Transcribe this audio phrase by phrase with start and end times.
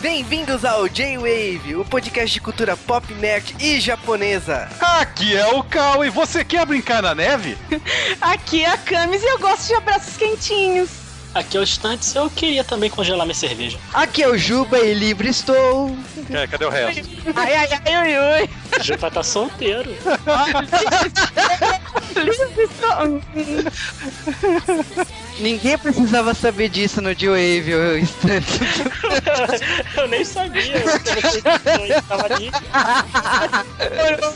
[0.00, 4.66] Bem-vindos ao J-Wave, o podcast de cultura pop, nerd e japonesa.
[4.80, 7.58] Aqui é o Cal e você quer brincar na neve?
[8.18, 10.88] Aqui é a Camis e eu gosto de abraços quentinhos.
[11.34, 13.78] Aqui é o Stantes, eu queria também congelar minha cerveja.
[13.92, 15.94] Aqui é o Juba e livre estou.
[16.30, 17.06] É, cadê o resto?
[17.36, 18.50] Ai, ai, ai, ui, ui.
[18.80, 19.90] O Juba tá solteiro.
[22.16, 23.20] Livre estou.
[25.40, 28.60] Ninguém precisava saber disso no J-Wave, ô instante.
[29.96, 30.76] eu nem sabia.
[30.76, 32.50] Eu tava ali.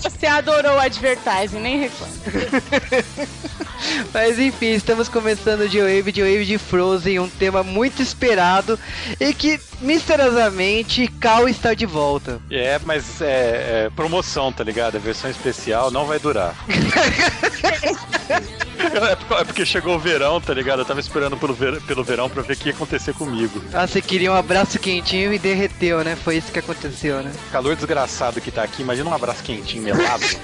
[0.03, 2.15] Você adorou o advertising, nem reclama.
[4.13, 8.79] Mas enfim, estamos começando o J-Wave, J-Wave de Frozen, um tema muito esperado
[9.21, 12.41] e que misteriosamente Cal está de volta.
[12.51, 14.97] É, mas é, é promoção, tá ligado?
[14.97, 16.55] A versão especial não vai durar.
[19.11, 20.81] É porque- é porque chegou o verão, tá ligado?
[20.81, 23.63] Eu tava esperando pelo, ver- pelo verão pra ver o que ia acontecer comigo.
[23.73, 26.17] Ah, você queria um abraço quentinho e derreteu, né?
[26.17, 27.33] Foi isso que aconteceu, né?
[27.53, 30.25] Calor desgraçado que tá aqui, imagina um abraço quentinho, melado.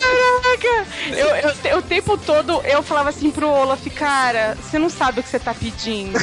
[0.00, 0.86] Caraca!
[1.10, 5.22] Eu, eu- o tempo todo eu falava assim pro Olaf, cara, você não sabe o
[5.22, 6.18] que você tá pedindo.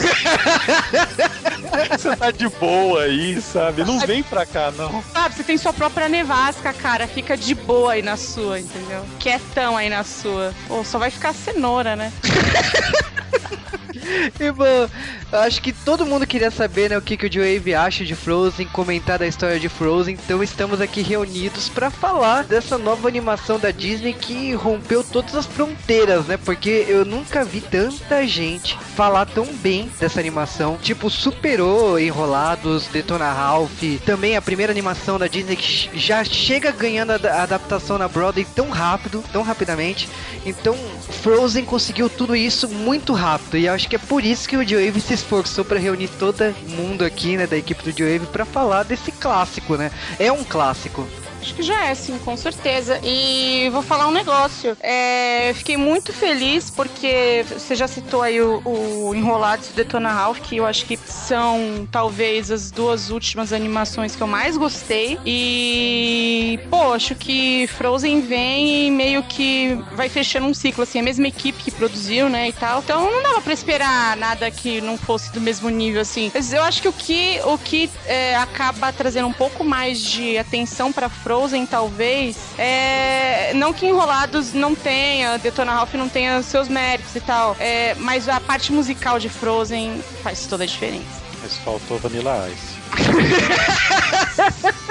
[1.92, 3.84] Você tá de boa aí, sabe?
[3.84, 5.04] Não vem pra cá, não.
[5.14, 7.08] Sabe, você tem sua própria nevasca, cara.
[7.08, 9.04] Fica de boa aí na sua, entendeu?
[9.38, 10.54] Quietão aí na sua.
[10.68, 12.12] Ou só vai ficar cenoura, né?
[14.40, 14.90] E bom,
[15.32, 18.68] acho que todo mundo queria saber, né, o que, que o J-Wave acha de Frozen,
[18.68, 23.72] comentar da história de Frozen, então estamos aqui reunidos pra falar dessa nova animação da
[23.72, 26.38] Disney que rompeu todas as fronteiras, né?
[26.38, 30.78] Porque eu nunca vi tanta gente falar tão bem dessa animação.
[30.82, 37.12] Tipo, superou Enrolados, Detona Ralph, também a primeira animação da Disney que já chega ganhando
[37.12, 40.10] a adaptação na Broadway tão rápido, tão rapidamente.
[40.46, 40.76] Então,
[41.22, 43.58] Frozen conseguiu tudo isso muito rápido.
[43.58, 47.04] E acho que é por isso que o J-Wave se esforçou para reunir todo mundo
[47.04, 49.92] aqui, né, da equipe do J-Wave para falar desse clássico, né?
[50.20, 51.08] É um clássico.
[51.48, 53.00] Acho que já é, sim, com certeza.
[53.02, 54.76] E vou falar um negócio.
[54.82, 60.12] É, fiquei muito feliz porque você já citou aí o, o Enrolados e o Detona
[60.12, 65.18] Ralph, que eu acho que são talvez as duas últimas animações que eu mais gostei.
[65.26, 71.04] E, pô, acho que Frozen vem e meio que vai fechando um ciclo, assim, a
[71.04, 72.80] mesma equipe que produziu, né, e tal.
[72.80, 76.30] Então não dava pra esperar nada que não fosse do mesmo nível, assim.
[76.34, 80.38] Mas eu acho que o que, o que é, acaba trazendo um pouco mais de
[80.38, 81.37] atenção pra Frozen,
[81.70, 83.52] talvez, é.
[83.56, 88.28] Não que Enrolados não tenha, Detona Ralph não tenha seus méritos e tal, é, mas
[88.28, 91.22] a parte musical de Frozen faz toda a diferença.
[91.42, 92.78] Mas faltou Vanilla Ice.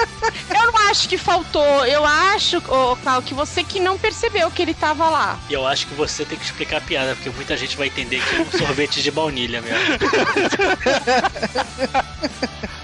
[0.49, 4.62] Eu não acho que faltou, eu acho, ô, Cal, que você que não percebeu que
[4.62, 5.39] ele tava lá.
[5.49, 8.23] E eu acho que você tem que explicar a piada, porque muita gente vai entender
[8.23, 9.77] que é um sorvete de baunilha mesmo.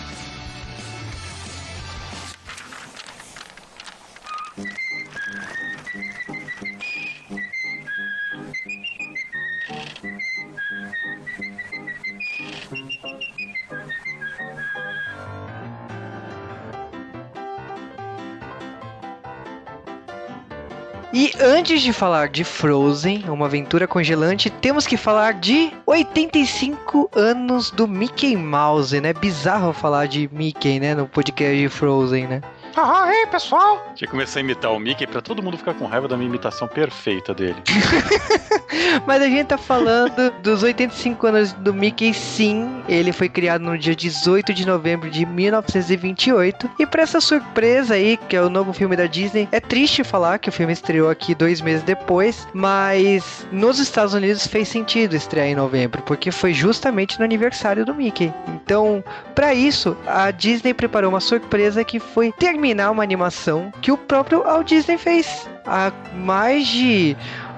[21.40, 27.88] Antes de falar de Frozen, uma aventura congelante, temos que falar de 85 anos do
[27.88, 29.12] Mickey Mouse, né?
[29.14, 32.42] Bizarro falar de Mickey, né, no podcast de Frozen, né?
[32.76, 33.92] Ah, ei, pessoal!
[33.94, 36.28] Tinha que começar a imitar o Mickey pra todo mundo ficar com raiva da minha
[36.28, 37.56] imitação perfeita dele.
[39.06, 42.82] Mas a gente tá falando dos 85 anos do Mickey, sim.
[42.88, 46.70] Ele foi criado no dia 18 de novembro de 1928.
[46.78, 50.38] E pra essa surpresa aí, que é o novo filme da Disney, é triste falar
[50.38, 55.46] que o filme estreou aqui dois meses depois, mas nos Estados Unidos fez sentido estrear
[55.46, 58.32] em novembro, porque foi justamente no aniversário do Mickey.
[58.48, 59.04] Então,
[59.34, 64.44] pra isso, a Disney preparou uma surpresa que foi terminar uma animação que o próprio
[64.44, 67.16] Walt Disney fez há mais de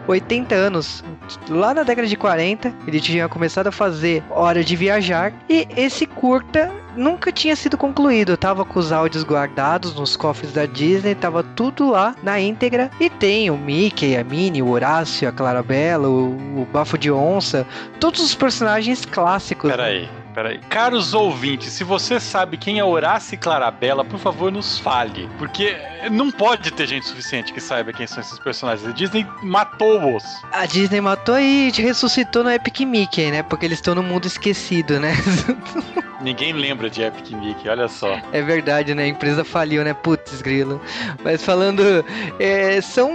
[0.09, 1.05] 80 anos.
[1.51, 6.07] Lá na década de 40, ele tinha começado a fazer Hora de Viajar e esse
[6.07, 8.35] curta nunca tinha sido concluído.
[8.35, 12.91] Tava com os áudios guardados nos cofres da Disney, tava tudo lá na íntegra.
[12.99, 17.67] E tem o Mickey, a Minnie, o Horácio, a Clarabella, o, o Bafo de Onça,
[18.01, 19.71] todos os personagens clássicos.
[19.71, 20.59] Peraí, peraí.
[20.69, 25.29] Caros ouvintes, se você sabe quem é Horácio e Clarabella, por favor, nos fale.
[25.39, 25.77] Porque
[26.11, 28.89] não pode ter gente suficiente que saiba quem são esses personagens.
[28.89, 30.25] A Disney matou-os.
[30.53, 33.43] A Disney matou e ressuscitou no Epic Mickey, né?
[33.43, 35.15] Porque eles estão no mundo esquecido, né?
[36.21, 38.19] Ninguém lembra de Epic Mickey, olha só.
[38.33, 39.03] É verdade, né?
[39.05, 39.93] A empresa faliu, né?
[39.93, 40.81] Putz, grilo.
[41.23, 42.05] Mas falando,
[42.39, 43.11] é, são.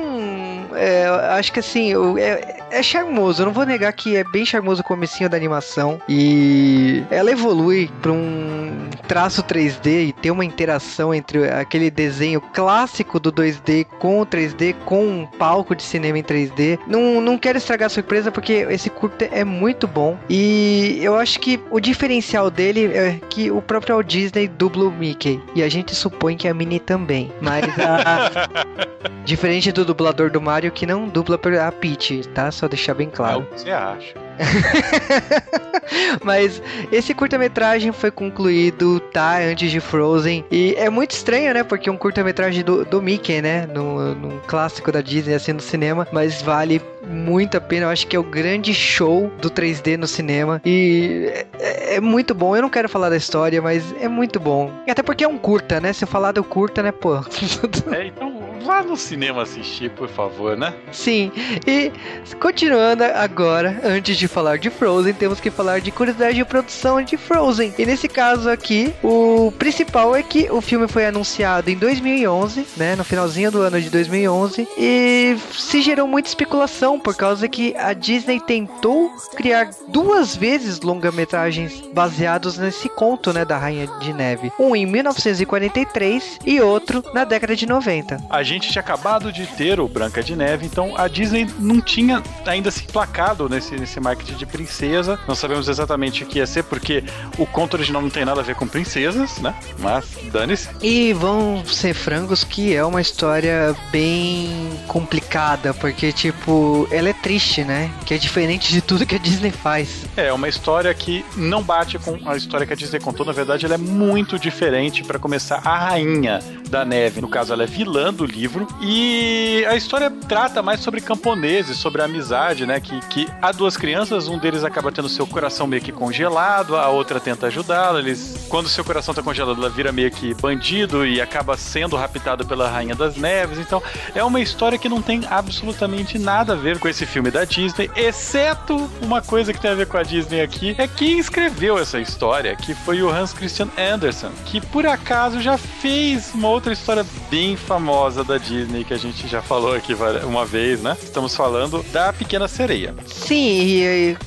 [0.76, 1.08] é,
[1.38, 3.42] acho que assim, o- é, é charmoso.
[3.42, 6.02] Eu não vou negar que é bem charmoso o comecinho da animação.
[6.08, 13.20] E ela evolui pra um traço 3D e ter uma interação entre aquele desenho clássico
[13.20, 16.80] do 2D com o 3D, com um palco de cinema em 3D.
[16.88, 20.18] Não, não quero estragar a surpresa porque esse curta é muito bom.
[20.30, 24.92] E eu acho que o diferencial dele é que o próprio Walt Disney dubla o
[24.92, 25.42] Mickey.
[25.56, 27.32] E a gente supõe que a Minnie também.
[27.42, 28.48] Mas a...
[29.26, 32.52] Diferente do dublador do Mario que não dubla a Peach, tá?
[32.60, 33.40] Só deixar bem claro.
[33.40, 34.14] É o que você acha.
[36.22, 36.62] Mas
[36.92, 39.38] esse curta-metragem foi concluído, tá?
[39.40, 40.44] Antes de Frozen.
[40.52, 41.64] E é muito estranho, né?
[41.64, 43.66] Porque é um curta-metragem do, do Mickey, né?
[43.66, 46.06] Num, num clássico da Disney, assim, no cinema.
[46.12, 47.86] Mas vale muito a pena.
[47.86, 50.62] Eu acho que é o grande show do 3D no cinema.
[50.66, 52.58] E é, é, muito bom.
[52.58, 54.70] Eu não quero falar da história, mas é muito bom.
[54.86, 55.94] E até porque é um curta, né?
[55.94, 57.20] Se eu falar do curta, né, pô?
[57.96, 60.74] é, então vá no cinema assistir, por favor, né?
[60.92, 61.32] Sim.
[61.66, 61.92] E
[62.40, 67.18] continuando agora, antes de falar de Frozen, temos que falar de curiosidade de produção de
[67.18, 67.74] Frozen.
[67.78, 72.96] E nesse caso aqui, o principal é que o filme foi anunciado em 2011, né,
[72.96, 77.94] no finalzinho do ano de 2011, e se gerou muita especulação por causa que a
[77.94, 84.52] Disney tentou criar duas vezes longa-metragens baseados nesse conto, né, da Rainha de Neve.
[84.60, 88.20] Um em 1943 e outro na década de 90.
[88.30, 92.22] A gente tinha acabado de ter o Branca de Neve, então a Disney não tinha
[92.46, 95.20] ainda se placado nesse, nesse marketing de princesa.
[95.28, 97.04] Não sabemos exatamente o que ia ser, porque
[97.38, 99.54] o conto original não tem nada a ver com princesas, né?
[99.78, 100.70] Mas dane-se.
[100.82, 104.50] E vão ser frangos que é uma história bem
[104.88, 107.92] complicada, porque, tipo, ela é triste, né?
[108.06, 110.06] Que é diferente de tudo que a Disney faz.
[110.18, 113.26] É, uma história que não bate com a história que a Disney contou.
[113.26, 115.04] Na verdade, ela é muito diferente.
[115.04, 118.39] para começar, a rainha da neve, no caso, ela é vilã do livro.
[118.82, 122.80] E a história trata mais sobre camponeses, sobre amizade, né?
[122.80, 126.88] Que, que há duas crianças, um deles acaba tendo seu coração meio que congelado, a
[126.90, 128.00] outra tenta ajudá-la.
[128.00, 132.46] Eles, quando seu coração tá congelado, ela vira meio que bandido e acaba sendo raptado
[132.46, 133.60] pela Rainha das Neves.
[133.60, 133.82] Então,
[134.16, 137.90] é uma história que não tem absolutamente nada a ver com esse filme da Disney,
[137.96, 142.00] exceto uma coisa que tem a ver com a Disney aqui, é quem escreveu essa
[142.00, 147.06] história, que foi o Hans Christian Andersen, que por acaso já fez uma outra história
[147.30, 150.98] bem famosa da Disney que a gente já falou aqui uma vez, né?
[151.02, 152.96] Estamos falando da Pequena Sereia.
[153.06, 154.18] Sim, e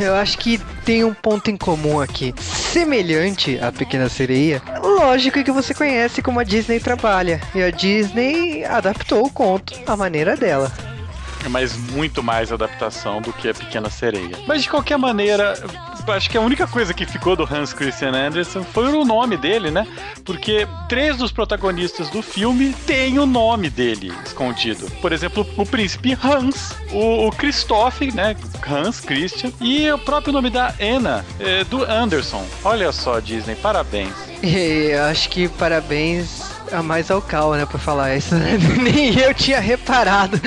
[0.00, 2.34] eu acho que tem um ponto em comum aqui.
[2.38, 7.40] Semelhante à Pequena Sereia, lógico que você conhece como a Disney trabalha.
[7.54, 10.72] E a Disney adaptou o conto à maneira dela
[11.50, 14.34] mas muito mais adaptação do que a Pequena Sereia.
[14.46, 15.54] Mas de qualquer maneira,
[16.12, 19.70] acho que a única coisa que ficou do Hans Christian Andersen foi o nome dele,
[19.70, 19.86] né?
[20.24, 24.90] Porque três dos protagonistas do filme têm o nome dele escondido.
[25.00, 28.36] Por exemplo, o príncipe Hans, o, o Christoph, né?
[28.66, 32.44] Hans Christian, e o próprio nome da Anna, é, do Anderson.
[32.62, 34.14] Olha só, Disney, parabéns.
[34.44, 38.34] E acho que parabéns a mais ao cal, né, pra falar isso.
[38.34, 38.58] Né?
[38.80, 40.40] Nem eu tinha reparado.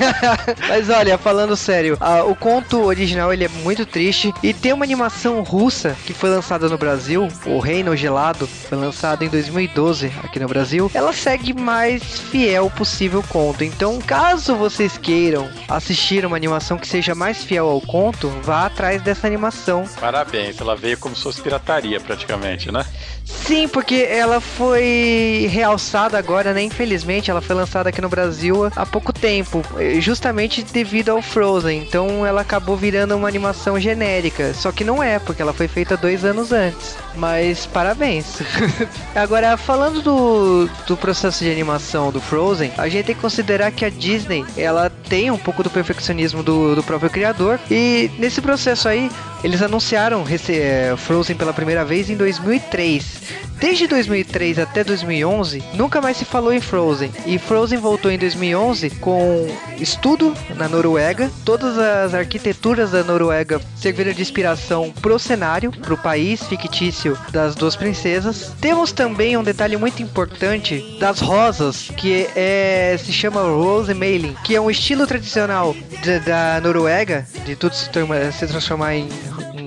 [0.68, 4.84] Mas olha, falando sério, a, o conto original ele é muito triste e tem uma
[4.84, 10.38] animação russa que foi lançada no Brasil, O Reino Gelado, foi lançado em 2012 aqui
[10.38, 10.90] no Brasil.
[10.94, 13.64] Ela segue mais fiel possível o conto.
[13.64, 19.02] Então, caso vocês queiram assistir uma animação que seja mais fiel ao conto, vá atrás
[19.02, 19.84] dessa animação.
[20.00, 22.84] Parabéns, ela veio como se fosse pirataria praticamente, né?
[23.24, 26.60] Sim, porque ela foi realçada agora, né?
[26.62, 31.78] Infelizmente, ela foi lançada aqui no Brasil há pouco tempo, eh, justamente devido ao Frozen.
[31.78, 34.52] Então ela acabou virando uma animação genérica.
[34.54, 36.96] Só que não é, porque ela foi feita dois anos antes.
[37.14, 38.38] Mas parabéns.
[39.14, 43.84] agora, falando do, do processo de animação do Frozen, a gente tem que considerar que
[43.84, 47.60] a Disney ela tem um pouco do perfeccionismo do, do próprio criador.
[47.70, 49.08] E nesse processo aí,
[49.42, 53.42] eles anunciaram é, Frozen pela primeira vez em 2003.
[53.62, 57.12] Desde 2003 até 2011, nunca mais se falou em Frozen.
[57.24, 59.46] E Frozen voltou em 2011 com
[59.78, 61.30] estudo na Noruega.
[61.44, 67.76] Todas as arquiteturas da Noruega serviram de inspiração pro cenário, pro país fictício das duas
[67.76, 68.52] princesas.
[68.60, 74.56] Temos também um detalhe muito importante das rosas, que é, se chama Rose Mailing, que
[74.56, 75.72] é um estilo tradicional
[76.02, 79.08] de, da Noruega, de tudo se, se transformar em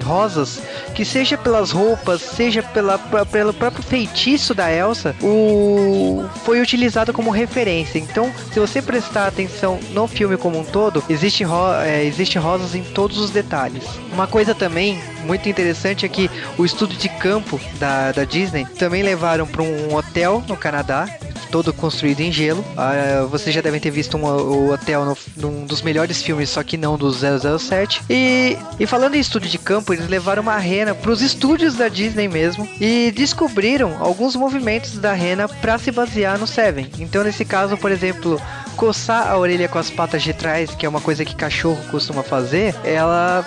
[0.06, 0.62] rosas,
[0.94, 7.32] que seja pelas roupas, seja pela, pelo próprio feitiço da Elsa, o foi utilizado como
[7.32, 8.00] referência.
[8.00, 12.76] Então, se você prestar atenção no filme como um todo, existe, ro é, existe rosas
[12.76, 13.84] em todos os detalhes.
[14.14, 19.02] Uma coisa também muito interessante é que o estudo de campo da, da Disney também
[19.02, 21.10] levaram para um hotel no Canadá
[21.56, 22.60] todo construído em gelo.
[22.60, 26.62] Uh, vocês já devem ter visto uma, o hotel no, num dos melhores filmes, só
[26.62, 28.02] que não do 007.
[28.10, 31.88] E, e falando em estúdio de campo, eles levaram uma rena para os estúdios da
[31.88, 36.92] Disney mesmo e descobriram alguns movimentos da rena para se basear no Seven.
[37.00, 38.38] Então, nesse caso, por exemplo,
[38.76, 42.24] coçar a orelha com as patas de trás, que é uma coisa que cachorro costuma
[42.24, 43.46] fazer, ela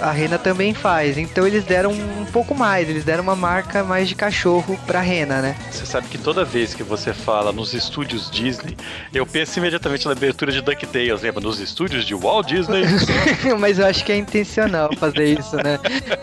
[0.00, 1.16] a rena também faz.
[1.16, 5.40] Então eles deram um pouco mais, eles deram uma marca mais de cachorro pra rena,
[5.40, 5.56] né?
[5.70, 8.76] Você sabe que toda vez que você fala nos estúdios Disney,
[9.14, 11.40] eu penso imediatamente na abertura de DuckTales, lembra?
[11.40, 12.82] Nos estúdios de Walt Disney.
[13.58, 15.78] mas eu acho que é intencional fazer isso, né?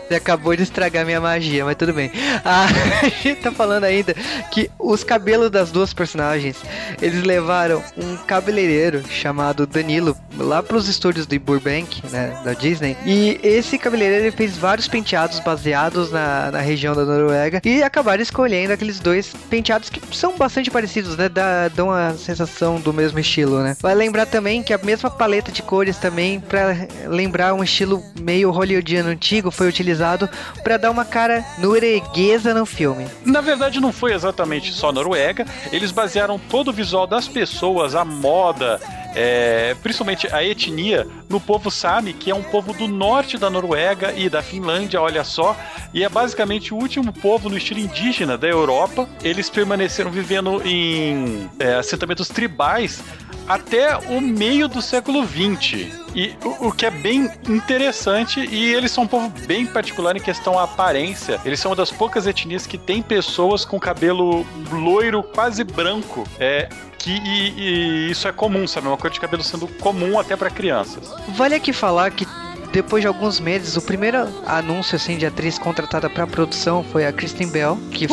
[0.06, 2.10] Você acabou de estragar minha magia, mas tudo bem.
[2.44, 2.66] Ah,
[3.02, 4.14] a gente tá falando ainda
[4.50, 6.56] que os cabelos das duas personagens,
[7.00, 12.96] eles levaram um cabeleireiro chamado Danilo lá pros estúdios de Burbank, né, da Disney.
[13.06, 18.72] E esse cabeleireiro fez vários penteados baseados na, na região da Noruega e acabaram escolhendo
[18.72, 23.62] aqueles dois penteados que são bastante parecidos, né, dá, dão a sensação do mesmo estilo,
[23.62, 23.76] né.
[23.80, 28.50] Vai lembrar também que a mesma paleta de cores também para lembrar um estilo meio
[28.50, 30.28] hollywoodiano antigo foi utilizado
[30.62, 33.06] para dar uma cara norueguesa no filme.
[33.24, 38.04] Na verdade não foi exatamente só Noruega, eles basearam todo o visual das pessoas, a
[38.16, 38.80] moda,
[39.14, 44.12] é, principalmente a etnia, no povo Sami, que é um povo do norte da Noruega
[44.12, 45.56] e da Finlândia, olha só,
[45.94, 49.08] e é basicamente o último povo no estilo indígena da Europa.
[49.22, 53.02] Eles permaneceram vivendo em é, assentamentos tribais
[53.48, 55.88] até o meio do século XX.
[56.14, 60.58] E o, que é bem interessante, e eles são um povo bem particular em questão
[60.58, 61.40] à aparência.
[61.44, 66.26] Eles são uma das poucas etnias que tem pessoas com cabelo loiro, quase branco.
[66.40, 66.68] É,
[66.98, 68.86] que e, e isso é comum, sabe?
[68.88, 71.14] Uma cor de cabelo sendo comum até para crianças.
[71.28, 72.26] Vale aqui falar que
[72.72, 77.12] depois de alguns meses, o primeiro anúncio assim de atriz contratada para produção foi a
[77.12, 78.06] Kristen Bell, que,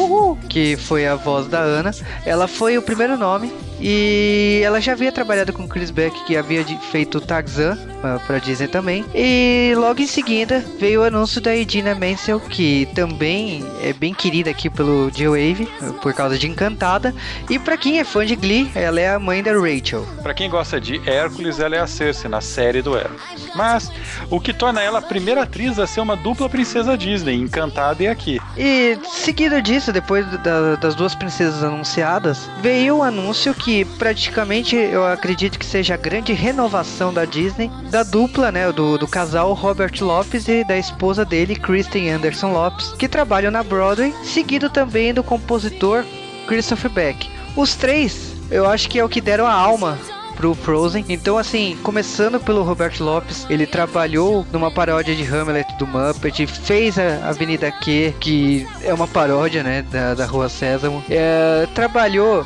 [0.50, 1.91] que foi a voz da Ana.
[2.25, 6.63] Ela foi o primeiro nome e ela já havia trabalhado com Chris Beck, que havia
[6.91, 7.77] feito Tarzan
[8.25, 9.05] para Disney também.
[9.13, 14.50] E logo em seguida veio o anúncio da Edina Menzel, que também é bem querida
[14.50, 15.67] aqui pelo J-Wave,
[16.01, 17.13] por causa de Encantada.
[17.50, 20.05] E para quem é fã de Glee, ela é a mãe da Rachel.
[20.22, 23.50] Para quem gosta de Hércules, ela é a Cersei na série do Hércules.
[23.55, 23.91] Mas
[24.29, 28.08] o que torna ela a primeira atriz a ser uma dupla princesa Disney, Encantada e
[28.08, 28.40] aqui.
[28.56, 34.76] E seguido disso, depois da, das duas princesas anunciadas, veio o anúncio que que praticamente
[34.76, 39.54] eu acredito que seja a grande renovação da Disney, da dupla, né, do, do casal
[39.54, 45.14] Robert Lopes e da esposa dele, Kristen Anderson Lopes, que trabalham na Broadway, seguido também
[45.14, 46.04] do compositor
[46.46, 47.30] Christopher Beck.
[47.56, 49.98] Os três, eu acho que é o que deram a alma
[50.36, 51.06] pro Frozen.
[51.10, 56.98] Então, assim, começando pelo Robert Lopes, ele trabalhou numa paródia de Hamlet do Muppet, fez
[56.98, 61.04] a Avenida Q, que é uma paródia, né, da, da Rua Sésamo.
[61.10, 62.46] É, trabalhou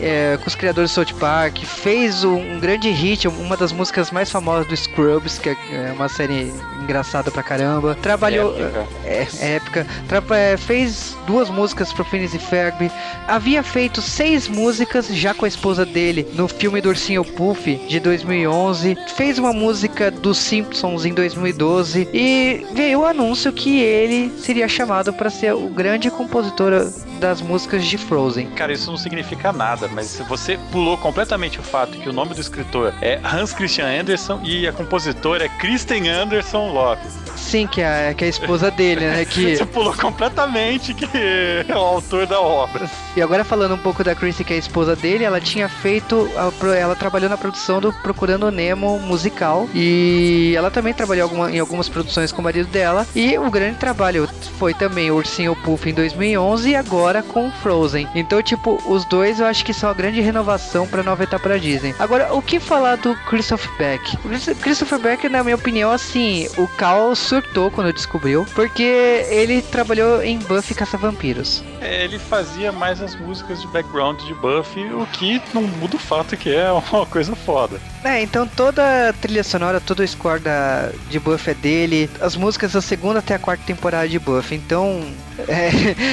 [0.00, 4.30] é, com os criadores do South Park, fez um grande hit, uma das músicas mais
[4.30, 6.52] famosas do Scrubs, que é uma série
[6.82, 7.96] engraçada pra caramba.
[8.00, 8.54] Trabalhou.
[8.56, 8.86] Épica.
[9.04, 9.86] É, é épica.
[10.08, 12.90] Tra é, fez duas músicas pro Phineas e Ferb.
[13.26, 18.00] Havia feito seis músicas já com a esposa dele no filme do Ursinho Puff de
[18.00, 18.96] 2011.
[19.16, 22.08] Fez uma música dos Simpsons em 2012.
[22.12, 27.84] E veio o anúncio que ele seria chamado para ser o grande compositor das músicas
[27.84, 28.48] de Frozen.
[28.50, 32.40] Cara, isso não significa nada, mas você pulou completamente o fato que o nome do
[32.40, 37.18] escritor é Hans Christian Andersen e a compositora é Kristen Anderson Lopes.
[37.36, 39.24] Sim, que é, que é a esposa dele, né?
[39.24, 39.56] Que...
[39.56, 42.90] Você pulou completamente que é o autor da obra.
[43.16, 46.28] E agora falando um pouco da Chrissy, que é a esposa dele, ela tinha feito.
[46.76, 49.68] Ela trabalhou na produção do Procurando Nemo musical.
[49.74, 53.06] E ela também trabalhou em algumas produções com o marido dela.
[53.14, 54.28] E o grande trabalho
[54.58, 58.08] foi também Ursinho Puff em 2011 e agora com Frozen.
[58.14, 61.56] Então, tipo, os dois eu acho que são a grande renovação para nova etapa da
[61.56, 61.94] Disney.
[61.98, 64.18] Agora, o que falar do Christopher Beck?
[64.60, 68.82] Christopher Beck, na minha opinião, assim, o caos surtou quando descobriu, porque
[69.28, 71.62] ele trabalhou em Buffy Caça-Vampiros.
[71.80, 75.98] É, ele fazia mais as músicas de background de Buffy, o que não muda o
[75.98, 77.80] fato que é uma coisa foda.
[78.04, 82.36] É, então toda a trilha sonora, todo o score da, de Buffy é dele, as
[82.36, 85.02] músicas da segunda até a quarta temporada de Buffy, então
[85.48, 85.70] é,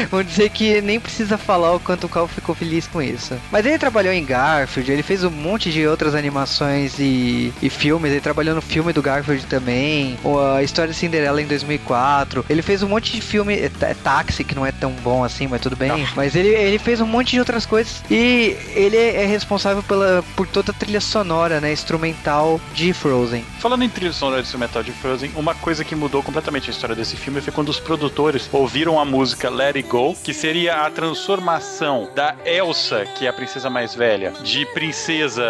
[0.10, 3.36] vamos dizer que nem precisa falar o quanto o Cal ficou feliz com isso.
[3.52, 8.12] Mas ele trabalhou em Garfield, ele fez um monte de outras animações e, e filmes,
[8.12, 10.18] ele trabalhou no filme do Garfield também,
[10.56, 14.44] a história de Cinderela em 2004, ele fez um monte de filme, é, é Táxi,
[14.44, 15.90] que não é tão bom assim, mas tudo bem.
[15.90, 16.08] Não.
[16.16, 20.48] Mas ele, ele fez um monte de outras coisas e ele é responsável pela, por
[20.48, 23.46] toda a trilha sonora, né, instrumental de Frozen.
[23.60, 27.16] Falando em trilha sonora instrumental de Frozen, uma coisa que mudou completamente a história desse
[27.16, 32.10] filme foi quando os produtores ouviram a música Let It Go, que seria a transformação
[32.16, 35.44] da Elsa, que é a princesa mais velha, de princesa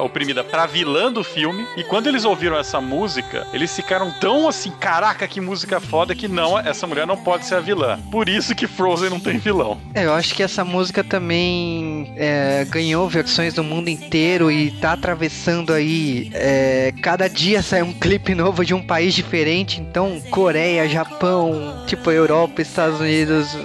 [0.00, 1.66] oprimida para vilã do filme.
[1.76, 6.26] E quando eles ouviram essa música, eles ficaram tão assim, caraca, que música foda, que
[6.26, 7.98] não, essa mulher não pode ser a vilã.
[8.10, 9.78] Por isso que Frozen não tem vilão.
[9.94, 14.92] É, eu acho que essa música também é, ganhou versões do mundo inteiro e tá
[14.92, 16.30] atravessando aí.
[16.32, 19.80] É, cada dia sai um clipe novo de um país diferente.
[19.80, 23.56] Então, Coreia, Japão, tipo Europa, Estados Unidos,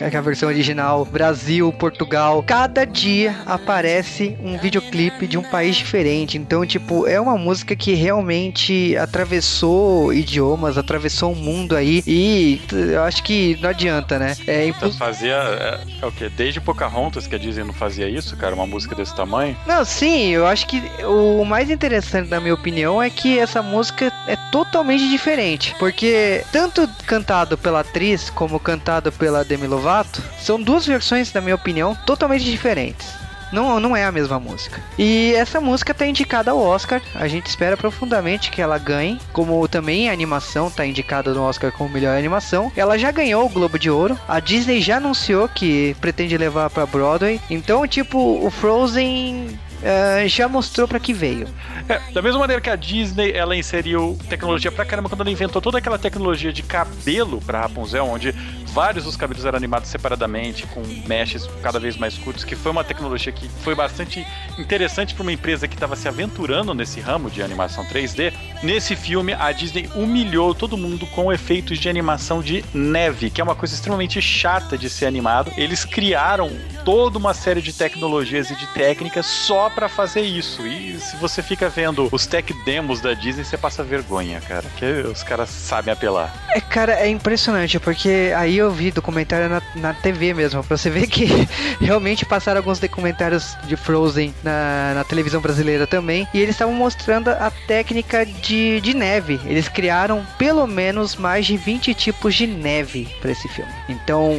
[0.00, 2.42] a versão original, Brasil, Portugal.
[2.46, 6.38] Cada dia aparece um videoclipe de um país diferente.
[6.38, 12.02] Então, tipo, é uma música que realmente atravessou idiomas, atravessou o mundo aí.
[12.06, 14.36] E eu acho que não adianta, né?
[14.46, 14.90] É impo...
[14.92, 15.34] Fazia.
[15.34, 16.28] É, é, o quê?
[16.28, 18.54] Desde Pocahontas que a Disney não fazia isso, cara?
[18.54, 19.56] Uma música desse tamanho?
[19.66, 24.12] Não, sim, eu acho que o mais interessante, na minha opinião, é que essa música
[24.28, 25.74] é totalmente diferente.
[25.80, 31.56] Porque tanto cantado pela atriz como cantado pela Demi Lovato são duas versões, na minha
[31.56, 33.18] opinião, totalmente diferentes.
[33.52, 34.80] Não, não é a mesma música.
[34.96, 37.02] E essa música tá indicada ao Oscar.
[37.16, 39.18] A gente espera profundamente que ela ganhe.
[39.32, 42.70] Como também a animação tá indicada no Oscar como melhor animação.
[42.76, 44.16] Ela já ganhou o Globo de Ouro.
[44.28, 47.40] A Disney já anunciou que pretende levar para Broadway.
[47.50, 51.48] Então, tipo, o Frozen Uh, já mostrou para que veio.
[51.88, 55.62] É, da mesma maneira que a Disney, ela inseriu tecnologia pra caramba quando ela inventou
[55.62, 58.34] toda aquela tecnologia de cabelo pra Rapunzel, onde
[58.70, 62.84] vários dos cabelos eram animados separadamente, com meshes cada vez mais curtos, que foi uma
[62.84, 64.26] tecnologia que foi bastante
[64.58, 68.32] interessante para uma empresa que estava se aventurando nesse ramo de animação 3D.
[68.62, 73.44] Nesse filme, a Disney humilhou todo mundo com efeitos de animação de neve, que é
[73.44, 75.52] uma coisa extremamente chata de ser animado.
[75.56, 76.50] Eles criaram
[76.84, 80.66] toda uma série de tecnologias e de técnicas só para fazer isso.
[80.66, 84.84] E se você fica vendo os tech demos da Disney, você passa vergonha, cara, que
[84.84, 86.32] os caras sabem apelar.
[86.50, 90.90] É, cara, é impressionante, porque aí eu vi documentário na, na TV mesmo, pra você
[90.90, 91.26] ver que
[91.80, 97.28] realmente passaram alguns documentários de Frozen na, na televisão brasileira também, e eles estavam mostrando
[97.28, 99.40] a técnica de, de neve.
[99.44, 103.72] Eles criaram pelo menos mais de 20 tipos de neve para esse filme.
[103.88, 104.34] Então,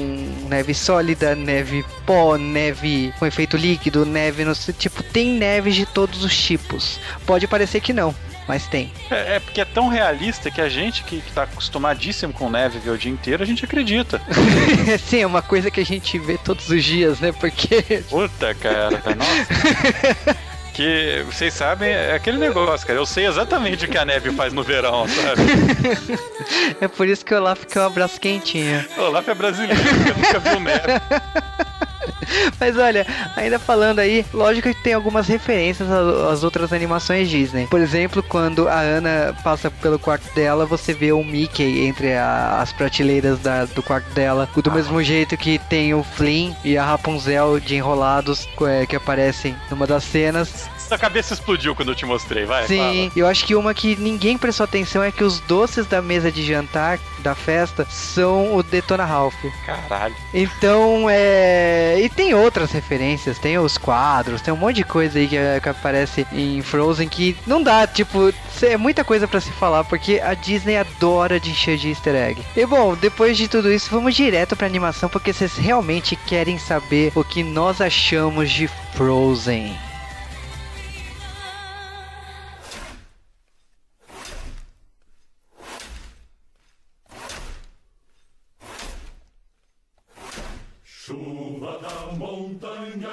[0.47, 6.23] neve sólida, neve pó, neve com efeito líquido, neve no tipo, tem neves de todos
[6.23, 6.99] os tipos.
[7.25, 8.13] Pode parecer que não,
[8.47, 8.91] mas tem.
[9.09, 12.79] É, é, porque é tão realista que a gente que, que tá acostumadíssimo com neve
[12.79, 14.21] ver o dia inteiro, a gente acredita.
[15.05, 17.31] Sim, é uma coisa que a gente vê todos os dias, né?
[17.31, 18.03] Porque.
[18.09, 20.37] Puta, cara, tá, nossa.
[20.73, 22.99] que vocês sabem, é aquele negócio, cara.
[22.99, 25.41] Eu sei exatamente o que a neve faz no verão, sabe?
[26.81, 28.85] é por isso que o Olaf quer um abraço quentinho.
[28.97, 29.81] O Olaf é brasileiro,
[30.17, 30.81] nunca viu neve.
[32.59, 37.67] Mas olha, ainda falando aí, lógico que tem algumas referências às outras animações Disney.
[37.67, 42.59] Por exemplo, quando a Ana passa pelo quarto dela, você vê o Mickey entre a,
[42.61, 44.47] as prateleiras da, do quarto dela.
[44.55, 44.73] Do ah.
[44.73, 49.87] mesmo jeito que tem o Flynn e a Rapunzel de enrolados é, que aparecem numa
[49.87, 50.69] das cenas.
[50.91, 52.67] Sua cabeça explodiu quando eu te mostrei, vai.
[52.67, 53.11] Sim, fala.
[53.15, 56.45] eu acho que uma que ninguém prestou atenção é que os doces da mesa de
[56.45, 59.33] jantar da festa são o Detona Ralph.
[59.65, 60.13] Caralho.
[60.33, 61.97] Então, é.
[61.97, 65.69] E tem outras referências, tem os quadros, tem um monte de coisa aí que, que
[65.69, 70.33] aparece em Frozen que não dá, tipo, é muita coisa para se falar, porque a
[70.33, 72.41] Disney adora de encher de easter egg.
[72.53, 77.13] E bom, depois de tudo isso, vamos direto pra animação, porque vocês realmente querem saber
[77.15, 79.73] o que nós achamos de Frozen.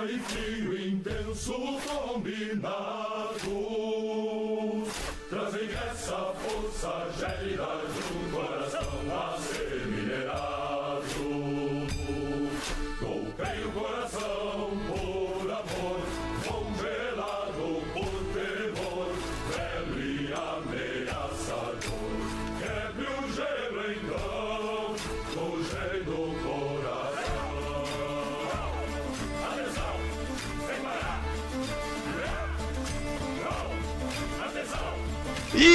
[0.04, 1.54] E frio intenso
[1.86, 3.07] combinados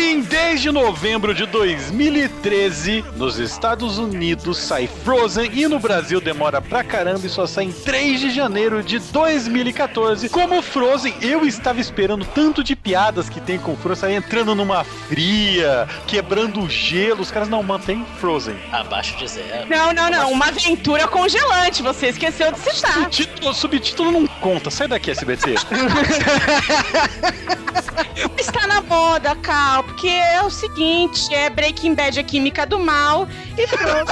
[0.04, 6.20] E em 10 de novembro de 2013, nos Estados Unidos sai Frozen e no Brasil
[6.20, 10.28] demora pra caramba e só sai em 3 de janeiro de 2014.
[10.28, 14.84] Como Frozen, eu estava esperando tanto de piadas que tem com Frozen, sai entrando numa
[14.84, 17.22] fria, quebrando o gelo.
[17.22, 18.58] Os caras não mantêm Frozen.
[18.74, 19.70] Abaixo de zero.
[19.70, 20.34] Não, não, não.
[20.34, 21.82] Uma aventura congelante.
[21.82, 23.04] Você esqueceu de citar.
[23.04, 24.70] Subtítulo, subtítulo não conta.
[24.70, 25.56] Sai daqui, SBT.
[28.38, 33.28] Está na moda, Cal, porque é o seguinte: é Breaking Bad a química do mal
[33.58, 34.12] e pronto.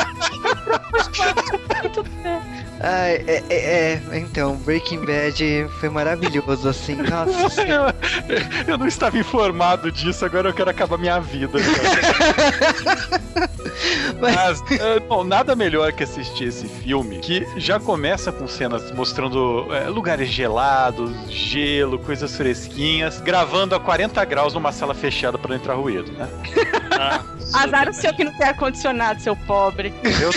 [2.83, 7.61] Ah, é, é, é, então, Breaking Bad foi maravilhoso, assim, nossa.
[7.61, 7.83] eu,
[8.67, 11.59] eu não estava informado disso, agora eu quero acabar minha vida.
[14.19, 19.67] Mas, é, bom, nada melhor que assistir esse filme, que já começa com cenas mostrando
[19.73, 25.55] é, lugares gelados, gelo, coisas fresquinhas, gravando a 40 graus numa sala fechada para não
[25.55, 26.27] entrar ruído, né?
[27.01, 27.23] Ah,
[27.63, 29.93] Azar o seu que não tem ar-condicionado, seu pobre.
[30.03, 30.31] Eu,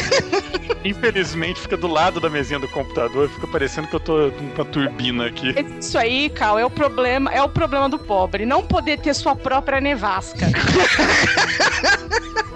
[0.84, 4.64] infelizmente, fica do lado da mesinha do computador, fica parecendo que eu tô com uma
[4.64, 5.54] turbina aqui.
[5.78, 9.36] Isso aí, Cal, é o problema, é o problema do pobre, não poder ter sua
[9.36, 10.46] própria nevasca.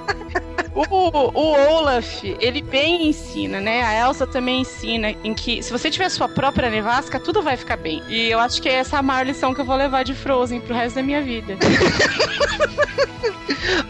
[0.79, 0.85] O,
[1.35, 3.83] o Olaf, ele bem ensina, né?
[3.83, 7.77] A Elsa também ensina em que se você tiver sua própria nevasca, tudo vai ficar
[7.77, 8.01] bem.
[8.09, 10.61] E eu acho que essa é a maior lição que eu vou levar de Frozen
[10.61, 11.57] pro resto da minha vida.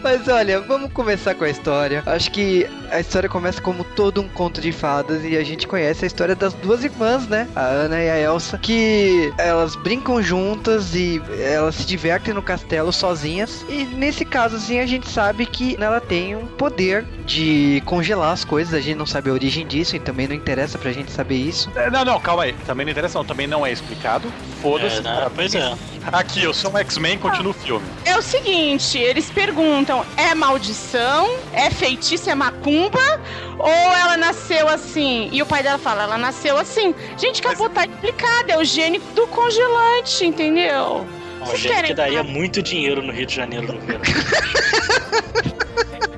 [0.01, 2.01] Mas olha, vamos começar com a história.
[2.05, 6.05] Acho que a história começa como todo um conto de fadas e a gente conhece
[6.05, 7.47] a história das duas irmãs, né?
[7.55, 12.91] A Ana e a Elsa, que elas brincam juntas e elas se divertem no castelo
[12.91, 13.65] sozinhas.
[13.69, 16.78] E nesse caso, assim, a gente sabe que ela tem um poder
[17.25, 18.73] de congelar as coisas.
[18.73, 21.69] A gente não sabe a origem disso e também não interessa pra gente saber isso.
[21.75, 22.53] É, Não, não, calma aí.
[22.65, 23.25] Também não interessa, não.
[23.25, 24.31] Também não é explicado.
[24.61, 24.99] Foda-se.
[24.99, 25.31] é, né?
[25.35, 25.73] Pois é.
[26.11, 27.85] Aqui, eu sou um X-Men, continua o filme.
[28.05, 31.29] É o seguinte, eles perguntam: é maldição?
[31.53, 32.29] É feitiço?
[32.29, 33.21] É macumba?
[33.57, 35.29] Ou ela nasceu assim?
[35.31, 36.95] E o pai dela fala: ela nasceu assim.
[37.17, 38.51] Gente, acabou, tá explicado.
[38.51, 41.05] É o gene do congelante, entendeu?
[41.41, 44.01] Um querem que daria muito dinheiro no Rio de Janeiro no verão.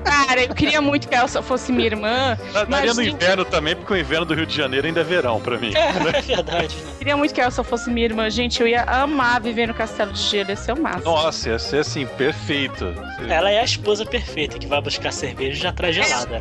[0.04, 2.36] Cara, eu queria muito que a Elsa fosse minha irmã.
[2.52, 5.04] Da- Daria mas, no inverno também, porque o inverno do Rio de Janeiro ainda é
[5.04, 5.72] verão pra mim.
[5.82, 6.92] É verdade, né?
[6.98, 8.30] queria muito que a Elsa fosse minha irmã.
[8.30, 10.50] Gente, eu ia amar viver no castelo de gelo.
[10.50, 11.04] Ia ser o máximo.
[11.04, 12.94] Nossa, ia ser assim, perfeito.
[13.28, 16.38] Ela é a esposa perfeita que vai buscar cerveja e já traz gelada.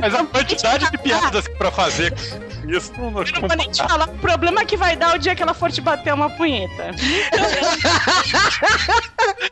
[0.00, 3.70] Mas a quantidade de piadas pra fazer com isso não, não Eu não vou nem
[3.70, 4.08] te falar.
[4.08, 6.90] O problema é que vai dar o dia que ela for te bater uma punheta.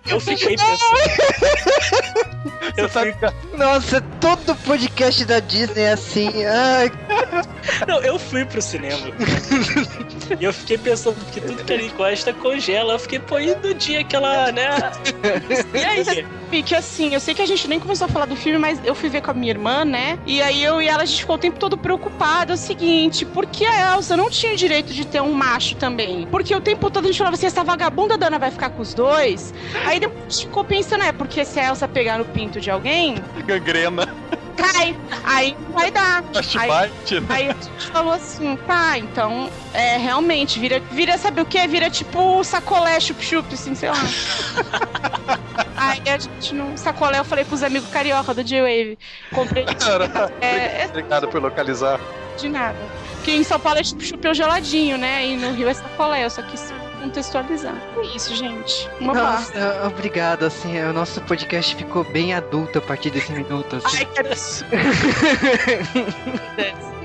[0.07, 0.79] Eu fiquei pensando.
[2.77, 3.15] Eu sabe
[3.57, 6.31] Nossa, todo podcast da Disney é assim.
[6.45, 6.91] Ai,
[7.87, 9.09] não, eu fui pro cinema.
[10.39, 12.95] E eu fiquei pensando que tudo que ele encosta congela.
[12.95, 14.69] Eu fiquei, pô, e no dia que ela, né?
[15.75, 16.27] E aí?
[16.51, 18.81] E que assim, eu sei que a gente nem começou a falar do filme, mas
[18.85, 20.19] eu fui ver com a minha irmã, né?
[20.27, 22.53] E aí eu e ela, a gente ficou o tempo todo preocupada.
[22.53, 26.27] É o seguinte, por que a Elsa não tinha direito de ter um macho também?
[26.31, 28.81] Porque o tempo todo a gente falava assim, essa vagabunda da Ana vai ficar com
[28.81, 29.53] os dois?
[29.85, 32.71] Aí depois a gente ficou pensando, é, porque se a Elsa pegar no pinto de
[32.71, 34.07] alguém, gangrena,
[34.59, 34.97] cai.
[35.25, 36.25] Aí não vai dar.
[36.35, 37.27] Aí, chibite, né?
[37.29, 41.65] aí a gente falou assim, tá, então, é, realmente, vira, vira, sabe o que?
[41.67, 43.97] Vira tipo sacolé, chup-chup, assim, sei lá.
[45.77, 46.77] aí a gente não.
[46.77, 48.99] Sacolé, eu falei pros amigos carioca do J-Wave.
[49.33, 49.65] Comprei
[50.41, 52.01] é, é Obrigado por localizar.
[52.37, 52.79] de nada.
[53.17, 55.27] Porque em São Paulo é chup-chup é o geladinho, né?
[55.27, 57.75] E no Rio é sacolé, eu só quis contextualizar.
[57.97, 58.89] É isso, gente.
[59.01, 63.99] Uma nossa, obrigado, assim, o nosso podcast ficou bem adulto a partir desse minuto, assim.
[63.99, 64.77] Ai, que absurdo.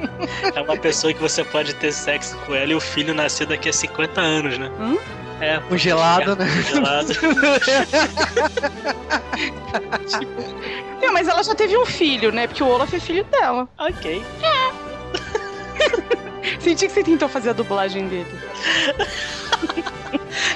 [0.53, 3.69] É uma pessoa que você pode ter sexo com ela e o filho nascer daqui
[3.69, 4.69] a 50 anos, né?
[4.79, 4.97] Hum?
[5.39, 5.59] É.
[5.61, 6.45] Congelado, né?
[6.69, 7.13] Gelado.
[11.01, 12.47] Não, mas ela já teve um filho, né?
[12.47, 13.67] Porque o Olaf é filho dela.
[13.77, 14.23] ok.
[16.59, 18.27] Senti que você tentou fazer a dublagem dele.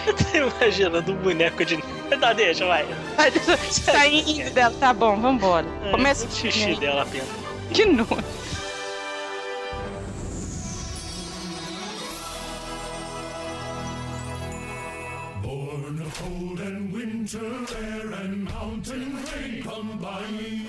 [0.34, 1.78] Eu tô imaginando um boneco de.
[1.78, 2.86] Não, deixa, vai.
[3.70, 4.74] Saindo dela.
[4.80, 5.66] Tá bom, vambora.
[5.92, 7.28] Começa o xixi dela apenas.
[7.74, 8.08] Que nojo.
[15.42, 17.40] Born of cold and winter
[17.78, 20.68] air and mountain rain combining.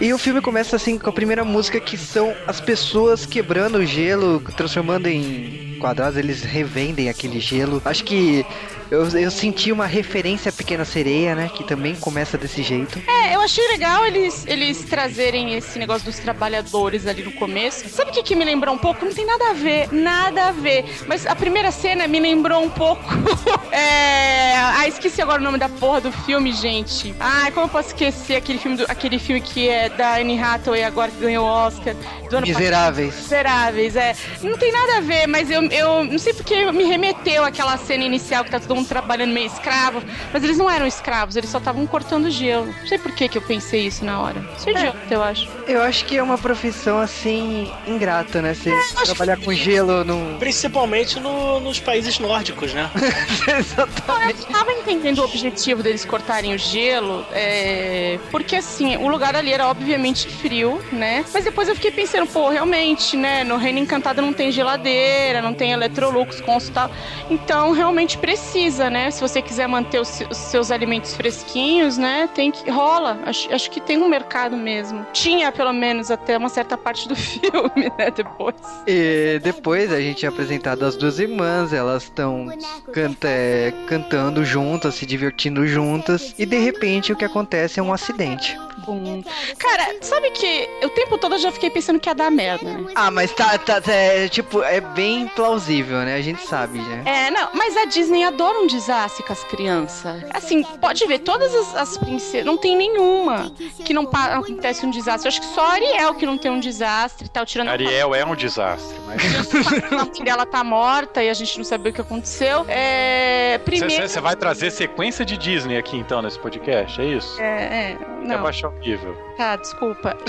[0.00, 3.86] E o filme começa assim com a primeira música que são as pessoas quebrando o
[3.86, 7.82] gelo, transformando em quadrados, eles revendem aquele gelo.
[7.84, 8.46] Acho que
[8.92, 11.50] eu, eu senti uma referência à Pequena Sereia, né?
[11.54, 13.00] Que também começa desse jeito.
[13.08, 17.88] É, eu achei legal eles, eles trazerem esse negócio dos trabalhadores ali no começo.
[17.88, 19.02] Sabe o que, que me lembrou um pouco?
[19.06, 20.84] Não tem nada a ver, nada a ver.
[21.06, 23.02] Mas a primeira cena me lembrou um pouco.
[23.72, 24.56] é...
[24.56, 27.14] Ah, esqueci agora o nome da porra do filme, gente.
[27.18, 30.84] Ah, como eu posso esquecer aquele filme, do, aquele filme que é da Anne Hathaway
[30.84, 31.94] agora que ganhou o Oscar
[32.28, 33.14] do ano Miseráveis.
[33.14, 33.22] passado?
[33.22, 34.14] Miseráveis, é.
[34.42, 38.04] Não tem nada a ver, mas eu, eu não sei porque me remeteu àquela cena
[38.04, 40.02] inicial que tá todo mundo trabalhando meio escravo.
[40.32, 42.66] Mas eles não eram escravos, eles só estavam cortando gelo.
[42.80, 44.42] Não sei por que, que eu pensei isso na hora.
[44.58, 45.48] Isso é idiota, eu acho.
[45.66, 48.54] Eu acho que é uma profissão assim ingrata, né?
[48.54, 50.38] Você acho trabalhar com gelo num.
[50.38, 52.90] Principalmente no- nos países nórdicos, né?
[53.58, 54.40] Exatamente.
[54.46, 59.52] Eu tava entendendo o objetivo deles cortarem o gelo, é, porque assim, o lugar ali
[59.52, 61.24] era obviamente frio, né?
[61.32, 63.44] Mas depois eu fiquei pensando, pô, realmente, né?
[63.44, 66.90] No Reino Encantado não tem geladeira, não tem Electrolux, Consul e tal.
[67.30, 69.10] Então realmente precisa, né?
[69.10, 72.28] Se você quiser manter os seus alimentos fresquinhos, né?
[72.34, 72.70] Tem que.
[72.70, 73.18] rola.
[73.24, 75.06] Acho, acho que tem um mercado mesmo.
[75.12, 78.10] Tinha, pelo menos, até uma certa parte do filme, né?
[78.14, 78.54] Depois.
[78.86, 82.48] E depois a gente é apresentado as duas irmãs, elas estão
[82.92, 87.92] canta, é, cantando juntas, se divertindo juntas, e de repente o que acontece é um
[87.92, 88.58] acidente.
[88.78, 89.22] Bum.
[89.58, 92.92] Cara, sabe que o tempo todo eu já fiquei pensando que ia dar merda, né?
[92.94, 96.16] Ah, mas tá, tá, é, tipo, é bem plausível, né?
[96.16, 97.02] A gente sabe, né?
[97.04, 100.22] É, não, mas a Disney adora um desastre com as crianças.
[100.32, 103.50] Assim, pode ver, todas as, as princesas, não tem nenhuma
[103.84, 105.26] que não acontece um desastre.
[105.26, 108.14] Eu acho que só a Ariel que não tem um desastre, tá tirando a Ariel
[108.14, 109.22] é um desastre, mas.
[109.92, 112.64] a mãe dela tá morta e a gente não sabe o que aconteceu.
[112.68, 113.58] É.
[113.64, 114.08] Primeiro.
[114.08, 117.40] Você vai trazer sequência de Disney aqui então nesse podcast, é isso?
[117.40, 119.16] É, é, É não, baixar o nível.
[119.36, 120.16] tá, desculpa.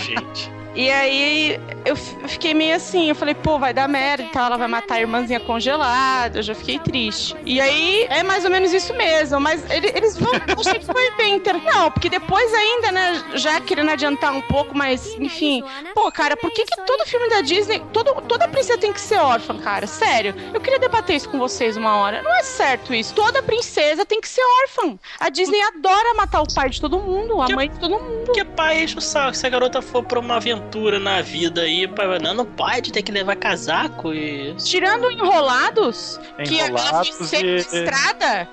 [0.00, 0.58] Gente.
[0.74, 4.56] E aí eu fiquei meio assim, eu falei, pô, vai dar merda e tal, ela
[4.56, 7.34] vai matar a irmãzinha congelada, eu já fiquei triste.
[7.44, 10.30] E aí é mais ou menos isso mesmo, mas ele- eles vão.
[10.34, 11.60] Eu achei que foi bem inter...
[11.64, 15.64] Não, porque depois ainda, né, já querendo adiantar um pouco, mas enfim.
[15.94, 19.16] Pô, cara, por que, que todo filme da Disney, todo, toda princesa tem que ser
[19.18, 19.84] órfã, cara?
[19.88, 20.32] Sério.
[20.54, 22.22] Eu queria debater isso com vocês uma hora.
[22.22, 23.14] Não é certo isso.
[23.14, 24.96] Toda princesa tem que ser órfã.
[25.18, 28.24] A Disney adora matar o pai de todo mundo, a Que- mãe de todo mundo.
[28.26, 29.36] Porque pai enche o saco.
[29.36, 32.92] Se a garota for pra uma aventura na vida aí, pai vai, não, não pode,
[32.92, 34.54] tem que levar casaco e.
[34.56, 38.48] Tirando enrolados, que ela foi Enrolados e- sequestrada.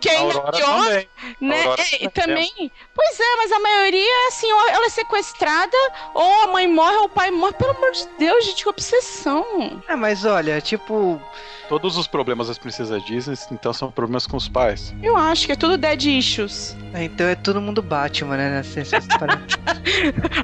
[0.00, 1.08] Que é ainda pior, também.
[1.42, 1.64] né?
[1.78, 2.72] É, e também.
[2.94, 5.76] Pois é, mas a maioria é assim, ou ela é sequestrada,
[6.14, 7.54] ou a mãe morre, ou o pai morre.
[7.54, 9.82] Pelo amor de Deus, gente, que obsessão.
[9.88, 11.20] Ah, mas olha, tipo,
[11.68, 14.94] Todos os problemas das princesas Disney, então, são problemas com os pais.
[15.02, 16.76] Eu acho que é tudo dead issues.
[16.94, 18.50] então é todo mundo Batman, né?
[18.50, 19.40] Nessa nessa história.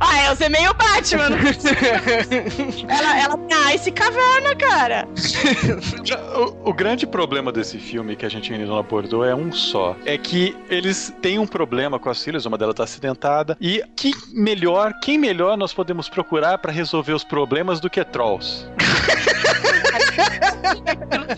[0.01, 1.29] Ah, Elsa é meio Batman.
[2.89, 5.09] ela, ela tem Ice Caverna, cara.
[6.37, 9.97] O, o grande problema desse filme que a gente ainda não abordou é um só.
[10.05, 13.57] É que eles têm um problema com as filhas, uma delas tá acidentada.
[13.61, 18.67] E que melhor, quem melhor nós podemos procurar pra resolver os problemas do que Trolls?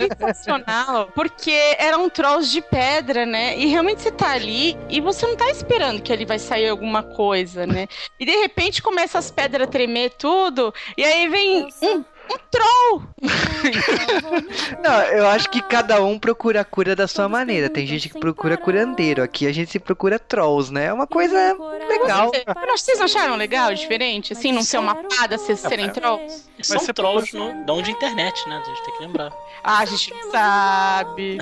[0.08, 3.56] sensacional, porque eram trolls de pedra, né?
[3.58, 7.02] E realmente você tá ali e você não tá esperando que ali vai sair alguma
[7.02, 7.86] coisa, né?
[8.18, 13.02] E de repente começa as pedras a tremer tudo, e aí vem um, um troll.
[14.82, 17.68] Não, eu acho que cada um procura a cura da sua maneira.
[17.68, 19.22] Tem gente que procura curandeiro.
[19.22, 20.86] Aqui a gente se procura trolls, né?
[20.86, 21.36] É uma coisa
[21.88, 22.28] legal.
[22.30, 24.32] Você- Mas Vocês não acharam legal, diferente?
[24.32, 26.50] Assim, não ser uma fada, vocês serem trolls?
[26.62, 28.60] São você trolls no, dão de internet, né?
[28.64, 29.32] A gente tem que lembrar.
[29.64, 31.38] Ah, a gente não sabe.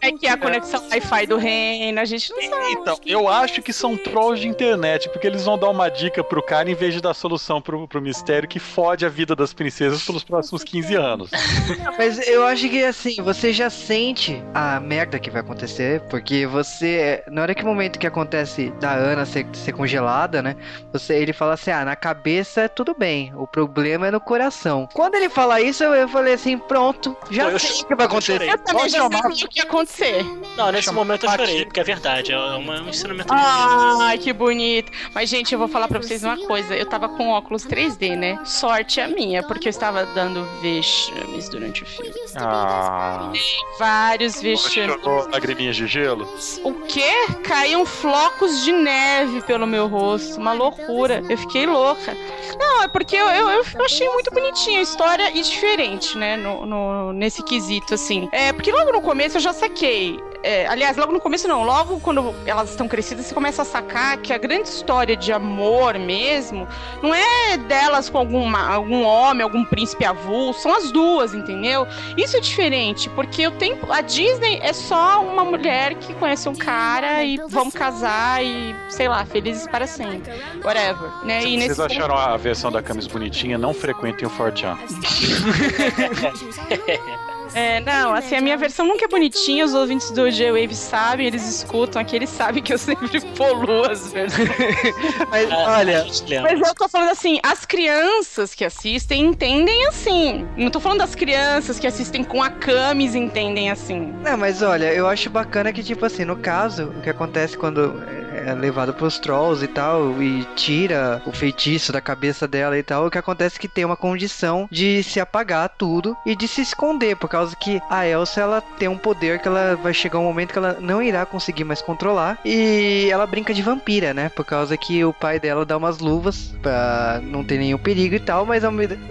[0.00, 2.72] É que é a conexão Wi-Fi do reino, a gente não sabe.
[2.72, 6.42] Então, eu acho que são trolls de internet, porque eles vão dar uma dica pro
[6.42, 10.01] cara em vez de dar solução pro, pro mistério que fode a vida das princesas
[10.06, 11.30] pelos próximos 15 anos.
[11.98, 17.22] Mas eu acho que assim, você já sente a merda que vai acontecer, porque você,
[17.28, 20.56] na hora que o momento que acontece da Ana ser, ser congelada, né?
[20.92, 24.88] Você, ele fala assim: ah, na cabeça é tudo bem, o problema é no coração.
[24.92, 28.06] Quando ele fala isso, eu, eu falei assim: pronto, já eu sei o que vai
[28.06, 28.32] eu acontecer.
[28.32, 28.50] chorei.
[28.50, 30.24] Eu também Pode já sabia o que ia acontecer.
[30.56, 31.64] Não, nesse Chama- momento eu chorei, Aqui.
[31.66, 33.98] porque é verdade, é um ensinamento de vida.
[34.02, 34.90] Ai, que bonito.
[35.14, 36.74] Mas, gente, eu vou falar pra vocês uma coisa.
[36.74, 38.38] Eu tava com óculos 3D, né?
[38.44, 42.14] Sorte a minha, porque eu estava dando vexames durante o filme.
[42.36, 43.32] Ah.
[43.80, 44.92] Vários vexames.
[45.02, 46.32] Chorou lagriminhas de gelo?
[46.62, 47.10] O quê?
[47.42, 50.38] Caíam flocos de neve pelo meu rosto.
[50.38, 51.20] Uma loucura.
[51.28, 52.16] Eu fiquei louca.
[52.56, 56.36] Não, é porque eu, eu, eu achei muito bonitinha a história e diferente, né?
[56.36, 58.28] No, no- nesse quesito, assim.
[58.30, 60.20] É, porque logo no começo eu já saquei.
[60.42, 64.16] É, aliás, logo no começo não, logo quando elas estão crescidas, você começa a sacar
[64.18, 66.66] que a grande história de amor mesmo
[67.02, 71.86] não é delas com alguma, algum homem, algum príncipe avulso, são as duas, entendeu?
[72.16, 76.54] Isso é diferente, porque o tempo, a Disney é só uma mulher que conhece um
[76.54, 80.32] cara e vão casar e, sei lá, felizes para sempre.
[80.64, 81.44] Whatever, né?
[81.44, 83.56] E Vocês acharam a versão da Camis bonitinha?
[83.56, 84.76] Não frequentem o Fortran.
[87.54, 91.46] É, não, assim, a minha versão nunca é bonitinha, os ouvintes do J-Wave sabem, eles
[91.46, 94.48] escutam aqui, eles sabem que eu sempre poluo as versões.
[95.30, 96.06] Mas, Ah, olha.
[96.42, 100.46] Mas eu tô falando assim, as crianças que assistem entendem assim.
[100.56, 104.12] Não tô falando das crianças que assistem com a Camis entendem assim.
[104.22, 107.94] Não, mas olha, eu acho bacana que, tipo assim, no caso, o que acontece quando
[108.32, 113.06] é levado pros trolls e tal, e tira o feitiço da cabeça dela e tal,
[113.06, 116.60] o que acontece é que tem uma condição de se apagar tudo e de se
[116.60, 120.24] esconder, por causa que a Elsa, ela tem um poder que ela vai chegar um
[120.24, 124.44] momento que ela não irá conseguir mais controlar, e ela brinca de vampira, né, por
[124.44, 128.46] causa que o pai dela dá umas luvas pra não ter nenhum perigo e tal,
[128.46, 128.62] mas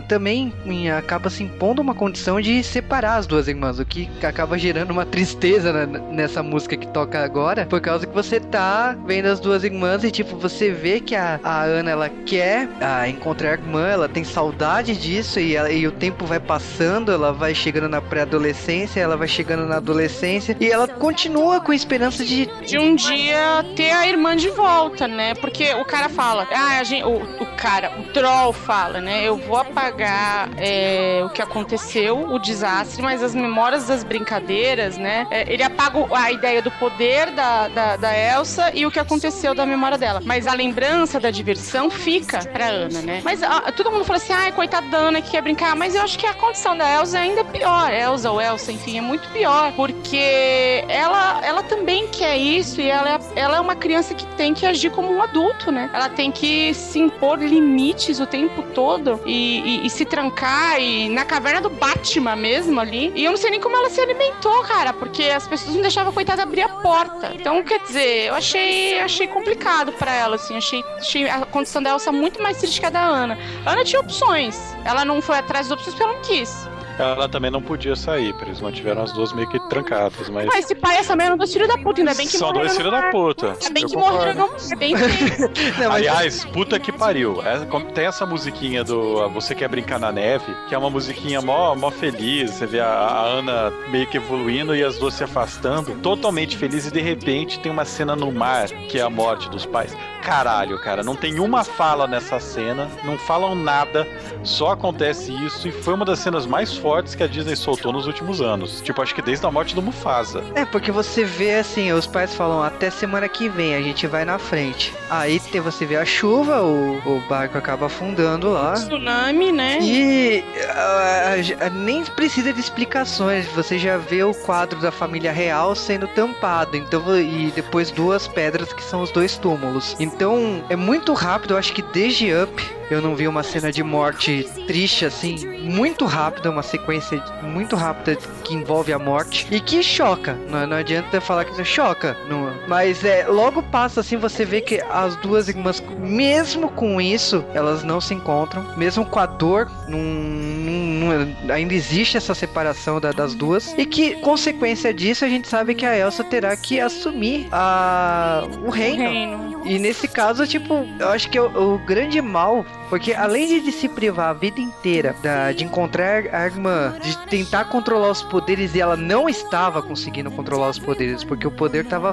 [0.07, 0.53] também
[0.97, 5.05] acaba se impondo uma condição de separar as duas irmãs, o que acaba gerando uma
[5.05, 10.05] tristeza nessa música que toca agora, por causa que você tá vendo as duas irmãs
[10.05, 14.07] e tipo, você vê que a, a Ana ela quer ah, encontrar a irmã, ela
[14.07, 19.01] tem saudade disso e, ela- e o tempo vai passando, ela vai chegando na pré-adolescência,
[19.01, 23.91] ela vai chegando na adolescência e ela continua com esperança de De um dia ter
[23.91, 25.33] a irmã de volta, né?
[25.35, 29.27] Porque o cara fala, ah, a gente, o, o cara, o troll fala, né?
[29.27, 35.27] Eu vou apagar é, o que aconteceu, o desastre, mas as memórias das brincadeiras, né?
[35.29, 39.53] é, ele apaga a ideia do poder da, da, da Elsa e o que aconteceu
[39.53, 40.21] da memória dela.
[40.23, 43.21] Mas a lembrança da diversão fica pra Ana, né?
[43.23, 46.01] Mas ah, todo mundo fala assim, ai, coitada da Ana que quer brincar, mas eu
[46.01, 47.91] acho que a condição da Elsa é ainda pior.
[47.93, 49.71] Elsa ou Elsa, enfim, é muito pior.
[49.73, 54.53] Porque ela, ela também quer isso e ela é, ela é uma criança que tem
[54.53, 55.89] que agir como um adulto, né?
[55.93, 61.09] Ela tem que se impor limites o tempo todo e, e- e se trancar e
[61.09, 63.11] na caverna do Batman mesmo ali.
[63.15, 66.11] E eu não sei nem como ela se alimentou, cara, porque as pessoas não deixavam
[66.11, 67.31] a coitada abrir a porta.
[67.35, 70.57] Então, quer dizer, eu achei, achei complicado pra ela, assim.
[70.57, 73.37] Achei, achei a condição da Elsa muito mais triste que a da Ana.
[73.65, 74.57] A Ana tinha opções.
[74.85, 76.70] Ela não foi atrás das opções porque ela não quis.
[76.99, 80.45] Ela também não podia sair, por eles mantiveram as duas meio que trancadas, mas.
[80.45, 82.47] Mas esse pai e essa mãe eram dois filhos da puta, ainda bem que São
[82.49, 82.65] morreram.
[82.65, 83.47] dois filhos da puta.
[83.47, 84.39] Ainda bem Eu que concordo.
[84.39, 84.93] morreram É bem
[85.91, 87.41] Aliás, puta que pariu.
[87.43, 87.59] É,
[87.93, 91.89] tem essa musiquinha do Você Quer Brincar na Neve, que é uma musiquinha mó, mó
[91.91, 92.51] feliz.
[92.51, 96.85] Você vê a, a Ana meio que evoluindo e as duas se afastando, totalmente feliz,
[96.87, 99.95] e de repente tem uma cena no mar, que é a morte dos pais.
[100.21, 104.07] Caralho, cara, não tem uma fala nessa cena, não falam nada,
[104.43, 108.07] só acontece isso, e foi uma das cenas mais fortes que a Disney soltou nos
[108.07, 108.81] últimos anos.
[108.81, 110.43] Tipo, acho que desde a morte do Mufasa.
[110.55, 114.23] É, porque você vê assim, os pais falam até semana que vem, a gente vai
[114.23, 114.93] na frente.
[115.09, 118.73] Aí você vê a chuva, o, o barco acaba afundando lá.
[118.73, 119.79] Tsunami, né?
[119.81, 126.07] E ah, nem precisa de explicações, você já vê o quadro da família real sendo
[126.07, 129.95] tampado, então e depois duas pedras que são os dois túmulos.
[130.13, 133.83] Então é muito rápido, eu acho que desde Up eu não vi uma cena de
[133.83, 139.81] morte triste assim, muito rápida, uma sequência muito rápida que envolve a morte e que
[139.83, 140.37] choca.
[140.49, 144.61] Não, não adianta falar que não choca, não, mas é logo passa assim você vê
[144.61, 149.69] que as duas irmãs, mesmo com isso, elas não se encontram, mesmo com a dor,
[149.87, 155.75] não, ainda existe essa separação da- das duas e que consequência disso a gente sabe
[155.75, 159.03] que a Elsa terá que assumir a, o reino.
[159.03, 159.61] Reino.
[159.65, 163.87] E nesse caso, tipo, eu acho que o, o grande mal, porque além de, se
[163.87, 168.81] privar a vida inteira da- de encontrar a irmã, de tentar controlar os poderes, e
[168.81, 172.11] ela não estava conseguindo controlar os poderes, porque o poder estava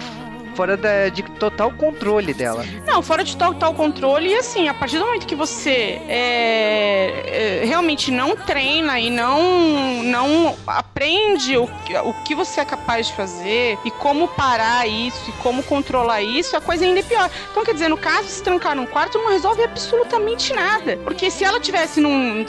[0.58, 2.64] fora da- de total controle dela.
[2.84, 7.64] Não, fora de total controle, e assim, a partir do momento que você é, é,
[7.64, 11.62] realmente não treina e não, não aprende o,
[12.04, 16.56] o que você é capaz de fazer e como parar isso e como controlar isso,
[16.56, 17.30] a coisa ainda é pior.
[17.52, 20.96] Então, quer dizer, no caso, se trancar num quarto não resolve absolutamente nada.
[21.04, 22.44] Porque se ela tivesse num.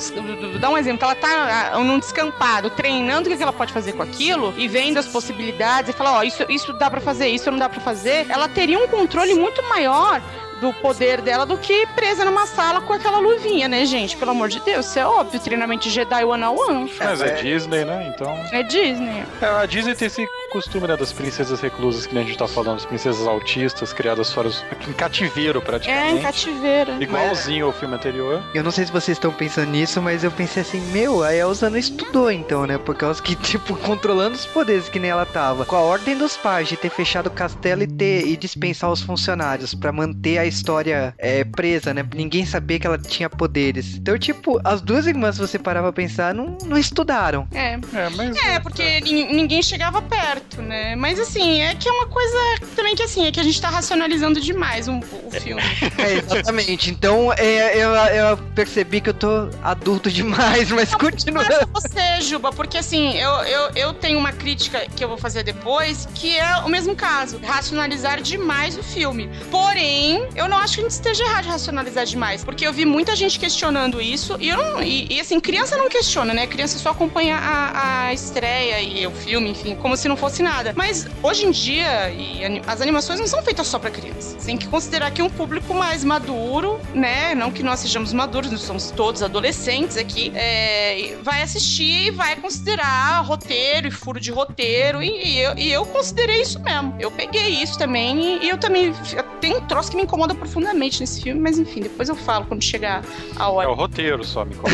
[0.59, 4.51] Dá um exemplo, ela tá num descampado, treinando o que ela pode fazer com aquilo
[4.57, 7.69] e vendo as possibilidades e falar, ó, isso, isso dá pra fazer, isso não dá
[7.69, 10.21] pra fazer, ela teria um controle muito maior
[10.59, 14.17] do poder dela do que presa numa sala com aquela luvinha, né, gente?
[14.17, 15.39] Pelo amor de Deus, isso é óbvio.
[15.39, 16.93] Treinamento Jedi one on one.
[16.99, 18.13] Mas é Disney, né?
[18.13, 18.33] Então.
[18.51, 19.23] É Disney.
[19.41, 22.77] É, a Disney tem esse costume, né, das princesas reclusas que a gente tá falando,
[22.77, 24.49] as princesas autistas criadas fora
[24.88, 26.21] em cativeiro É, em praticamente.
[26.21, 27.02] cativeiro.
[27.02, 28.41] Igualzinho ao filme anterior.
[28.54, 31.69] Eu não sei se vocês estão pensando nisso, mas eu pensei assim, meu, a Elsa
[31.69, 32.77] não estudou então, né?
[32.77, 35.65] Por causa que, tipo, controlando os poderes que nem ela tava.
[35.65, 39.02] Com a ordem dos pais de ter fechado o castelo e ter e dispensar os
[39.02, 42.04] funcionários pra manter a história é, presa, né?
[42.04, 43.95] Pra ninguém saber que ela tinha poderes.
[43.95, 47.47] Então, tipo, as duas irmãs, se você parar pra pensar, não, não estudaram.
[47.54, 47.73] É.
[47.93, 48.35] É, mas.
[48.45, 50.96] É, porque nin- ninguém chegava perto, né?
[50.96, 52.37] Mas assim, é que é uma coisa
[52.75, 55.62] também que assim, é que a gente tá racionalizando demais um- o filme.
[55.98, 56.90] É, exatamente.
[56.90, 61.44] Então, é, eu, eu percebi que eu tô adulto demais, mas continua.
[61.44, 65.08] Não é só você, Juba, porque assim, eu, eu, eu tenho uma crítica que eu
[65.08, 69.29] vou fazer depois, que é o mesmo caso, racionalizar demais o filme.
[69.52, 72.85] Porém, eu não acho que a gente esteja errado de racionalizar demais, porque eu vi
[72.85, 74.81] muita gente questionando isso, e eu não.
[74.83, 76.48] E, e, assim, criança não questiona, né?
[76.48, 80.73] Criança só acompanha a, a estreia e o filme, enfim, como se não fosse nada.
[80.75, 84.44] Mas hoje em dia, e as animações não são feitas só pra crianças.
[84.46, 87.34] Tem que considerar que um público mais maduro, né?
[87.36, 92.36] Não que nós sejamos maduros, nós somos todos adolescentes aqui, é, vai assistir e vai
[92.36, 96.96] considerar roteiro e furo de roteiro, e, e eu, e eu considerei isso mesmo.
[97.00, 98.94] Eu peguei isso também, e, e eu também.
[99.42, 102.63] Tem um troço que me incomoda profundamente nesse filme, mas enfim, depois eu falo quando
[102.63, 103.04] chegar
[103.38, 103.69] a É hora.
[103.69, 104.69] o roteiro só, me conta.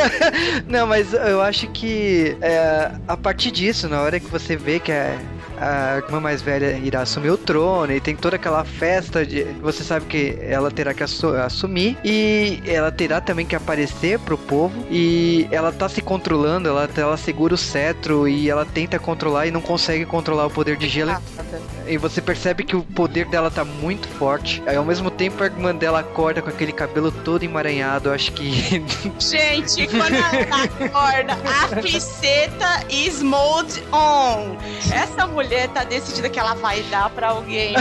[0.68, 4.92] Não, mas eu acho que é, a partir disso, na hora que você vê que
[4.92, 5.18] a,
[5.58, 9.42] a irmã mais velha irá assumir o trono e tem toda aquela festa de.
[9.60, 14.38] Você sabe que ela terá que assu- assumir e ela terá também que aparecer pro
[14.38, 19.48] povo e ela tá se controlando, ela, ela segura o cetro e ela tenta controlar
[19.48, 21.10] e não consegue controlar o poder de gelo.
[21.88, 24.62] E você percebe que o poder dela tá muito forte.
[24.66, 28.08] Aí ao mesmo tempo a irmã dela acorda com aquele cabelo todo emaranhado.
[28.08, 28.84] Eu acho que
[29.18, 34.56] Gente, quando ela acorda, a pisceta is mode on.
[34.92, 37.74] Essa mulher tá decidida que ela vai dar pra alguém.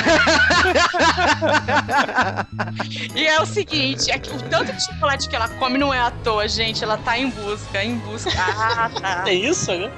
[3.15, 5.99] e é o seguinte, é que o tanto de chocolate que ela come não é
[5.99, 6.83] à toa, gente.
[6.83, 8.31] Ela tá em busca, em busca.
[8.37, 9.23] Ah, tá.
[9.25, 9.91] É isso, né?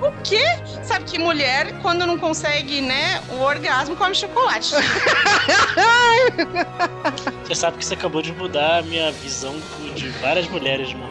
[0.00, 0.44] O quê?
[0.82, 4.74] Sabe que mulher, quando não consegue, né, o orgasmo, come chocolate.
[7.44, 9.56] Você sabe que você acabou de mudar a minha visão
[9.94, 11.10] de várias mulheres, mano.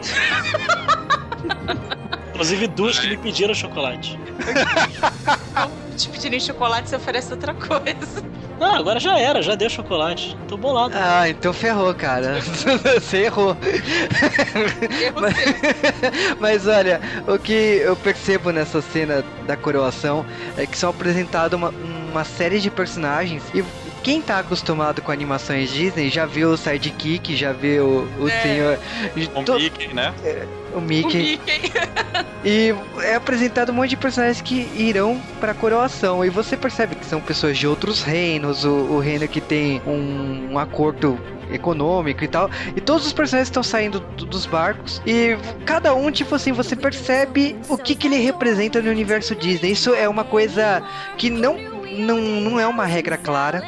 [2.30, 4.18] Inclusive duas que me pediram chocolate.
[5.96, 8.24] Te pedirem chocolate, você oferece outra coisa.
[8.58, 10.36] Não, agora já era, já deu chocolate.
[10.46, 10.94] Tô bolado.
[10.94, 12.40] Ah, então ferrou, cara.
[13.00, 13.56] Você errou.
[13.62, 15.34] Erro Mas,
[16.38, 20.26] mas olha, o que eu percebo nessa cena da coroação
[20.58, 21.72] é que são apresentados uma,
[22.10, 23.64] uma série de personagens e
[24.02, 28.40] quem tá acostumado com animações Disney já viu o Sidekick, já viu o É.
[28.42, 28.78] senhor.
[29.44, 30.12] To- Mickey, né?
[30.74, 31.38] o O Mickey.
[31.46, 31.72] Mickey.
[32.42, 36.24] E é apresentado um monte de personagens que irão pra coroação.
[36.24, 40.52] E você percebe que são pessoas de outros reinos, o, o reino que tem um,
[40.52, 41.20] um acordo
[41.52, 42.48] econômico e tal.
[42.74, 45.02] E todos os personagens estão saindo do- dos barcos.
[45.06, 45.36] E
[45.66, 49.72] cada um, tipo assim, você percebe o que, que ele representa no universo Disney.
[49.72, 50.82] Isso é uma coisa
[51.18, 51.58] que não,
[51.92, 53.62] não, não é uma regra clara.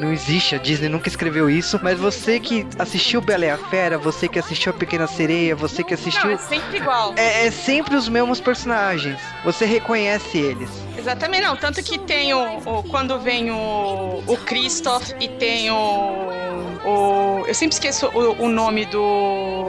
[0.00, 1.78] Não existe, a Disney nunca escreveu isso.
[1.82, 5.82] Mas você que assistiu Bela e a Fera, você que assistiu a Pequena Sereia, você
[5.82, 6.24] que assistiu.
[6.26, 7.14] Não, é sempre igual.
[7.16, 9.18] É, é sempre os mesmos personagens.
[9.44, 10.68] Você reconhece eles.
[10.98, 11.56] Exatamente, não.
[11.56, 12.58] Tanto que tem o.
[12.66, 15.76] o- quando vem o, o Christoph e tem o.
[16.84, 19.66] o eu sempre esqueço o, o nome do.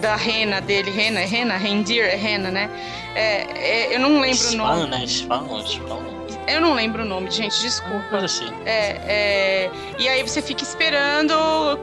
[0.00, 0.90] Da rena dele.
[0.90, 1.20] Rena?
[1.20, 1.56] É rena?
[1.56, 2.06] Reindeer?
[2.12, 2.70] É rena, né?
[3.14, 4.70] É, é, eu não lembro o nome.
[4.70, 6.17] Falam, né?
[6.48, 8.04] Eu não lembro o nome, gente, desculpa.
[8.08, 8.52] Coisa assim.
[8.64, 11.34] É, é, e aí você fica esperando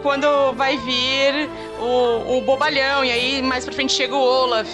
[0.01, 1.49] quando vai vir
[1.79, 4.67] o, o bobalhão, e aí mais pra frente chega o Olaf.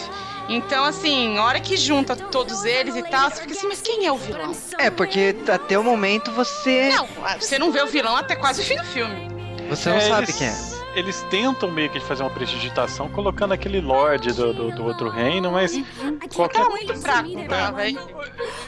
[0.49, 4.05] Então, assim, a hora que junta todos eles e tal, você fica assim, mas quem
[4.05, 4.53] é o vilão?
[4.77, 6.89] É, porque até o momento você.
[6.89, 7.07] Não,
[7.39, 9.29] você não vê o vilão até quase o fim do filme.
[9.69, 10.80] Você não É, sabe eles- quem é.
[10.95, 15.51] Eles tentam meio que fazer uma prestidigitação colocando aquele Lorde do, do, do outro reino,
[15.51, 15.71] mas
[16.35, 16.59] qualquer.
[16.59, 17.99] Tava muito fraco, tá, velho?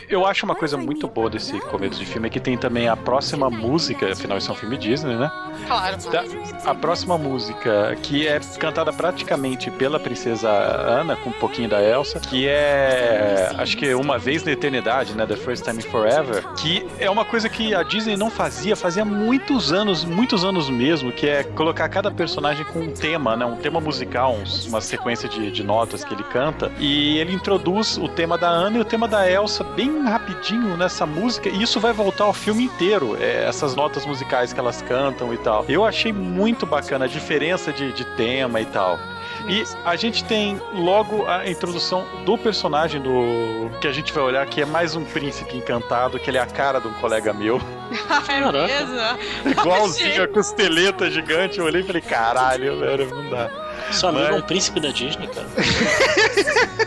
[0.09, 2.95] Eu acho uma coisa muito boa desse começo de filme é que tem também a
[2.95, 5.31] próxima música, afinal isso é um filme Disney, né?
[5.67, 5.97] Claro.
[6.11, 6.23] Da-
[6.71, 12.19] a próxima música, que é cantada praticamente pela princesa Ana, com um pouquinho da Elsa,
[12.19, 15.25] que é acho que Uma Vez na Eternidade, né?
[15.25, 19.71] The First Time Forever, que é uma coisa que a Disney não fazia, fazia muitos
[19.71, 23.45] anos, muitos anos mesmo, que é colocar cada personagem com um tema, né?
[23.45, 24.37] Um tema musical,
[24.67, 28.77] uma sequência de, de notas que ele canta, e ele introduz o tema da Anna
[28.77, 32.63] e o tema da Elsa bem rapidinho nessa música, e isso vai voltar ao filme
[32.63, 35.65] inteiro, é, essas notas musicais que elas cantam e tal.
[35.67, 38.99] Eu achei muito bacana a diferença de, de tema e tal.
[39.47, 44.45] E a gente tem logo a introdução do personagem do que a gente vai olhar
[44.45, 47.59] que é mais um príncipe encantado, que ele é a cara de um colega meu,
[47.91, 48.67] É Caraca.
[48.67, 49.51] mesmo?
[49.51, 51.59] igualzinho a costeleta gigante.
[51.59, 53.49] Eu olhei e falei, caralho, velho, não dá.
[53.93, 55.47] Seu amigo é Mas- um príncipe da Disney, cara.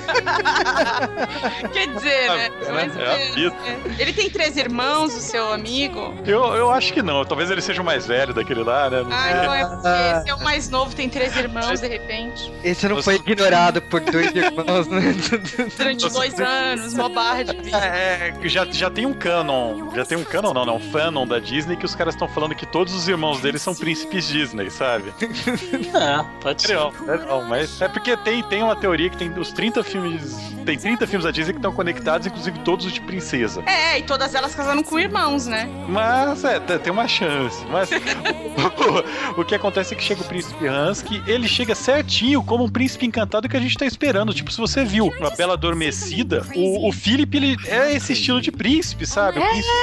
[1.72, 2.50] Quer dizer, né?
[2.66, 3.54] É, Mais ou é vida.
[3.56, 3.80] né?
[3.98, 6.14] Ele tem três irmãos, o seu amigo.
[6.24, 9.02] Eu, eu acho que não, talvez ele seja o mais velho daquele lá, né?
[9.02, 12.52] Não Ah, então é porque esse é o mais novo, tem três irmãos, de repente.
[12.64, 15.14] Esse não foi ignorado por dois irmãos, né?
[15.76, 17.76] Durante dois anos, mó barra de vida.
[17.78, 21.38] É, já, já tem um canon, já tem um canon, não, não, um fanon da
[21.38, 25.12] Disney que os caras estão falando que todos os irmãos deles são príncipes Disney, sabe?
[25.20, 26.76] É, pode ser.
[27.00, 30.78] Legal, legal, mas é porque tem, tem uma teoria que tem os 30 filmes, tem
[30.78, 33.62] 30 filmes da Disney que estão conectados, inclusive todos os de princesa.
[33.66, 35.68] É, e todas elas casaram com irmãos, né?
[35.88, 37.64] Mas é, tem uma chance.
[37.66, 37.90] Mas
[39.36, 42.68] o, o que acontece é que chega o príncipe Husky, ele chega certinho como um
[42.68, 44.34] príncipe encantado que a gente tá esperando.
[44.34, 48.50] Tipo, se você viu uma Bela Adormecida, o, o Philip, ele é esse estilo de
[48.50, 49.38] príncipe, sabe?
[49.38, 49.74] O príncipe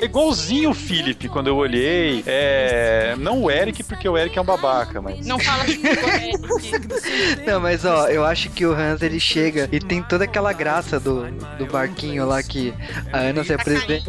[0.00, 2.22] é igualzinho o Philip quando eu olhei.
[2.26, 5.26] É, não o Eric, porque o Eric é um babaca, mas.
[5.26, 5.82] Não fala Eric.
[7.46, 10.98] Não, mas ó, eu acho que o Hans ele chega e tem toda aquela graça
[10.98, 12.74] do, do barquinho lá que
[13.12, 14.02] a Ana se apresenta.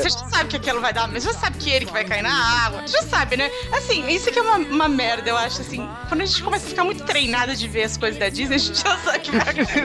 [0.00, 2.22] Você já sabe que aquilo vai dar, mas já sabe que ele que vai cair
[2.22, 2.82] na água.
[2.86, 3.50] Já sabe, né?
[3.72, 5.86] Assim, isso aqui é uma, uma merda, eu acho, assim.
[6.08, 8.58] Quando a gente começa a ficar muito treinada de ver as coisas da Disney, a
[8.58, 9.84] gente já sabe que vai acontecer.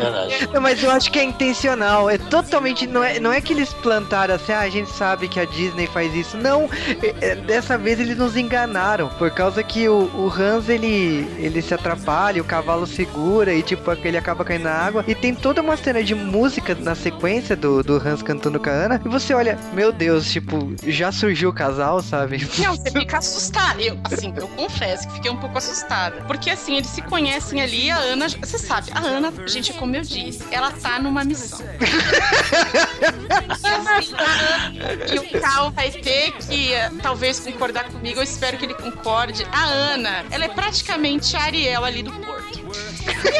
[0.53, 2.09] Não, mas eu acho que é intencional.
[2.09, 2.87] É totalmente.
[2.87, 5.87] Não é, não é que eles plantaram assim, ah, a gente sabe que a Disney
[5.87, 6.37] faz isso.
[6.37, 6.69] Não.
[7.01, 9.09] é- é, dessa vez eles nos enganaram.
[9.09, 13.91] Por causa que o, o Hans ele, ele se atrapalha, o cavalo segura e tipo,
[14.03, 15.03] ele acaba caindo na água.
[15.07, 18.73] E tem toda uma cena de música na sequência do, do Hans cantando com a
[18.73, 19.01] Ana.
[19.03, 22.47] E você olha, meu Deus, tipo, já surgiu o casal, sabe?
[22.59, 23.81] Não, você fica assustada.
[23.81, 26.21] Eu, assim, eu confesso que fiquei um pouco assustada.
[26.27, 27.89] Porque, assim, eles se conhecem ali.
[27.89, 31.65] A Ana, você sabe, a Ana, gente, como eu disse, ela tá numa missão.
[33.31, 38.19] E, assim, Ana, e o Cal vai ter que, eh, talvez, concordar comigo.
[38.19, 39.45] Eu espero que ele concorde.
[39.51, 41.41] A Ana, ela é praticamente a
[41.71, 42.61] Ariel ali do Porto.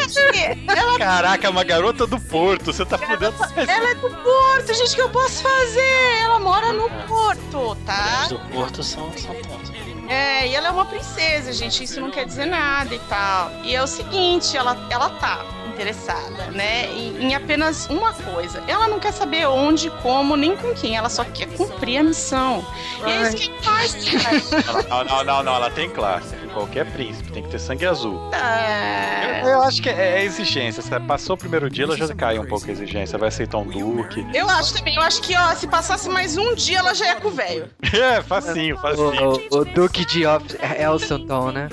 [0.05, 3.33] Assim, ela Caraca, é uma garota do Porto, você tá fudendo.
[3.55, 6.19] ela é do Porto, gente, o que eu posso fazer?
[6.21, 8.27] Ela mora no Porto, tá?
[8.27, 9.71] Do Porto são, são tontas.
[10.07, 11.83] É, e ela é uma princesa, gente.
[11.83, 13.51] Isso não quer dizer nada e tal.
[13.63, 15.39] E é o seguinte, ela, ela tá
[15.71, 16.85] interessada, né?
[16.91, 18.63] Em, em apenas uma coisa.
[18.67, 20.95] Ela não quer saber onde, como, nem com quem.
[20.95, 22.65] Ela só quer cumprir a missão.
[23.05, 24.51] E é isso que faz.
[24.89, 26.35] Não, não, não, não, ela tem classe.
[26.53, 28.19] Qualquer príncipe tem que ter sangue azul.
[28.33, 30.83] É, Eu, eu acho que é, é exigência.
[30.83, 33.17] Se passou o primeiro dia, ela já cai um pouco a exigência.
[33.17, 34.25] Vai aceitar um duque.
[34.33, 34.95] Eu acho também.
[34.95, 37.69] Eu acho que, ó, se passasse mais um dia, ela já ia com o velho.
[38.01, 39.33] É, facinho, facinho.
[39.51, 41.67] O, o Duque de Of Elsonton, né?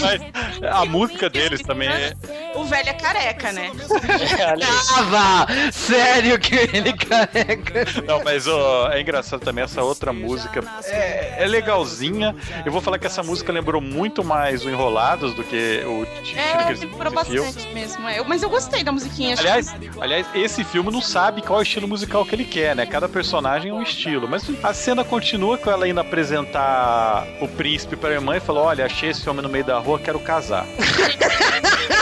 [0.00, 2.12] Mas a música deles também é.
[2.54, 3.70] O velho é careca, né?
[4.94, 5.46] Tava!
[5.72, 7.84] Sério que ele carrega.
[8.06, 10.62] Não, mas ó, é engraçado também essa outra música.
[10.84, 12.34] É, é legalzinha.
[12.64, 16.40] Eu vou falar que essa música lembrou muito mais o Enrolados do que o Tiro
[16.40, 18.08] É, que lembrou bastante mesmo.
[18.08, 18.22] É.
[18.24, 19.36] Mas eu gostei da musiquinha.
[19.38, 22.86] Aliás, aliás, esse filme não sabe qual é o estilo musical que ele quer, né?
[22.86, 24.28] Cada personagem é um estilo.
[24.28, 28.86] Mas a cena continua com ela indo apresentar o príncipe pra irmã e falou: Olha,
[28.86, 30.66] achei esse homem no meio da rua, quero casar.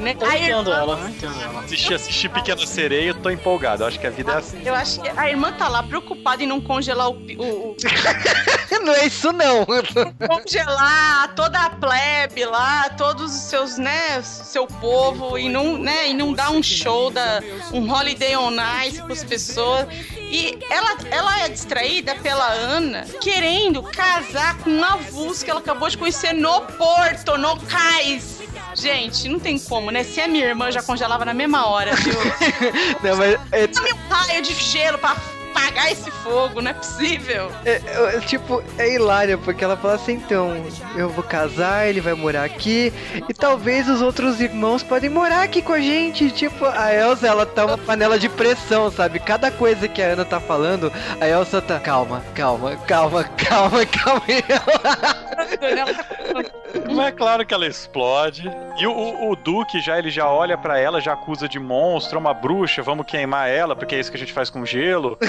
[0.00, 0.16] né?
[0.18, 1.60] Eu Aí, entendo ela, eu entendo ela.
[1.60, 3.82] Assisti, assisti Pequena Sereia, eu tô empolgado.
[3.82, 4.62] Eu acho que a vida é assim.
[4.64, 7.76] Eu acho que a irmã tá lá preocupada em não congelar o, o- o-
[8.82, 9.66] Não é isso, não.
[10.26, 16.14] congelar toda a plebe lá, todos os seus, né, seu povo e não, né, e
[16.14, 17.40] não dar um show da
[17.72, 18.52] um holiday on
[18.86, 19.86] ice pras pessoas.
[20.16, 25.88] E ela, ela é distraída pela Ana querendo casar com um avulso que ela acabou
[25.90, 28.39] de conhecer no Porto, no Cais.
[28.74, 30.02] Gente, não tem como, né?
[30.04, 32.14] Se é minha irmã, já congelava na mesma hora, viu?
[33.02, 35.16] Não, mas é, Dá-me um raio de gelo pra
[35.50, 37.50] apagar esse fogo, não é possível.
[37.64, 37.80] é-
[38.16, 40.64] é- tipo, é hilário, porque ela fala assim, então,
[40.94, 42.92] eu vou casar, ele vai morar aqui,
[43.28, 46.30] e talvez os outros irmãos podem morar aqui com a gente.
[46.30, 49.18] Tipo, a Elsa, ela tá uma panela de pressão, sabe?
[49.18, 54.22] Cada coisa que a Ana tá falando, a Elsa tá, calma, calma, calma, calma, calma.
[54.48, 55.80] Ela-
[56.30, 56.50] Ela tá
[56.94, 58.50] Mas é claro que ela explode.
[58.78, 62.18] E o, o, o Duque já ele já olha pra ela, já acusa de monstro,
[62.18, 65.18] uma bruxa, vamos queimar ela, porque é isso que a gente faz com gelo.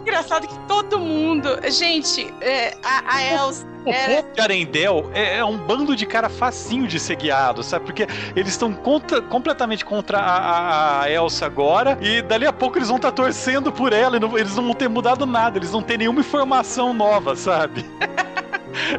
[0.00, 1.48] Engraçado que todo mundo.
[1.70, 3.66] Gente, é, a, a Elsa.
[3.84, 7.62] O Era, povo de Arendelle é, é um bando de cara facinho de ser guiado,
[7.62, 7.84] sabe?
[7.86, 8.06] Porque
[8.36, 12.88] eles estão contra- completamente contra a, a- a Elsa agora, e dali a pouco eles
[12.88, 15.82] vão estar torcendo por ela, e não- eles não vão ter mudado nada, eles não
[15.82, 17.84] têm nenhuma informação nova, sabe?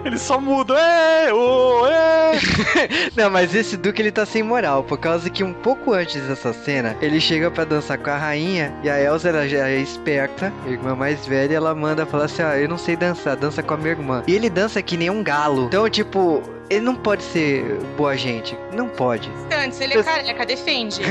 [0.05, 2.31] Eles só mudam, é, ô, é.
[3.15, 6.53] Não, mas esse Duque ele tá sem moral, por causa que um pouco antes dessa
[6.53, 10.53] cena, ele chega pra dançar com a rainha e a Elsa ela já é esperta,
[10.65, 13.73] a irmã mais velha, ela manda falar assim: "Ah, eu não sei dançar, dança com
[13.73, 14.23] a minha irmã".
[14.27, 15.65] E ele dança que nem um galo.
[15.65, 17.63] Então, tipo, ele não pode ser
[17.97, 19.29] boa gente, não pode.
[19.51, 20.99] antes, ele é careca, defende.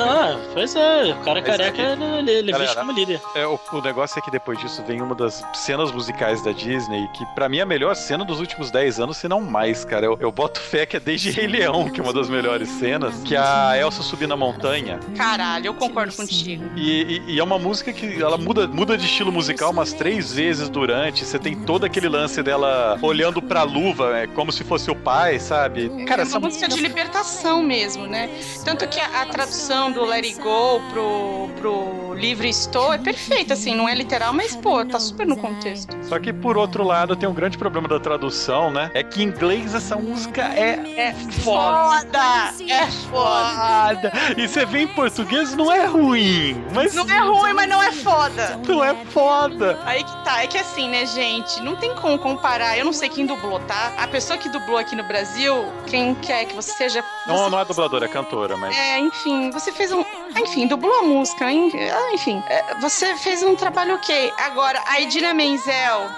[0.00, 2.02] Ah, pois é, o cara Esse careca, aqui.
[2.02, 2.74] ele, ele, é Galera.
[2.80, 3.20] como líder.
[3.34, 7.06] É, o, o negócio é que depois disso vem uma das cenas musicais da Disney,
[7.14, 10.06] que pra mim é a melhor cena dos últimos 10 anos, se não mais, cara.
[10.06, 13.14] Eu, eu boto fé que é desde Rei Leão, que é uma das melhores cenas,
[13.24, 14.98] que é a Elsa subir na montanha.
[15.16, 16.64] Caralho, eu concordo contigo.
[16.76, 20.32] E, e- e é uma música que ela muda, muda de estilo musical umas três
[20.32, 21.24] vezes durante.
[21.24, 25.88] Você tem todo aquele lance dela olhando pra luva, é, como se fosse pai, sabe?
[26.06, 28.28] Cara, é uma música de libertação mesmo, né?
[28.64, 33.54] Tanto que a, a tradução do Let It Go pro, pro Livre Estou é perfeita,
[33.54, 35.96] assim, não é literal, mas, pô, tá super no contexto.
[36.02, 38.90] Só que por outro lado tem um grande problema da tradução, né?
[38.94, 42.52] É que em inglês essa música é É foda!
[42.68, 44.10] É foda!
[44.10, 44.12] foda.
[44.36, 47.92] E você vê em português não é ruim, mas Não é ruim, mas não é
[47.92, 48.60] foda.
[48.66, 49.78] não é foda.
[49.84, 52.78] Aí que tá, é que assim, né, gente, não tem como comparar.
[52.78, 53.92] Eu não sei quem dublou, tá?
[53.98, 57.02] A pessoa que dublou aqui no Brasil, quem quer que você seja.
[57.26, 60.04] Não, você- não é dubladora, é cantora, mas É, enfim, você fez um.
[60.36, 61.46] Enfim, dublou a música?
[61.46, 62.42] Ah, enfim.
[62.48, 64.32] é, Você fez um trabalho ok.
[64.38, 66.08] Agora, a Edina Menzel.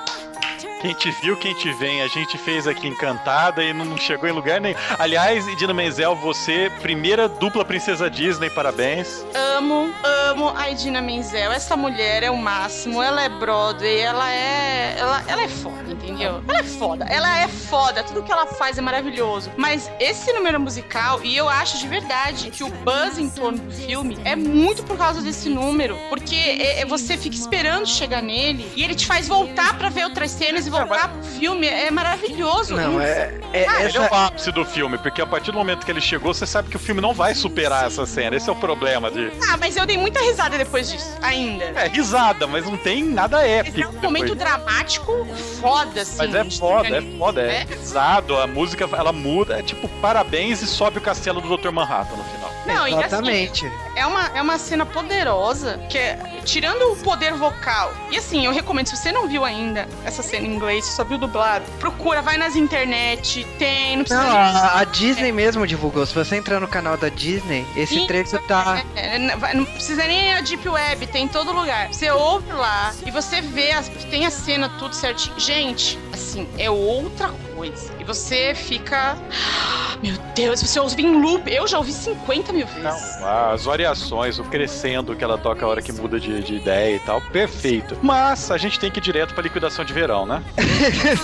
[0.80, 4.32] Quem te viu, quem te vem, a gente fez aqui encantada e não chegou em
[4.32, 4.76] lugar nenhum.
[4.98, 9.24] Aliás, Idina Menzel, você, primeira dupla princesa Disney, parabéns.
[9.34, 11.50] Amo, amo a Edina Menzel.
[11.52, 13.02] Essa mulher é o máximo.
[13.02, 14.96] Ela é Broadway, ela é.
[14.98, 16.42] Ela, ela é foda, entendeu?
[16.48, 17.04] Ela é foda.
[17.06, 18.02] Ela é foda.
[18.04, 19.50] Tudo que ela faz é maravilhoso.
[19.56, 23.72] Mas esse número musical, e eu acho de verdade que o buzz em torno do
[23.72, 25.96] filme é muito por causa desse número.
[26.08, 30.04] Porque é- é- você fica esperando chegar nele e ele te faz voltar pra ver
[30.26, 31.66] outras cenas e voltar pro filme.
[31.66, 32.74] É maravilhoso.
[32.74, 35.58] Não, é, é Ah, Ele é essa o ápice do filme, porque a partir do
[35.58, 38.36] momento que ele chegou, você sabe que o filme não vai superar essa cena.
[38.36, 39.30] Esse é o problema de.
[39.48, 41.64] Ah, mas eu dei muita risada depois disso, ainda.
[41.64, 43.80] É risada, mas não tem nada Mas épico.
[43.80, 44.38] é um momento depois.
[44.38, 45.26] dramático
[45.60, 46.16] foda, assim.
[46.18, 47.64] Mas é foda, é foda, é É.
[47.64, 51.70] pesado, a música ela muda, é tipo parabéns e sobe o castelo do Dr.
[51.70, 52.45] Manhattan no final.
[52.74, 53.72] Não, e assim, exatamente.
[53.94, 58.52] é uma, é uma cena poderosa, que é, tirando o poder vocal, e assim, eu
[58.52, 62.36] recomendo, se você não viu ainda essa cena em inglês, só viu dublado, procura, vai
[62.36, 66.04] nas internet, tem, não precisa Não, nem- a, a Disney mesmo divulgou.
[66.06, 68.82] Se você entrar no canal da Disney, esse trecho tá.
[68.94, 71.92] É, não vai- não precisa nem na Deep Web, tem em todo lugar.
[71.92, 75.38] Você ouve lá e você vê, as, tem a cena tudo certinho.
[75.38, 77.92] Gente, assim, é outra coisa.
[78.06, 79.16] Você fica.
[79.16, 81.50] "Ah, Meu Deus, você ouve em loop.
[81.50, 82.82] Eu já ouvi 50 mil vezes.
[83.20, 86.96] Não, as variações, o crescendo que ela toca a hora que muda de, de ideia
[86.96, 87.96] e tal, perfeito.
[88.02, 90.42] Mas a gente tem que ir direto pra liquidação de verão, né?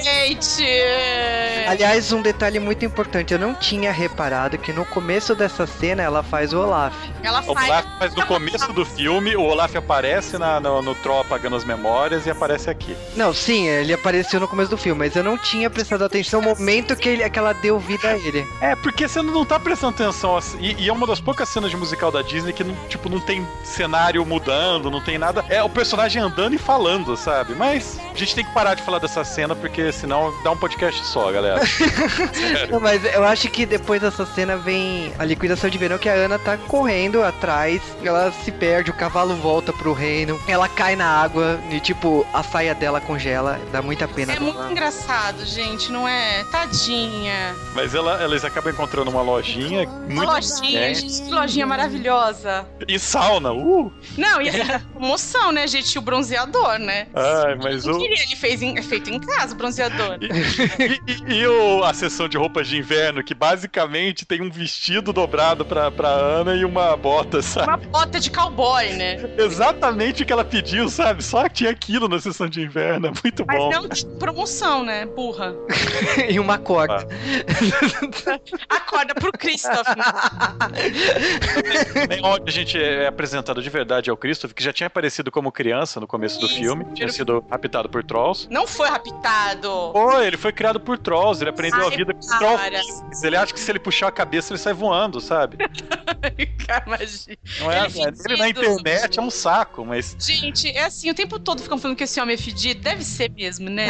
[0.00, 0.64] Gente!
[1.68, 6.22] Aliás, um detalhe muito importante, eu não tinha reparado que no começo dessa cena ela
[6.22, 6.94] faz o Olaf.
[7.22, 7.68] Ela O faz.
[7.68, 11.64] Olaf, mas no começo do filme, o Olaf aparece na- no, no Troll apagando as
[11.64, 12.96] memórias e aparece aqui.
[13.16, 16.42] Não, sim, ele apareceu no começo do filme, mas eu não tinha prestado atenção no
[16.42, 18.46] momento que, ele, que ela deu vida a ele.
[18.60, 20.36] É, porque você não tá prestando atenção.
[20.36, 23.08] assim, E, e é uma das poucas cenas de musical da Disney que não, tipo,
[23.08, 25.44] não tem cenário mudando, não tem nada.
[25.48, 27.54] É o personagem andando e falando, sabe?
[27.54, 31.04] Mas a gente tem que parar de falar dessa cena, porque senão dá um podcast
[31.04, 31.60] só, galera.
[32.70, 36.14] Não, mas eu acho que depois dessa cena vem a liquidação de verão que a
[36.14, 41.06] Ana tá correndo atrás, ela se perde, o cavalo volta pro reino, ela cai na
[41.06, 44.32] água e tipo, a saia dela congela, dá muita pena.
[44.32, 46.44] É muito engraçado, gente, não é?
[46.50, 47.54] Tadinha.
[47.74, 50.94] Mas ela, eles acabam encontrando uma lojinha Uma lojinha, É.
[50.94, 52.66] gente, que lojinha maravilhosa.
[52.86, 53.92] E sauna, uh!
[54.16, 55.98] Não, e a promoção, né, gente?
[55.98, 57.06] O bronzeador, né?
[57.14, 57.98] Ai, mas o.
[57.98, 60.18] queria, ele fez em- é feito em casa, o bronzeador.
[60.20, 65.12] E, e- e o, a sessão de roupas de inverno, que basicamente tem um vestido
[65.12, 67.68] dobrado pra, pra Ana e uma bota, sabe?
[67.68, 69.16] Uma bota de cowboy, né?
[69.38, 71.22] Exatamente o que ela pediu, sabe?
[71.22, 73.70] Só tinha aquilo na sessão de inverno, é muito Mas bom.
[73.70, 75.06] não de promoção, né?
[75.06, 75.54] Burra.
[76.28, 77.06] e uma corda.
[78.68, 79.86] Acorda pro Christoph.
[82.08, 85.50] Nem onde a gente é apresentado de verdade ao Christopher, que já tinha aparecido como
[85.52, 88.48] criança no começo do Isso, filme, tinha sido raptado por Trolls.
[88.50, 89.92] Não foi raptado.
[89.92, 92.20] Foi, ele foi criado por Trolls, ele aprendeu Ai, a vida com.
[92.38, 93.02] Trolls.
[93.22, 95.58] Ele acha que se ele puxar a cabeça, ele sai voando, sabe?
[96.66, 97.36] Cara, imagina.
[97.60, 100.16] Não é, Ele é ele, na internet é um saco, mas.
[100.18, 102.80] Gente, é assim, o tempo todo ficam falando que esse homem é fedido.
[102.80, 103.88] Deve ser mesmo, né?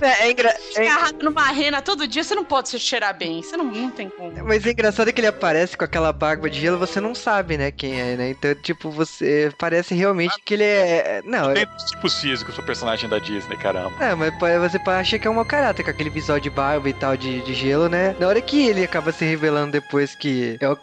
[0.00, 3.42] É, é engra- é- Agarrado numa rena todo dia, você não pode se cheirar bem.
[3.42, 4.32] Você não, não tem como.
[4.44, 7.70] Mas é engraçado que ele aparece com aquela barba de gelo, você não sabe, né,
[7.70, 8.30] quem é, né?
[8.30, 11.22] Então, tipo, você parece realmente que ele é.
[11.24, 11.66] Não, Tem é.
[11.66, 13.92] dos tipos físicos do personagem da Disney, caramba.
[14.04, 16.92] É, mas você acha que é um mau caráter com aquele visual de barba e
[16.92, 18.14] tal de, de gelo, né?
[18.18, 20.56] Na hora que ele acaba se revelando depois que.
[20.60, 20.78] É o-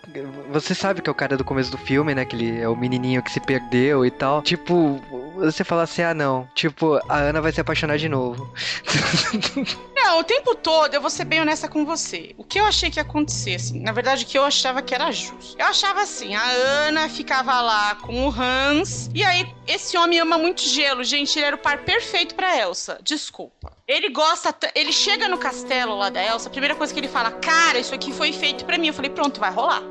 [0.52, 2.26] você sabe que é o cara do começo do filme, né?
[2.26, 4.42] Que ele é o menininho que se perdeu e tal.
[4.42, 5.02] Tipo,
[5.36, 6.48] você fala assim: ah, não.
[6.56, 8.52] Tipo, a Ana vai se apaixonar de novo.
[10.06, 12.36] Não, o tempo todo, eu vou ser bem honesta com você.
[12.38, 14.94] O que eu achei que ia acontecer, assim, na verdade, o que eu achava que
[14.94, 15.56] era justo.
[15.58, 20.38] Eu achava assim, a Ana ficava lá com o Hans, e aí esse homem ama
[20.38, 21.04] muito gelo.
[21.04, 23.00] Gente, ele era o par perfeito pra Elsa.
[23.02, 23.74] Desculpa.
[23.88, 27.32] Ele gosta, ele chega no castelo lá da Elsa, a primeira coisa que ele fala,
[27.32, 28.88] cara, isso aqui foi feito pra mim.
[28.88, 29.82] Eu falei, pronto, vai rolar.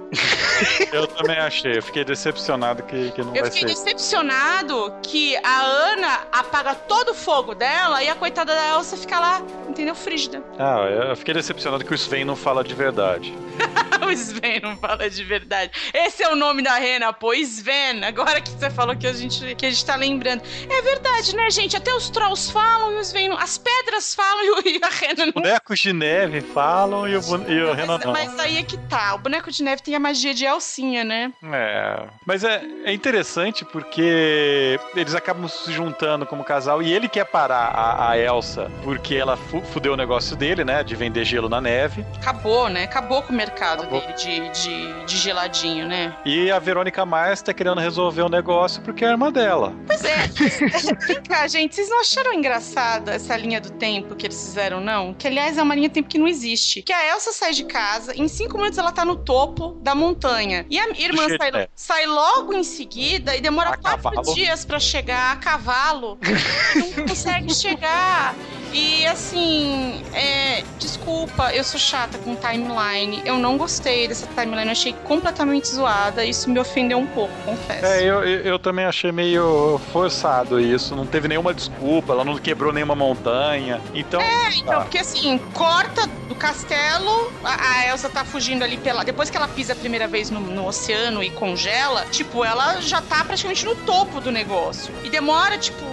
[0.93, 3.85] Eu também achei, eu fiquei decepcionado que, que não Eu vai fiquei ser.
[3.85, 9.19] decepcionado que a Ana apaga todo o fogo dela e a coitada da Elsa fica
[9.19, 9.95] lá, entendeu?
[10.05, 10.42] Frígida.
[10.59, 10.80] Ah,
[11.11, 13.34] eu fiquei decepcionado que o Sven não fala de verdade.
[14.05, 15.70] O Sven não fala de verdade.
[15.94, 17.32] Esse é o nome da rena, pô.
[17.32, 18.05] Sven.
[18.05, 20.42] Agora que você falou que a gente, que a gente tá lembrando.
[20.68, 21.74] É verdade, né, gente?
[21.74, 23.38] Até os trolls falam e o Sven não.
[23.38, 25.32] As pedras falam e o- e a rena não.
[25.32, 28.12] Bonecos de neve falam e o, e o Renan Mas, não.
[28.12, 29.14] mas aí é que tá.
[29.14, 31.32] O boneco de neve tem a magia de Elcinha, né?
[31.42, 37.24] É, mas é, é interessante porque eles acabam se juntando como casal e ele quer
[37.24, 40.82] parar a, a Elsa porque ela fu fudeu o negócio dele, né?
[40.84, 42.05] De vender gelo na neve.
[42.16, 42.84] Acabou, né?
[42.84, 44.01] Acabou com o mercado Acabou.
[44.01, 46.14] dele de, de, de geladinho, né?
[46.24, 49.72] E a Verônica Mars tá querendo resolver o negócio porque é a irmã dela.
[49.86, 50.26] Pois é.
[51.07, 51.74] Vem cá, gente.
[51.74, 55.14] Vocês não acharam engraçada essa linha do tempo que eles fizeram, não?
[55.14, 56.82] Que, aliás, é uma linha do tempo que não existe.
[56.82, 60.66] Que a Elsa sai de casa, em cinco minutos ela tá no topo da montanha.
[60.68, 61.68] E a irmã sai, neve.
[61.74, 64.34] sai logo em seguida e demora A quatro cavalo.
[64.34, 66.18] dias pra chegar a cavalo.
[66.97, 68.34] não consegue chegar.
[68.75, 73.22] E assim, é, desculpa, eu sou chata com timeline.
[73.25, 76.25] Eu não gostei dessa timeline, eu achei completamente zoada.
[76.25, 77.87] Isso me ofendeu um pouco, confesso.
[77.87, 80.97] É, eu, eu, eu também achei meio forçado isso.
[80.97, 83.81] Não teve nenhuma desculpa, ela não quebrou nenhuma montanha.
[83.95, 84.20] Então.
[84.57, 84.81] Então, tá.
[84.81, 89.05] porque assim, corta do castelo, a, a Elsa tá fugindo ali pela.
[89.05, 93.01] Depois que ela pisa a primeira vez no, no oceano e congela, tipo, ela já
[93.01, 94.93] tá praticamente no topo do negócio.
[95.05, 95.85] E demora, tipo,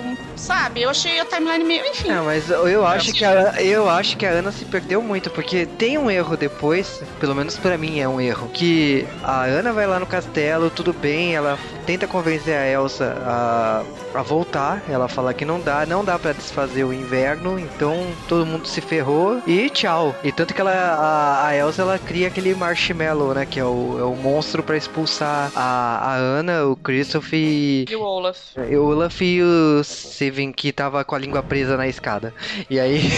[0.41, 0.81] sabe?
[0.81, 1.85] Eu achei a timeline meio.
[1.85, 2.09] Enfim.
[2.09, 5.65] Não, mas eu acho que a, eu acho que a Ana se perdeu muito, porque
[5.65, 9.87] tem um erro depois, pelo menos pra mim é um erro, que a Ana vai
[9.87, 13.83] lá no castelo, tudo bem, ela tenta convencer a Elsa a,
[14.13, 18.45] a voltar, ela fala que não dá, não dá pra desfazer o inverno, então todo
[18.45, 20.15] mundo se ferrou e tchau.
[20.23, 23.97] E tanto que ela a, a Elsa ela cria aquele marshmallow, né, que é o,
[23.99, 28.37] é o monstro pra expulsar a, a Ana, o Christoph e E o Olaf.
[28.57, 29.83] o Olaf e o
[30.31, 32.33] Steven que tava com a língua presa na escada.
[32.69, 33.01] E aí.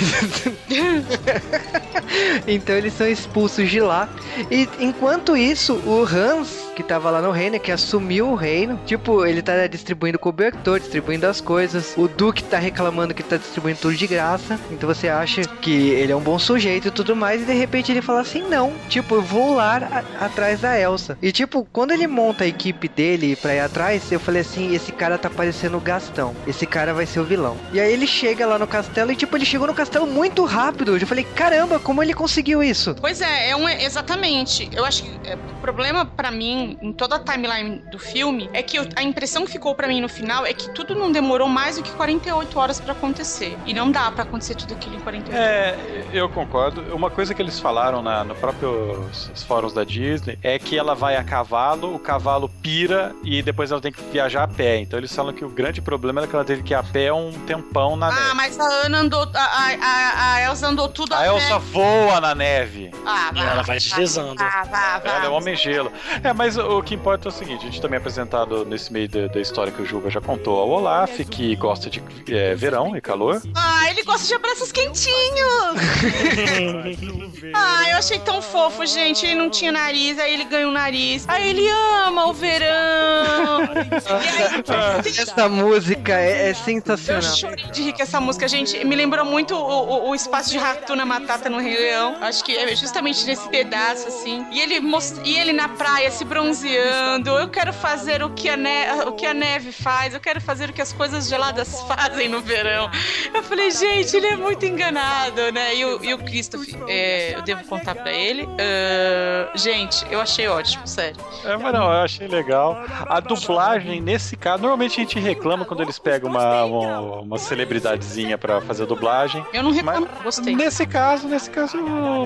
[2.47, 4.09] então eles são expulsos de lá.
[4.49, 9.25] E enquanto isso, o Hans, que tava lá no reino, que assumiu o reino, tipo,
[9.25, 11.93] ele tá distribuindo cobertor, distribuindo as coisas.
[11.97, 14.59] O Duque tá reclamando que tá distribuindo tudo de graça.
[14.71, 17.41] Então você acha que ele é um bom sujeito e tudo mais.
[17.41, 21.17] E de repente ele fala assim: não, tipo, eu vou lá atrás da Elsa.
[21.21, 24.91] E tipo, quando ele monta a equipe dele pra ir atrás, eu falei assim: esse
[24.91, 26.35] cara tá parecendo o Gastão.
[26.47, 27.57] Esse cara vai ser o vilão.
[27.71, 30.97] E aí ele chega lá no castelo e tipo, ele chegou no castelo muito rápido.
[30.97, 32.95] Eu falei: caramba, como ele conseguiu isso?
[32.99, 34.69] Pois é, é um, exatamente.
[34.73, 38.63] Eu acho que é, o problema pra mim, em toda a timeline do filme, é
[38.63, 41.47] que eu- a impressão que ficou pra mim no final é que tudo não demorou
[41.47, 43.57] mais do que 48 horas pra acontecer.
[43.65, 45.47] E não dá pra acontecer tudo aquilo em 48 horas.
[45.47, 45.77] É,
[46.13, 46.81] eu concordo.
[46.95, 49.09] Uma coisa que eles falaram na, no próprio
[49.47, 53.81] fóruns da Disney é que ela vai a cavalo, o cavalo pira e depois ela
[53.81, 54.79] tem que viajar a pé.
[54.79, 57.11] Então eles falam que o grande problema era que ela teve que ir a pé
[57.11, 58.33] um tempão na Ah, neve.
[58.35, 59.27] mas a Ana andou.
[59.33, 61.27] A, a, a- a Elsa andou tudo A pé.
[61.27, 62.91] Elsa voa na neve.
[63.05, 64.35] Ah, E ela vai deslizando.
[64.43, 65.09] Vá, vá, vá.
[65.09, 65.91] Ela é homem gelo.
[66.23, 69.09] É, mas o que importa é o seguinte: a gente também é apresentado nesse meio
[69.09, 72.95] da, da história que o Juba já contou ao Olaf, que gosta de é, verão
[72.95, 73.41] e calor.
[73.55, 75.13] Ah, ele gosta de abraços quentinhos.
[77.55, 79.25] Ah, eu achei tão fofo, gente.
[79.25, 81.25] Ele não tinha nariz, aí ele ganha um nariz.
[81.27, 81.67] Aí ele
[82.07, 83.63] ama o verão.
[83.63, 87.21] e aí, Essa música é, é eu sensacional.
[87.35, 88.83] chorei de rir com essa música, gente.
[88.85, 92.17] Me lembrou muito o, o- o espaço de Ratuna Matata no Rei Leão.
[92.21, 94.45] Acho que é justamente nesse pedaço, assim.
[94.51, 95.19] E ele, most...
[95.23, 99.25] e ele na praia se bronzeando eu quero fazer o que, a ne- o que
[99.25, 102.89] a neve faz, eu quero fazer o que as coisas geladas fazem no verão.
[103.33, 105.75] Eu falei, gente, ele é muito enganado, né?
[105.75, 108.47] E o, e o Christopher, é, eu devo contar pra ele.
[108.59, 111.17] Ah, gente, eu achei ótimo, sério.
[111.45, 112.83] É, mas não, eu achei legal.
[113.07, 118.37] A dublagem, nesse caso, normalmente a gente reclama quando eles pegam uma, uma, uma celebridadezinha
[118.37, 119.45] pra fazer a dublagem.
[119.53, 120.55] Eu não reclamo, gostei.
[120.55, 121.62] Nesse caso, nesse caso,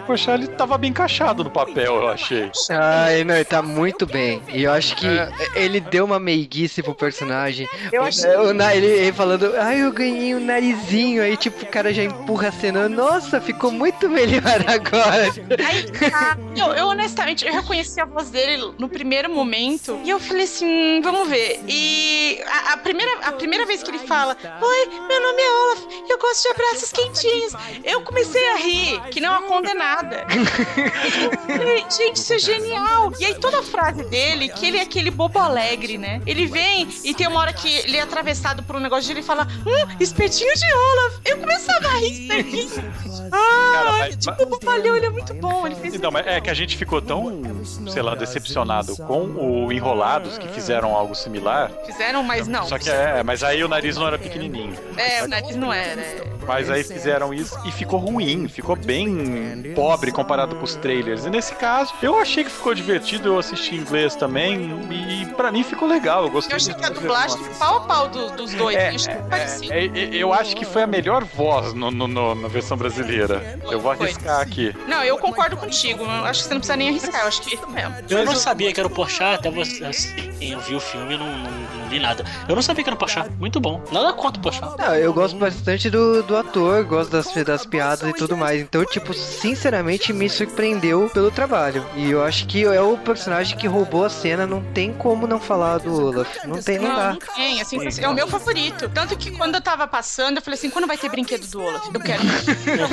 [0.05, 2.51] poxa, ele tava bem encaixado no papel, eu achei.
[2.71, 4.41] Ai, não, ele tá muito bem.
[4.49, 5.07] E eu acho que
[5.55, 7.67] ele deu uma meiguice pro personagem.
[7.91, 11.21] Eu O- achei- é, o na- ele, ele falando, ai, eu ganhei um narizinho.
[11.23, 12.87] Aí, tipo, o cara já empurra a cena.
[12.89, 15.23] Nossa, ficou muito melhor agora.
[15.67, 16.37] Aí, tá.
[16.55, 21.01] eu, eu, honestamente, eu reconheci a voz dele no primeiro momento e eu falei assim,
[21.01, 21.59] vamos ver.
[21.67, 25.83] E a, a primeira, a primeira vez que ele fala, oi, meu nome é Olaf,
[26.09, 27.53] eu gosto de abraços quentinhos.
[27.83, 30.25] Eu comecei a rir, que não a condenada.
[31.47, 33.11] Falei, Gente, isso é genial.
[33.19, 36.21] E aí toda a frase dele, que ele é aquele bobo alegre, né?
[36.25, 39.23] Ele vem e tem uma hora que ele é atravessado por um negócio de ele
[39.23, 41.15] fala, hum, espetinho de Olaf.
[41.25, 42.93] Eu começava a rir, espetinho.
[43.31, 45.65] Ah, Cara, mas- tipo, o bobalhão, ele é muito bom.
[45.65, 47.41] Ele fez Então, mas é que a gente ficou tão,
[47.91, 49.23] sei lá, decepcionado com
[49.65, 51.71] o Enrolados que fizeram algo similar.
[51.85, 52.65] Fizeram, mas não.
[52.67, 54.75] Só que é, mas aí o nariz não era pequenininho.
[54.97, 56.01] É, o nariz não era.
[56.01, 56.23] é.
[56.47, 59.16] Mas aí fizeram isso e ficou ruim, ficou bem
[59.75, 61.25] pobre comparado com os trailers.
[61.25, 65.51] E nesse caso, eu achei que ficou divertido, eu assisti em inglês também e pra
[65.51, 66.23] mim ficou legal.
[66.23, 68.75] Eu gostei Eu achei que a dublagem pau a pau do- dos dois.
[68.75, 69.13] É, eu achei
[69.71, 72.77] é, é, é, eu acho que foi a melhor voz no, no- no- na versão
[72.77, 73.59] brasileira.
[73.69, 74.75] Eu vou arriscar aqui.
[74.87, 76.03] Não, eu concordo contigo.
[76.03, 77.21] Eu acho que você não precisa nem arriscar.
[77.21, 77.95] Eu acho que é isso mesmo.
[78.09, 81.17] Eu não sabia que era o Porchat, até você, assim, eu vi o filme e
[81.17, 82.23] não, não li nada.
[82.47, 83.81] Eu não sabia que era o Porchat, muito bom.
[83.91, 84.77] Nada contra o Porchat.
[84.77, 88.61] Não, eu gosto bastante do, do ator, gosto das, das piadas e tudo mais.
[88.61, 91.85] Então, tipo, sinceramente me surpreendeu pelo trabalho.
[91.95, 95.39] E eu acho que é o personagem que roubou a cena, não tem como não
[95.39, 96.27] falar do Olaf.
[96.45, 97.09] Não tem, não Não, dá.
[97.11, 97.61] não tem.
[97.61, 98.89] Assim, é o meu favorito.
[98.89, 101.87] Tanto que quando eu tava passando, eu falei assim: quando vai ter brinquedo do Olaf?
[101.93, 102.23] Eu quero.
[102.67, 102.87] eu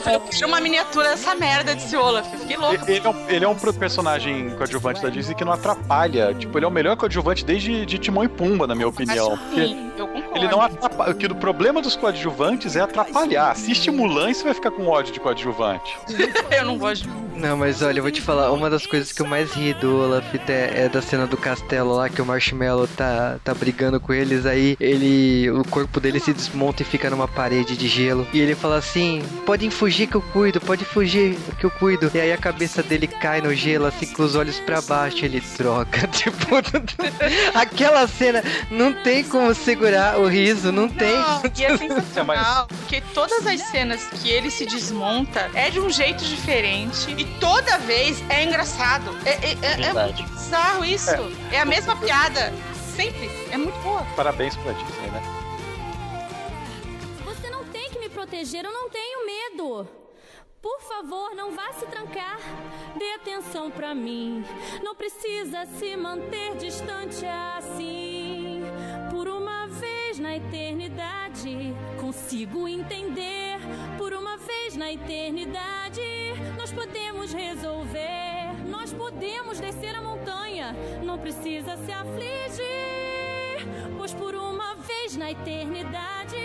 [0.00, 2.32] falei, eu quero uma miniatura dessa merda desse Olaf.
[2.32, 2.90] Eu fiquei louca.
[2.90, 6.34] Ele é, um, ele é um personagem coadjuvante da Disney que não atrapalha.
[6.34, 9.36] Tipo, ele é o melhor coadjuvante desde de Timão e Pumba, na minha opinião.
[9.36, 10.36] Porque Sim, eu concordo.
[10.36, 11.14] ele não atrapalha.
[11.14, 13.50] Que o problema dos coadjuvantes é atrapalhar.
[13.50, 15.96] Assiste Mulan e você vai ficar com ódio de coadjuvante.
[16.50, 17.08] eu não gosto.
[17.08, 19.74] de- Não, mas olha, eu vou te falar, uma das coisas que eu mais ri
[19.74, 24.00] do Olaf é, é da cena do castelo lá, que o Marshmallow tá, tá brigando
[24.00, 25.50] com eles, aí ele.
[25.50, 28.26] O corpo dele se desmonta e fica numa parede de gelo.
[28.32, 32.10] E ele fala assim: podem fugir que eu cuido, pode fugir que eu cuido.
[32.14, 35.40] E aí a cabeça dele cai no gelo, assim, com os olhos pra baixo, ele
[35.56, 36.08] troca.
[36.14, 36.54] Tipo,
[37.54, 41.12] aquela cena não tem como segurar o riso, não tem.
[41.16, 45.90] Não, e é sensacional, porque todas as cenas que ele se desmonta é de um
[45.90, 49.16] jeito diferente e toda vez é engraçado.
[49.24, 51.10] É, é, é- é muito bizarro isso.
[51.50, 51.60] É.
[51.60, 52.52] a mesma piada.
[52.96, 53.28] Sempre.
[53.50, 54.06] É muito boa.
[54.14, 55.22] Parabéns pra Disney, né?
[57.24, 59.88] Você não tem que me proteger, eu não tenho medo.
[60.64, 62.38] Por favor, não vá se trancar.
[62.96, 64.42] Dê atenção pra mim.
[64.82, 68.62] Não precisa se manter distante assim.
[69.10, 73.58] Por uma vez na eternidade, consigo entender.
[73.98, 76.00] Por uma vez na eternidade,
[76.56, 78.54] nós podemos resolver.
[78.66, 80.74] Nós podemos descer a montanha.
[81.04, 82.64] Não precisa se afligir.
[83.98, 86.36] Pois por uma vez na eternidade,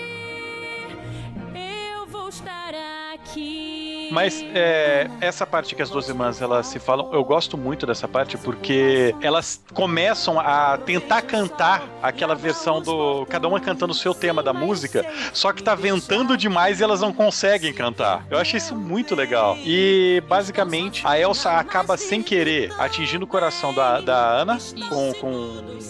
[1.96, 2.74] eu vou estar
[3.14, 3.79] aqui.
[4.12, 8.08] Mas é, essa parte que as duas irmãs elas se falam, eu gosto muito dessa
[8.08, 13.26] parte porque elas começam a tentar cantar aquela versão do.
[13.28, 17.02] Cada uma cantando o seu tema da música, só que tá ventando demais e elas
[17.02, 18.26] não conseguem cantar.
[18.30, 19.58] Eu achei isso muito legal.
[19.64, 24.58] E basicamente a Elsa acaba sem querer atingindo o coração da, da Ana
[24.90, 25.30] com, com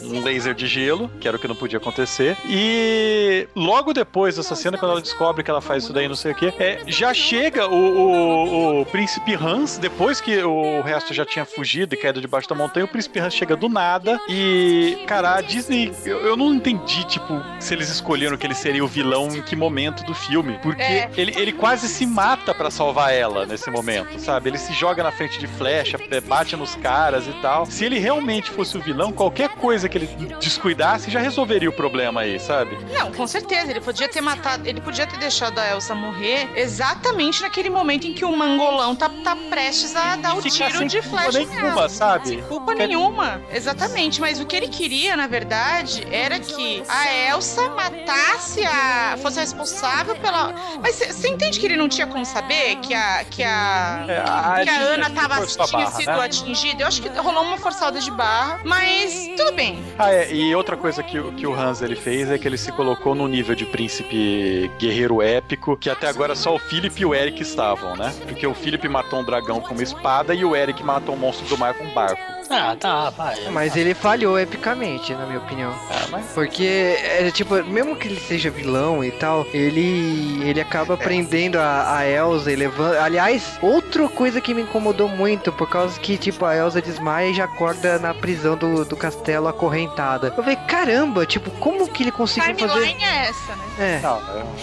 [0.04, 2.38] um laser de gelo, que era o que não podia acontecer.
[2.48, 6.32] E logo depois dessa cena, quando ela descobre que ela faz isso daí, não sei
[6.32, 11.26] o que, é, já chega o, o, o príncipe Hans, depois que o resto já
[11.26, 15.36] tinha fugido e caído debaixo da montanha, o príncipe Hans chega do nada e, cara,
[15.36, 19.28] a Disney, eu, eu não entendi, tipo, se eles escolheram que ele seria o vilão
[19.36, 21.10] em que momento do filme, porque É.
[21.18, 24.50] ele, ele quase se mata pra salvar ela nesse momento, sabe?
[24.50, 27.66] Ele se joga na frente de flecha, é, bate nos caras e tal.
[27.66, 30.08] Se ele realmente fosse o vilão, qualquer coisa que ele
[30.40, 32.78] descuidasse já resolveria o problema aí, sabe?
[32.94, 33.70] Não, com certeza.
[33.72, 34.68] Ele podia ter matado.
[34.68, 38.96] Ele podia ter deixado a Elsa morrer exatamente naquele momento momento em que o mangolão
[38.96, 41.90] tá, tá prestes a dar o Fica tiro de flecha nenhuma, nela.
[41.90, 42.28] sabe?
[42.30, 44.22] Sem culpa Quer- nenhuma, exatamente.
[44.22, 49.18] Mas o que ele queria, na verdade, era que a Elsa matasse a.
[49.22, 50.54] fosse a responsável pela.
[50.82, 53.24] Mas você entende que ele não tinha como saber que a.
[53.30, 54.06] que a.
[54.08, 56.26] É, a- que a Ana tava, tinha barra, sido né?
[56.26, 56.84] atingida.
[56.84, 59.84] Eu acho que rolou uma forçada de barra, mas tudo bem.
[59.98, 62.58] Ah, é, e outra coisa que, o- que o Hans ele fez é que ele
[62.58, 67.06] se colocou no nível de príncipe guerreiro épico, que até agora só o Philip e
[67.06, 68.14] o Eric estavam, né?
[68.28, 71.48] Porque o Philip matou um dragão com uma espada e o Eric matou um monstro
[71.48, 72.39] do mar com um barco.
[72.50, 73.36] Ah, tá, vai.
[73.52, 75.72] Mas ele falhou epicamente, na minha opinião.
[75.92, 80.98] Ah, mas Porque, é, tipo, mesmo que ele seja vilão e tal, ele ele acaba
[80.98, 82.96] prendendo a, a Elsa e levando.
[82.98, 87.34] Aliás, outra coisa que me incomodou muito, por causa que, tipo, a Elsa desmaia e
[87.34, 90.28] já acorda na prisão do, do castelo acorrentada.
[90.36, 92.74] Eu falei, caramba, tipo, como que ele conseguiu fazer.
[92.74, 93.66] Timeline é essa, né?
[93.80, 94.00] É.
[94.02, 94.18] Não,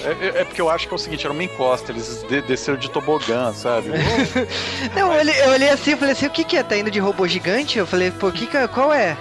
[0.04, 2.42] é, é- é porque eu acho que é o seguinte, era uma encosta, eles de-
[2.42, 3.90] desceram de tobogã, sabe?
[4.94, 6.62] Não, eu olhei, eu olhei assim e falei assim, o que que é?
[6.62, 7.75] Tá indo de robô gigante?
[7.78, 9.16] Eu falei, pô, que que, qual é?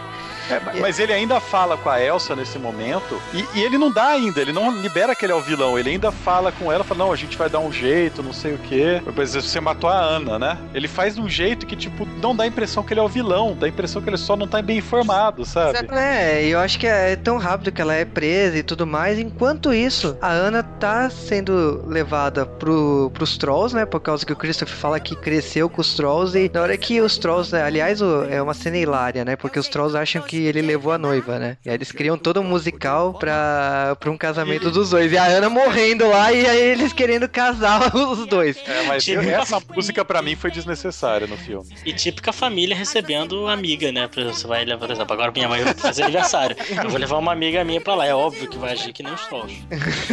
[0.50, 3.91] É, ma- mas ele ainda fala com a Elsa nesse momento, e, e ele não
[3.91, 6.84] dá ainda, ele não libera que ele é o vilão, ele ainda fala com ela,
[6.84, 9.02] fala, não, a gente vai dar um jeito, não sei o quê.
[9.16, 10.58] Mas você matou a Ana, né?
[10.74, 13.08] Ele faz de um jeito que, tipo, não dá a impressão que ele é o
[13.08, 15.80] vilão, dá a impressão que ele só não tá bem informado, sabe?
[15.91, 19.18] É, eu acho que é tão rápido que ela é presa e tudo mais.
[19.20, 23.86] Enquanto isso, a Ana tá sendo levada pro, pros Trolls, né?
[23.86, 26.38] Por causa que o Christopher fala que cresceu com os Trolls.
[26.38, 29.36] E na hora que os Trolls, né, aliás, é uma cena hilária, né?
[29.36, 31.58] Porque os Trolls acham que ele levou a noiva, né?
[31.66, 35.12] E aí eles criam todo um musical pra, pra um casamento dos dois.
[35.12, 38.58] E a Ana morrendo lá e aí eles querendo casar os dois.
[38.68, 41.70] É, mas Tipo- essa música pra mim foi desnecessária no filme.
[41.86, 44.08] E típica família recebendo amiga, né?
[44.08, 46.56] Por exemplo, Você vai levar, por exemplo, agora minha mãe vai fazer aniversário.
[46.84, 48.06] Eu vou levar uma amiga minha pra lá.
[48.06, 49.56] É óbvio que vai agir que nem os trolls.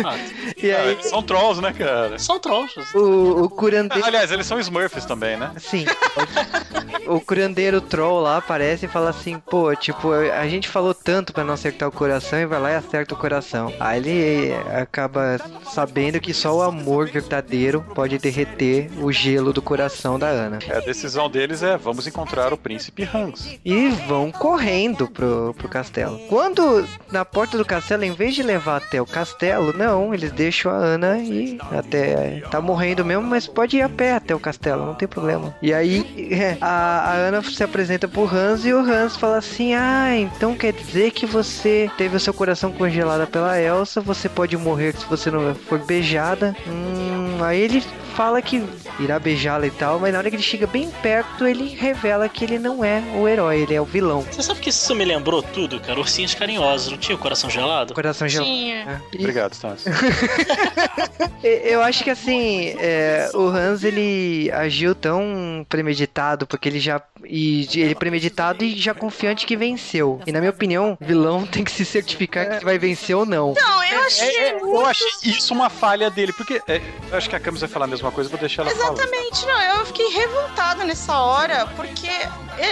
[0.05, 0.16] Ah,
[0.62, 2.18] E Ah, aí são trolls, né, cara?
[2.18, 2.75] são trolls.
[2.95, 4.05] o, o curandeiro.
[4.07, 5.51] Aliás, eles são Smurfs também, né?
[5.59, 5.85] Sim.
[7.07, 11.45] o curandeiro troll lá aparece e fala assim, pô, tipo, a gente falou tanto pra
[11.45, 13.73] não acertar o coração e vai lá e acerta o coração.
[13.79, 15.39] Aí ele acaba
[15.73, 20.59] sabendo que só o amor verdadeiro pode derreter o gelo do coração da Ana.
[20.69, 23.59] A decisão deles é, vamos encontrar o príncipe Hans.
[23.65, 26.19] E vão correndo pro, pro castelo.
[26.29, 30.73] Quando na porta do castelo, em vez de levar até o castelo, não, eles deixam
[30.73, 34.87] a Ana e até tá morrendo mesmo, mas pode ir a pé até o castelo,
[34.87, 35.55] não tem problema.
[35.63, 36.29] E aí
[36.61, 40.72] a, a Ana se apresenta pro Hans e o Hans fala assim: Ah, então quer
[40.72, 45.30] dizer que você teve o seu coração congelado pela Elsa, você pode morrer se você
[45.30, 46.55] não for beijada.
[46.66, 47.82] Hum, aí ele
[48.14, 48.62] fala que
[49.00, 52.44] irá beijá-la e tal, mas na hora que ele chega bem perto, ele revela que
[52.44, 54.20] ele não é o herói, ele é o vilão.
[54.30, 55.98] Você sabe que isso me lembrou tudo, cara?
[55.98, 57.94] Ursinhos carinhosos, não tinha o coração gelado?
[57.94, 58.50] Coração gelado.
[58.50, 59.03] Tinha.
[59.12, 59.57] E- Obrigado,
[61.42, 67.00] e- Eu acho que assim, é, o Hans ele agiu tão premeditado, porque ele já.
[67.27, 70.20] E ele premeditado e já confiante que venceu.
[70.27, 73.55] E na minha opinião, vilão tem que se certificar que vai vencer ou não.
[73.55, 77.16] Não, eu achei É, é, muito eu achei isso uma falha dele, porque é, eu
[77.16, 78.93] acho que a Camis vai falar a mesma coisa, vou deixar ela falar.
[78.93, 82.09] Exatamente, não, eu fiquei revoltada nessa hora, porque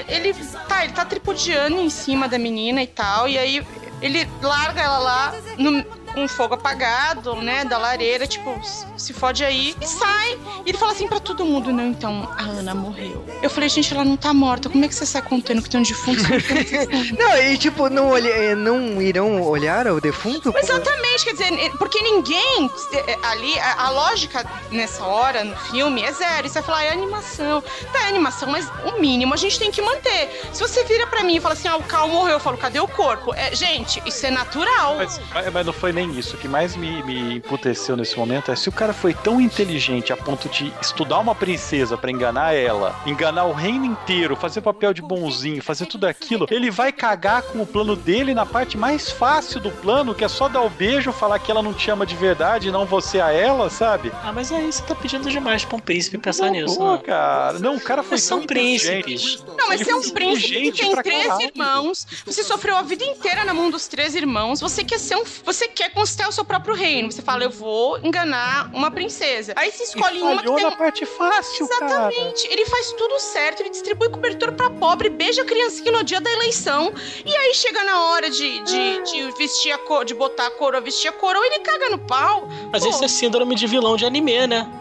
[0.09, 0.35] ele
[0.69, 3.65] tá, ele tá tripudiando em cima da menina e tal, e aí
[4.01, 8.61] ele larga ela lá no, com o fogo apagado, né, da lareira, tipo,
[8.97, 10.39] se fode aí, e sai.
[10.65, 13.25] E ele fala assim pra todo mundo, não, então, a Ana morreu.
[13.43, 15.81] Eu falei, gente, ela não tá morta, como é que você sai contando que tem
[15.81, 16.21] um defunto?
[17.19, 20.53] Não, e tipo, não, olhe, não irão olhar o defunto?
[20.57, 26.13] Exatamente, quer dizer, porque ninguém eh, ali, a, a lógica nessa hora no filme é
[26.13, 26.47] zero.
[26.47, 27.63] E você vai falar, é animação.
[27.93, 30.31] Tá, é animação, mas o mínimo a gente tem que manter.
[30.53, 32.81] Se você vira pra mim e fala assim, ah, o Cal morreu, eu falo, cadê
[32.81, 33.35] o corpo?
[33.35, 34.97] É, gente, isso é natural.
[34.97, 36.37] Mas, mas- mas não foi nem isso.
[36.37, 40.13] O que mais me, me emputeceu nesse momento é se o cara foi tão inteligente
[40.13, 44.93] a ponto de estudar uma princesa pra enganar ela, enganar o reino inteiro, fazer papel
[44.93, 49.11] de bonzinho, fazer tudo aquilo, ele vai cagar com o plano dele na parte mais
[49.11, 52.05] fácil do plano, que é só dar o beijo, falar que ela não te ama
[52.07, 54.13] de verdade e não você a ela, sabe?
[54.23, 56.99] Ah, mas aí você tá pedindo demais pra um príncipe pensar Pô, nisso, pô, né?
[56.99, 57.59] cara.
[57.59, 59.05] Não, o cara foi Mas são tão inteligente.
[59.05, 59.45] príncipes.
[59.57, 61.43] Não, mas você é um príncipe que tem três caralho.
[61.55, 62.07] irmãos.
[62.27, 64.61] Você sofreu a vida inteira na mão dos três irmãos.
[64.61, 65.25] Você quer ser um.
[65.45, 67.11] Você quer conquistar o seu próprio reino.
[67.11, 69.53] Você fala, eu vou enganar uma princesa.
[69.57, 72.09] Aí você escolhe E uma que tem na parte fácil, cara.
[72.09, 72.49] Exatamente.
[72.49, 76.31] Ele faz tudo certo, ele distribui cobertor pra pobre, beija a criancinha no dia da
[76.31, 76.93] eleição.
[77.25, 80.81] E aí chega na hora de, de, de vestir a cor, de botar a coroa,
[80.81, 82.49] vestir a coroa, ele caga no pau.
[82.73, 82.91] Mas Pô.
[82.91, 84.67] esse é síndrome de vilão de anime, né?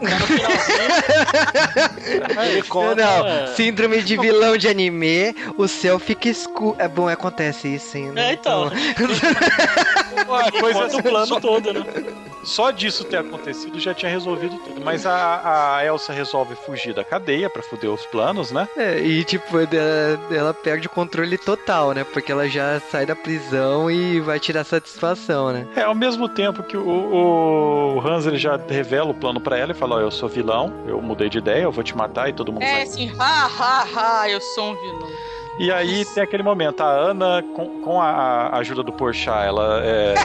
[2.50, 3.04] Ele conta...
[3.04, 6.76] Não, síndrome de vilão de anime, o céu fica escuro.
[6.78, 8.10] É bom, acontece isso sim.
[8.10, 8.30] né?
[8.30, 8.70] É, então.
[10.26, 11.84] Uma Ele coisa conta o plano todo, né?
[12.42, 14.80] Só disso ter acontecido já tinha resolvido tudo.
[14.82, 18.66] Mas a, a Elsa resolve fugir da cadeia pra foder os planos, né?
[18.76, 19.68] É, e tipo, ela,
[20.34, 22.02] ela perde o controle total, né?
[22.04, 25.66] Porque ela já sai da prisão e vai tirar satisfação, né?
[25.76, 29.72] É, ao mesmo tempo que o, o Hans ele já revela o plano pra ela
[29.72, 32.32] e fala: Ó, eu sou vilão, eu mudei de ideia, eu vou te matar e
[32.32, 32.82] todo mundo É vai.
[32.82, 33.86] assim, ha, ha,
[34.22, 35.08] ha, eu sou um vilão.
[35.60, 39.82] E aí tem aquele momento, a Ana, com, com a, a ajuda do Porchat, ela
[39.84, 40.14] é.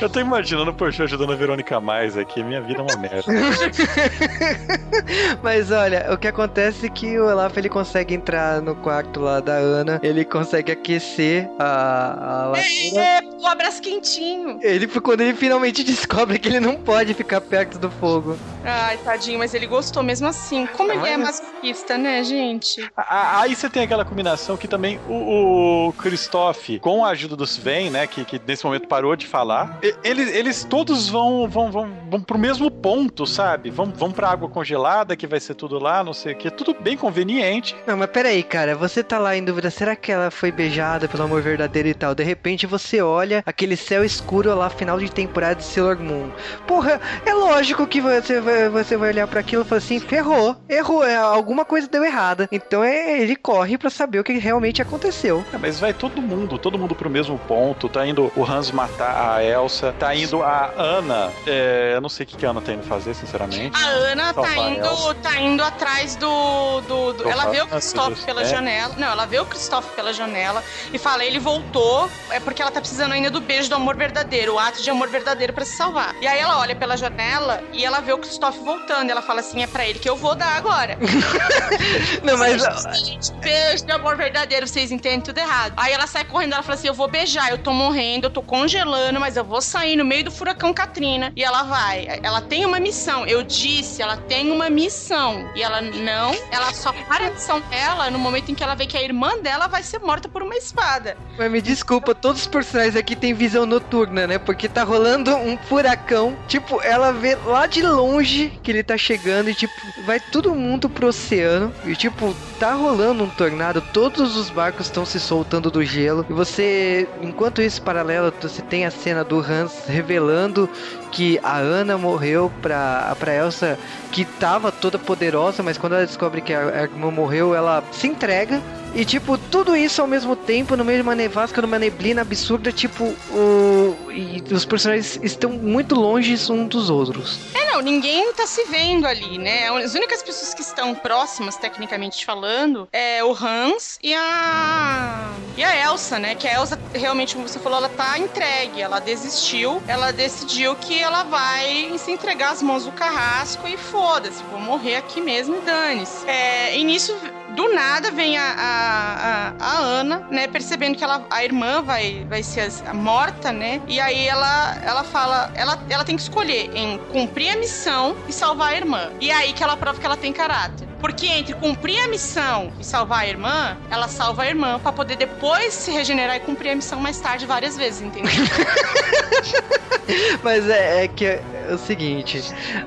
[0.00, 3.24] Eu tô imaginando o Porchat ajudando a Verônica mais aqui, minha vida é uma merda.
[5.42, 9.40] Mas olha, o que acontece é que o Olaf ele consegue entrar no quarto lá
[9.40, 13.00] da Ana, ele consegue aquecer a, a lareira.
[13.00, 14.58] É, o abraço quentinho.
[14.62, 18.36] Ele foi quando ele finalmente descobre que ele não pode ficar perto do fogo.
[18.64, 20.66] Ai, tadinho, mas ele gostou mesmo assim.
[20.66, 22.88] Como ele é Mas- masoquista, né, gente?
[22.96, 27.90] Aí você tem aquela combinação que também o, o Christoph, com a ajuda do Sven,
[27.90, 32.20] né, que, que nesse momento parou de falar, eles, eles todos vão, vão, vão, vão
[32.20, 33.70] pro mesmo ponto, sabe?
[33.70, 36.50] Vão, vão pra água congelada, que vai ser tudo lá, não sei o que.
[36.50, 37.76] Tudo bem conveniente.
[37.86, 41.24] Não, mas peraí, cara, você tá lá em dúvida, será que ela foi beijada pelo
[41.24, 42.14] amor verdadeiro e tal?
[42.14, 46.30] De repente você olha aquele céu escuro lá, final de temporada de Sailor Moon.
[46.66, 50.56] Porra, é lógico que você vai, você vai olhar pra aquilo e falar assim, ferrou,
[50.68, 52.48] errou, é, alguma coisa deu errada.
[52.50, 55.44] Então é, ele corre pra saber o que realmente aconteceu.
[55.52, 57.88] É, mas vai todo mundo, todo mundo pro mesmo ponto.
[57.88, 61.32] Tá indo o Hans matar a Elsa, tá indo a Ana.
[61.46, 63.76] é, eu não sei o que que a Ana tá indo fazer, sinceramente.
[63.76, 66.80] A Ana tá indo, tá indo atrás do.
[66.82, 68.44] do, do- ela vê o Salvar a Christoph Elsa, pela é.
[68.44, 68.94] janela.
[68.96, 70.62] Não, ela vê o Christoph pela janela
[70.92, 74.54] e fala: ele voltou, é porque ela tá precisando ainda do beijo do amor verdadeiro,
[74.54, 76.14] o ato de amor verdadeiro pra se salvar.
[76.20, 79.08] E aí ela olha pela janela e ela vê o Christoph voltando.
[79.08, 80.96] E ela fala assim: é pra ele que eu vou dar agora.
[82.22, 82.62] Não, mas
[83.04, 85.72] Gente, beijo de amor verdadeiro, vocês entendem tudo errado.
[85.76, 88.42] Aí ela sai correndo, ela fala assim: Eu vou beijar, eu tô morrendo, eu tô
[88.42, 91.32] congelando, mas eu vou sair no meio do furacão Katrina.
[91.36, 92.20] E ela vai.
[92.22, 93.26] Ela tem uma missão.
[93.26, 95.50] Eu disse, ela tem uma missão.
[95.54, 98.86] E ela não, ela só para a missão dela no momento em que ela vê
[98.86, 101.16] que a irmã dela vai ser morta por uma espada.
[101.38, 104.38] Mas me desculpa, todos os personagens aqui têm visão noturna, né?
[104.38, 106.36] Porque tá rolando um furacão.
[106.46, 109.74] Tipo, ela vê lá de longe que ele tá chegando e, tipo,
[110.04, 111.72] vai todo mundo pro oceano.
[111.84, 113.80] E, tipo, tá rolando um tornado.
[113.92, 116.24] Todos os barcos estão se soltando do gelo.
[116.28, 120.68] E você, enquanto isso, paralelo, você tem a cena do Hans revelando
[121.14, 123.78] que a Ana morreu pra, pra Elsa,
[124.10, 128.08] que tava toda poderosa, mas quando ela descobre que a, a irmã morreu, ela se
[128.08, 128.60] entrega.
[128.94, 132.70] E, tipo, tudo isso ao mesmo tempo, no meio de uma nevasca, numa neblina absurda,
[132.70, 133.96] tipo, o...
[134.12, 137.40] e os personagens estão muito longe uns dos outros.
[137.54, 139.68] É, não, ninguém tá se vendo ali, né?
[139.82, 145.28] As únicas pessoas que estão próximas, tecnicamente falando, é o Hans e a.
[145.56, 146.36] e a Elsa, né?
[146.36, 151.02] Que a Elsa, realmente, como você falou, ela tá entregue, ela desistiu, ela decidiu que
[151.04, 155.60] ela vai se entregar às mãos do carrasco e foda-se, vou morrer aqui mesmo e
[155.60, 156.26] dane-se.
[156.26, 157.14] É, e nisso.
[157.54, 162.26] Do nada vem a, a, a, a Ana, né, percebendo que ela, a irmã vai,
[162.28, 163.80] vai ser morta, né?
[163.86, 168.32] E aí ela, ela fala, ela, ela tem que escolher em cumprir a missão e
[168.32, 169.10] salvar a irmã.
[169.20, 170.88] E é aí que ela prova que ela tem caráter.
[171.00, 175.16] Porque entre cumprir a missão e salvar a irmã, ela salva a irmã pra poder
[175.16, 178.32] depois se regenerar e cumprir a missão mais tarde várias vezes, entendeu?
[180.42, 182.42] Mas é, é que é o seguinte,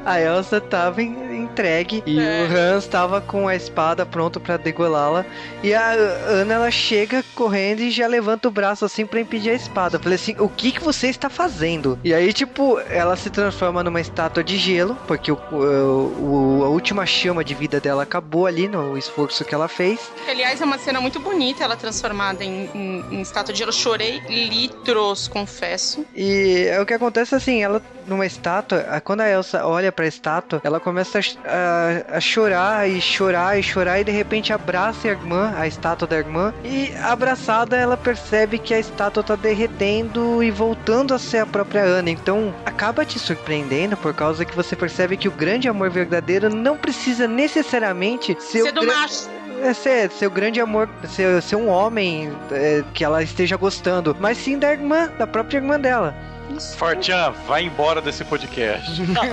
[0.05, 1.26] a Elsa tava em-
[1.57, 2.43] entregue e É.
[2.43, 5.25] o Hans tava com a espada pronto pra degolá-la.
[5.63, 9.53] E a Ana, ela chega correndo e já levanta o braço assim pra impedir a
[9.53, 9.95] espada.
[9.97, 11.97] Eu Falei assim, o que que você está fazendo?
[12.03, 17.05] E aí, tipo, ela se transforma numa estátua de gelo, porque o, o- a última
[17.05, 19.99] chama de vida dela acabou ali no esforço que ela fez.
[20.29, 23.73] Aliás, é uma cena muito bonita, ela transformada em, em, em estátua de gelo.
[23.73, 26.05] Chorei litros, confesso.
[26.15, 30.61] E é o que acontece assim, ela numa estátua, quando a Elsa olha pra estátua,
[30.63, 35.53] ela começa a, a chorar e chorar e chorar e de repente abraça a irmã,
[35.57, 41.13] a estátua da irmã, e abraçada ela percebe que a estátua tá derretendo e voltando
[41.13, 42.09] a ser a própria Ana.
[42.09, 46.77] Então acaba te surpreendendo por causa que você percebe que o grande amor verdadeiro não
[46.77, 49.29] precisa necessariamente ser Ser o do gran- macho.
[49.63, 54.37] é ser, seu grande amor, ser, ser um homem é, que ela esteja gostando, mas
[54.37, 56.13] sim da irmã, da própria irmã dela.
[56.55, 56.77] Isso.
[56.77, 58.89] Fortran, vai embora desse podcast.
[59.03, 59.23] Não,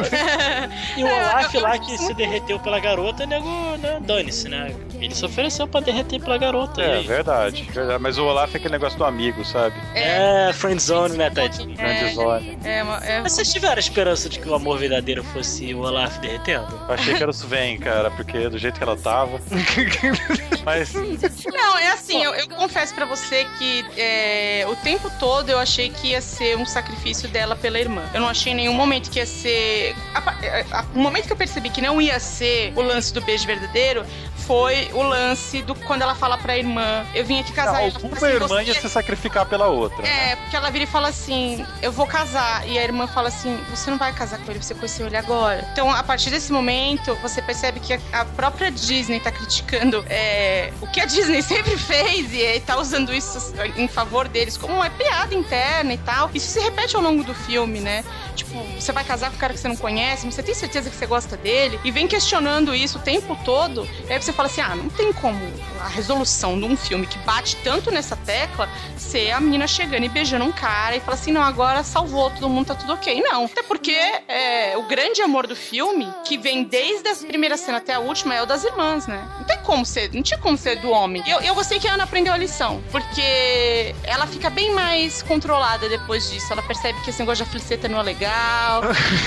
[0.97, 3.49] e o É, Olaf lá que se derreteu pela garota, nego,
[3.79, 4.75] né, dane-se, né?
[5.01, 6.81] Ele se ofereceu pra derreter pela garota.
[6.81, 7.07] É, aí?
[7.07, 8.03] verdade, verdade.
[8.03, 9.77] Mas o Olaf é aquele negócio do amigo, sabe?
[9.95, 11.77] É, friendzone, né, tadinho?
[11.77, 12.59] Grande zone.
[12.65, 16.19] É, é- Mas vocês tiveram a esperança de que o amor verdadeiro fosse o Olaf
[16.19, 16.81] derretendo?
[16.89, 19.41] Eu achei que era o Sven, cara, porque do jeito que ela tava.
[20.65, 25.59] Mas Não, é assim, eu, eu confesso pra você que é, o tempo todo eu
[25.59, 28.03] achei que ia ser um sacrifício dela pela irmã.
[28.15, 29.95] Eu não achei em nenhum momento que ia ser.
[30.23, 30.35] pa-
[30.73, 33.47] a- a- O momento que eu percebi que não ia ser o lance do beijo
[33.47, 34.05] verdadeiro
[34.47, 37.75] foi o lance do quando ela fala pra irmã: Eu vim aqui casar.
[37.75, 40.07] Fala alguma assim, irmã ia "Você- se sacrificar pela outra.
[40.07, 42.67] É, porque ela vira e fala assim: Eu vou casar.
[42.69, 45.67] E a irmã fala assim: Você não vai casar com ele, você conheceu ele agora.
[45.73, 50.73] Então, a partir desse momento, você percebe que a, a própria Disney tá criticando é,
[50.81, 54.75] o que a Disney sempre fez e, e tá usando isso em favor deles como
[54.75, 56.31] uma piada interna e tal.
[56.35, 58.05] Isso se repete ao longo do filme, né?
[58.35, 60.91] Tipo, você vai casar com um cara que você não conhece, mas você tem certeza
[60.91, 61.79] que você gosta dele?
[61.85, 63.89] E vem questionando isso o tempo todo.
[64.09, 65.41] E aí você fala assim: ah, não tem como
[65.81, 70.09] a resolução de um filme que bate tanto nessa tecla ser a menina chegando e
[70.09, 73.23] beijando um cara e falar assim: não, agora salvou, todo mundo tá tudo ok.
[73.23, 73.45] Não.
[73.47, 73.97] Até porque
[74.29, 78.35] é, o grande amor do filme, que vem desde a primeira cena até a última,
[78.35, 79.27] é o das irmãs, né?
[79.39, 81.23] Não tem como ser, não tinha como ser do homem.
[81.27, 85.89] Eu, eu gostei que a Ana aprendeu a lição, porque ela fica bem mais controlada
[85.89, 86.53] depois disso.
[86.53, 88.83] Ela percebe que esse negócio de afliceta não é legal.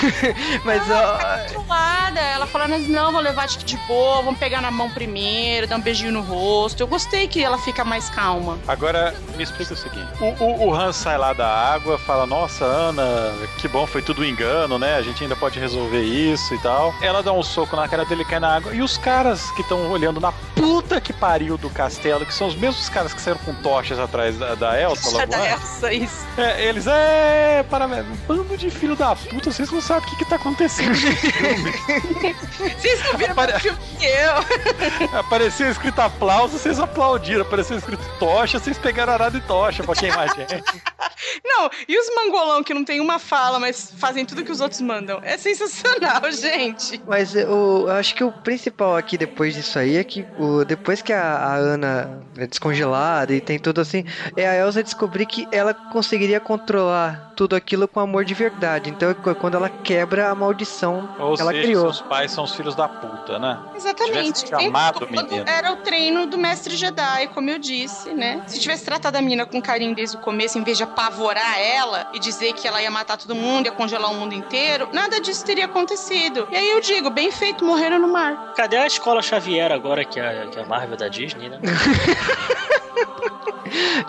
[0.64, 2.20] Mas, ó, controlada.
[2.20, 6.10] Ela assim, não, vou levar de boa, vamos pegar na mão primeiro, dar um beijinho
[6.10, 6.82] no rosto.
[6.82, 8.58] Eu gostei que ela fica mais calma.
[8.66, 12.64] Agora, me explica o seguinte: o, o, o Hans sai lá da água, fala: Nossa,
[12.64, 14.96] Ana, que bom, foi tudo um engano, né?
[14.96, 16.92] A gente ainda pode resolver isso e tal.
[17.00, 18.74] Ela dá um soco na cara dele e cai na água.
[18.74, 22.56] E os caras que estão olhando na puta que pariu do castelo, que são os
[22.56, 26.26] mesmos caras que saíram com tochas atrás da, da Elsa logo da Elsa, isso.
[26.36, 30.24] é, eles, é, parabéns, bando de filho da puta, vocês não sabem o que, que
[30.28, 31.68] tá acontecendo nesse filme.
[32.58, 34.87] Vocês não viram Apare- filme que eu.
[35.12, 37.42] Apareceu escrito aplauso, vocês aplaudiram.
[37.42, 40.62] Apareceu escrito tocha, vocês pegaram arado e tocha pra queimar a gente.
[41.44, 44.80] Não, e os mangolão que não tem uma fala, mas fazem tudo que os outros
[44.80, 45.20] mandam.
[45.22, 47.00] É sensacional, gente.
[47.06, 51.02] Mas eu, eu acho que o principal aqui depois disso aí é que o, depois
[51.02, 54.04] que a, a Ana é descongelada e tem tudo assim,
[54.36, 58.90] é a Elsa descobrir que ela conseguiria controlar tudo aquilo com amor de verdade.
[58.90, 61.82] Então é quando ela quebra a maldição Ou que ela seja, criou.
[61.92, 63.58] seus pais são os filhos da puta, né?
[63.76, 64.44] Exatamente.
[64.44, 64.72] Tivesse chamado
[65.10, 65.44] menino.
[65.46, 68.42] Era o treino do mestre Jedi, como eu disse, né?
[68.46, 72.10] Se tivesse tratado a menina com carinho desde o começo, em vez de apavorar ela
[72.12, 75.44] e dizer que ela ia matar todo mundo, ia congelar o mundo inteiro, nada disso
[75.44, 76.48] teria acontecido.
[76.50, 78.54] E aí eu digo, bem feito, morreram no mar.
[78.54, 81.58] Cadê a escola Xavier agora, que é, que é a Marvel da Disney, né?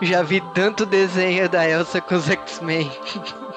[0.00, 2.90] Já vi tanto desenho da Elsa com os X-Men.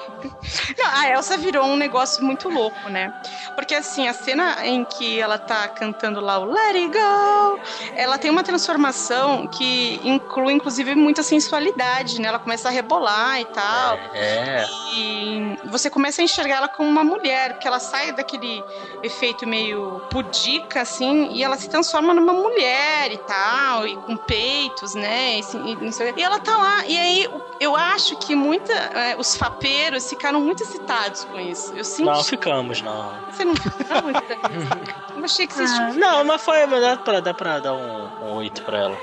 [0.78, 3.12] Não, a Elsa virou um negócio muito louco, né?
[3.54, 7.60] Porque assim, a cena em que ela tá cantando lá o Let It Go,
[7.94, 12.28] ela tem uma transformação que inclui, inclusive, muita sensualidade, né?
[12.28, 13.98] Ela começa a rebolar e tal.
[14.14, 14.64] É.
[14.96, 18.62] E você começa a enxergar ela como uma mulher, porque ela sai daquele
[19.02, 24.94] efeito meio pudica, assim, e ela se transforma numa mulher e tal, e com peitos,
[24.94, 25.36] né?
[25.36, 26.20] E, assim, e.
[26.20, 27.30] E ela tá lá, e aí
[27.60, 31.72] eu acho que muita, é, os fapeiros ficaram muito excitados com isso.
[31.76, 32.04] Eu senti.
[32.06, 33.12] Não ficamos, não.
[33.30, 33.84] Você não ficou?
[35.16, 35.94] Eu achei que vocês Ah, tinham.
[35.94, 38.96] não, mas foi dá pra, dá pra dar um, um 8 pra ela.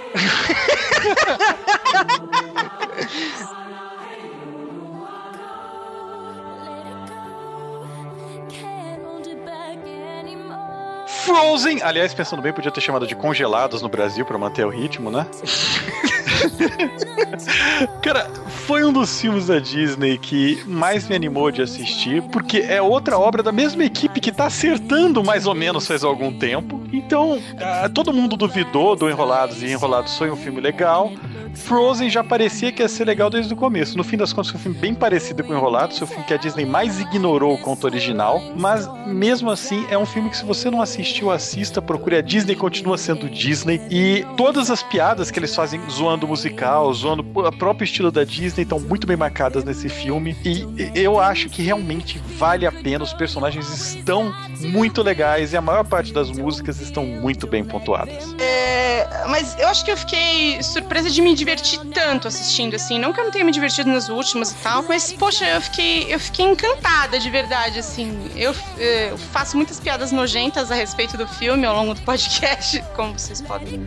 [11.08, 11.82] Frozen!
[11.84, 15.26] Aliás, pensando bem, podia ter chamado de congelados no Brasil pra manter o ritmo, né?
[18.02, 18.30] Cara,
[18.66, 23.18] foi um dos filmes da Disney que mais me animou de assistir, porque é outra
[23.18, 26.82] obra da mesma equipe que tá acertando mais ou menos faz algum tempo.
[26.92, 31.12] Então, ah, todo mundo duvidou do Enrolados e Enrolados foi um filme legal.
[31.54, 33.98] Frozen já parecia que ia ser legal desde o começo.
[33.98, 36.34] No fim das contas, foi um filme bem parecido com Enrolados, foi o filme que
[36.34, 40.46] a Disney mais ignorou o conto original, mas mesmo assim é um filme que se
[40.46, 42.16] você não assistiu, assista, procure.
[42.16, 46.94] A Disney continua sendo Disney e todas as piadas que eles fazem zoando o musical,
[46.94, 51.50] zoando o próprio estilo da Disney estão muito bem marcadas nesse filme e eu acho
[51.50, 53.04] que realmente vale a pena.
[53.04, 58.36] Os personagens estão muito legais e a maior parte das músicas estão muito bem pontuadas.
[58.40, 58.82] É,
[59.28, 63.00] mas eu acho que eu fiquei surpresa de me divertir tanto assistindo, assim.
[63.00, 66.14] Não que eu não tenha me divertido nas últimas e tal, mas, poxa, eu fiquei,
[66.14, 68.30] eu fiquei encantada de verdade, assim.
[68.36, 73.18] Eu, eu faço muitas piadas nojentas a respeito do filme ao longo do podcast, como
[73.18, 73.86] vocês podem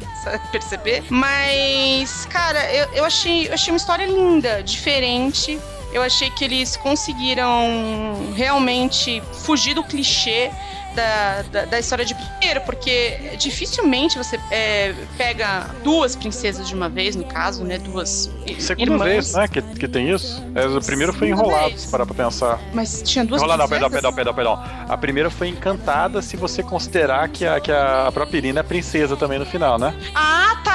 [0.51, 1.05] perceber.
[1.11, 5.59] Mas, cara, eu, eu, achei, eu achei uma história linda, diferente.
[5.93, 10.51] Eu achei que eles conseguiram realmente fugir do clichê
[10.95, 16.89] da, da, da, história de primeiro, porque dificilmente você é, pega duas princesas de uma
[16.89, 17.79] vez, no caso, né?
[17.79, 19.09] Duas Segunda irmãs.
[19.09, 19.49] vez, né?
[19.49, 20.43] Que, que tem isso.
[20.55, 21.83] É, o primeiro foi enrolado, vez.
[21.83, 22.61] se parar pra pensar.
[22.73, 24.15] Mas tinha duas Enrolado, não, perdão, princesas?
[24.15, 24.87] perdão, perdão, perdão.
[24.89, 29.17] A primeira foi encantada se você considerar que a, que a própria Irina é princesa
[29.17, 29.95] também no final, né?
[30.15, 30.74] Ah, tá,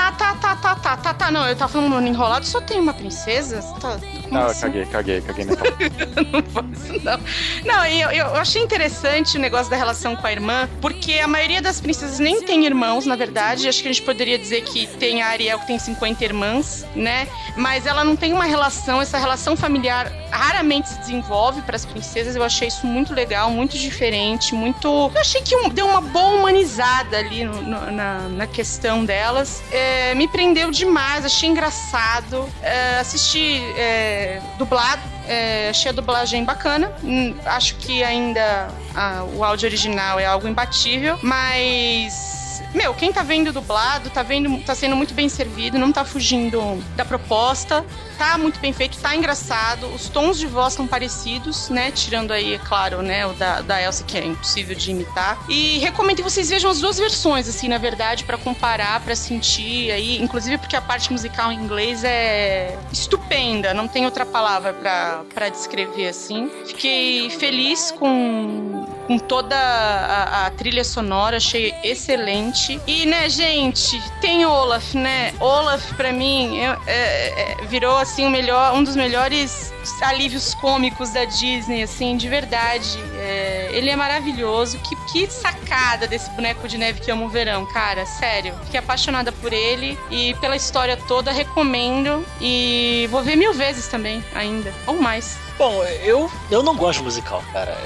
[0.62, 1.32] tá, tá, tá, tá.
[1.32, 3.62] Não, eu tava falando enrolado, só tem uma princesa?
[3.80, 3.98] Tá,
[4.32, 5.66] Ah, eu caguei, caguei, caguei mental.
[6.32, 7.20] não posso, não.
[7.66, 11.62] Não, eu, eu achei interessante o negócio da relação com a irmã, porque a maioria
[11.62, 13.68] das princesas nem tem irmãos, na verdade.
[13.68, 17.28] Acho que a gente poderia dizer que tem a Ariel que tem 50 irmãs, né?
[17.56, 22.36] Mas ela não tem uma relação, essa relação familiar raramente se desenvolve para as princesas.
[22.36, 24.88] Eu achei isso muito legal, muito diferente, muito.
[25.14, 29.62] Eu achei que um- deu uma boa humanizada ali no- no- na, na questão delas.
[29.72, 32.48] É, me prendeu demais, achei engraçado.
[32.62, 34.19] É, assisti é,
[34.58, 35.02] dublado.
[35.28, 36.92] É, achei a dublagem bacana.
[37.04, 42.29] Hum, acho que ainda ah, o áudio original é algo imbatível, mas.
[42.74, 46.84] Meu, quem tá vendo dublado, tá vendo, tá sendo muito bem servido, não tá fugindo
[46.96, 47.84] da proposta,
[48.18, 51.92] tá muito bem feito, tá engraçado, os tons de voz estão parecidos, né?
[51.92, 55.40] Tirando aí, é claro, né, o da, da Elsa, que é impossível de imitar.
[55.50, 59.92] E recomendo que vocês vejam as duas versões, assim, na verdade, pra comparar, pra sentir
[59.92, 65.50] aí, inclusive porque a parte musical em inglês é estupenda, não tem outra palavra pra
[65.50, 66.52] descrever assim.
[66.66, 72.59] Fiquei feliz com, com toda a, a trilha sonora, achei excelente.
[72.86, 75.34] E, né, gente, tem Olaf, né?
[75.40, 79.72] Olaf, pra mim, eu- é- é- virou, assim, o melhor, um dos melhores
[80.02, 83.00] alívios cômicos da Disney, assim, de verdade.
[83.18, 84.78] É, ele é maravilhoso.
[84.80, 88.06] Que, que sacada desse boneco de neve que ama o verão, cara.
[88.06, 88.54] Sério.
[88.66, 92.26] Fiquei apaixonada por ele e pela história toda, recomendo.
[92.42, 94.74] E vou ver mil vezes também, ainda.
[94.88, 95.38] Ou mais.
[95.58, 97.78] Bom, eu, eu não gosto de musical, cara.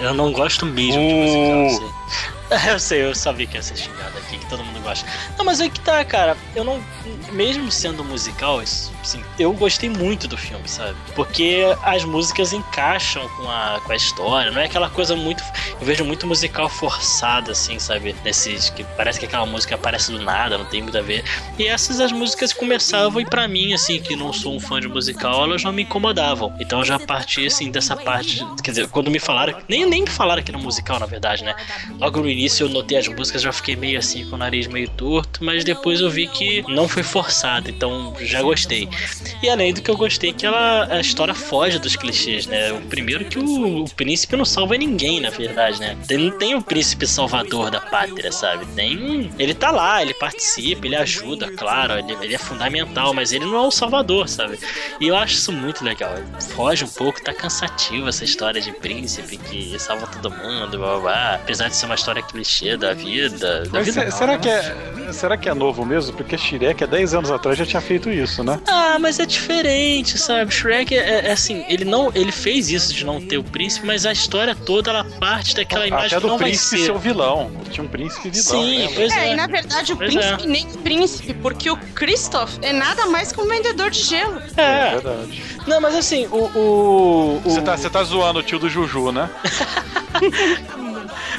[0.00, 1.16] Eu, não gosto mesmo de Uh.
[1.16, 1.94] musical, assim.
[2.68, 5.06] Eu sei, eu sabia que ia ser xingado aqui, que todo mundo gosta.
[5.36, 6.36] Não, mas é que tá, cara.
[6.54, 6.80] Eu não.
[7.32, 10.96] Mesmo sendo musical, assim, eu gostei muito do filme, sabe?
[11.14, 14.50] Porque as músicas encaixam com a, com a história.
[14.50, 15.42] Não é aquela coisa muito.
[15.80, 18.14] Eu vejo muito musical forçado, assim, sabe?
[18.24, 18.70] Nesses.
[18.70, 21.24] que parece que aquela música aparece do nada, não tem muito a ver.
[21.58, 24.88] E essas as músicas começavam, e pra mim, assim, que não sou um fã de
[24.88, 26.54] musical, elas não me incomodavam.
[26.60, 28.44] Então eu já parti, assim, dessa parte.
[28.62, 29.58] Quer dizer, quando me falaram.
[29.68, 31.54] Nem, nem me falaram que era musical, na verdade, né?
[31.98, 34.88] Logo no início eu notei as músicas, já fiquei meio assim, com o nariz meio
[34.90, 38.88] torto, mas depois eu vi que não foi forçado, então já gostei.
[39.42, 42.72] E além do que eu gostei, que ela, a história foge dos clichês, né?
[42.72, 45.96] O primeiro que o, o príncipe não salva ninguém, na verdade, né?
[46.06, 48.66] Tem- Não tem o príncipe salvador da pátria, sabe?
[48.74, 49.30] Tem.
[49.38, 53.56] Ele tá lá, ele participa, ele ajuda, claro, ele, ele é fundamental, mas ele não
[53.56, 54.58] é o salvador, sabe?
[55.00, 56.14] E eu acho isso muito legal.
[56.54, 60.98] Foge um pouco, tá cansativo essa história de príncipe que salva todo mundo, blá blá
[61.00, 61.34] blá.
[61.36, 63.62] Apesar de ser uma história clichê da vida.
[63.64, 64.38] Da Mas vida se- não, será, né?
[64.38, 66.16] que é, será que é novo mesmo?
[66.16, 68.60] Porque Shrek há 10 anos atrás já tinha feito isso, né?
[68.66, 70.52] Ah, mas é diferente, sabe?
[70.52, 74.04] Shrek é, é assim, ele não, ele fez isso de não ter o príncipe, mas
[74.04, 76.84] a história toda ela parte daquela imagem Até que do não vai príncipe ser.
[76.86, 77.50] ser o vilão.
[77.70, 78.42] Tinha um príncipe vilão.
[78.62, 78.94] Sim, lembra?
[78.96, 79.32] pois É, é.
[79.32, 83.32] e na verdade o Pois príncipe nem o príncipe, porque o Christoph é nada mais
[83.32, 84.40] que um vendedor de gelo.
[84.56, 85.42] É É, verdade.
[85.66, 86.36] não, mas assim, o.
[86.58, 89.28] o, o- Você tá, você tá zoando o tio do Juju, né?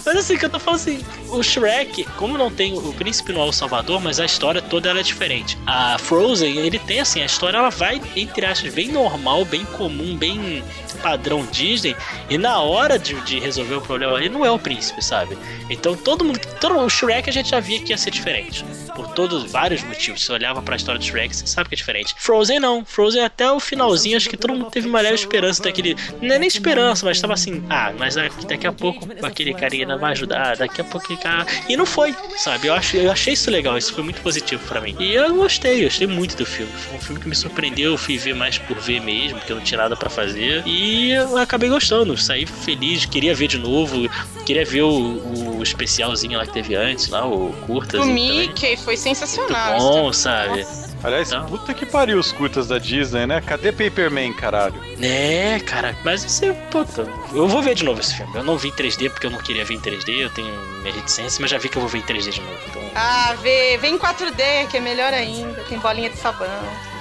[0.08, 3.38] Mas assim, que eu tô falando assim, o Shrek, como não tem o príncipe é
[3.38, 5.58] o Salvador, mas a história toda ela é diferente.
[5.68, 10.16] A Frozen, ele tem assim, a história ela vai, entre aspas, bem normal, bem comum,
[10.16, 10.64] bem
[11.02, 11.96] padrão Disney,
[12.30, 15.38] e na hora de, de resolver o problema ele não é o príncipe, sabe?
[15.70, 16.40] Então todo mundo.
[16.60, 18.66] Todo, o Shrek a gente já via que ia ser diferente.
[18.96, 20.24] Por todos vários motivos.
[20.24, 22.16] Você olhava pra história do Shrek, você sabe que é diferente.
[22.18, 22.84] Frozen não.
[22.84, 25.96] Frozen até o finalzinho, acho que todo mundo teve uma leve esperança daquele.
[26.22, 30.12] Não é nem esperança, mas tava assim, ah, mas daqui, a pouco aquele carinha vai
[30.12, 31.46] ajudar, daqui a pouco cara.
[31.68, 32.68] E não foi, sabe?
[32.68, 34.96] Eu, acho, eu achei isso legal, isso foi muito positivo pra mim.
[35.00, 36.72] E eu gostei, eu gostei muito do filme.
[36.72, 39.58] Foi um filme que me surpreendeu, eu fui ver mais por ver mesmo, porque eu
[39.58, 40.64] não tinha nada pra fazer.
[40.66, 44.10] E eu acabei gostando, saí feliz, queria ver de novo,
[44.46, 48.02] queria ver o, o especialzinho lá que teve antes, lá, o curtas.
[48.02, 48.48] O também.
[48.48, 49.72] Mickey foi sensacional.
[49.72, 50.66] Muito bom, sabe?
[51.04, 51.46] Aliás, Então.
[51.46, 53.42] puta que pariu os curtas da Disney, né?
[53.42, 54.82] Cadê Paperman, caralho?
[55.02, 58.36] É, cara, mas você, puta, eu vou ver de novo esse filme.
[58.36, 60.54] Eu não vi em 3D porque eu não queria ver em 3D, eu tenho.
[60.88, 62.58] AdSense, mas já vi que eu vou ver em 3D de novo.
[62.70, 65.62] Então, Ah, vê, vem em 4D, que é melhor ainda.
[65.66, 66.48] Tem bolinha de sabão.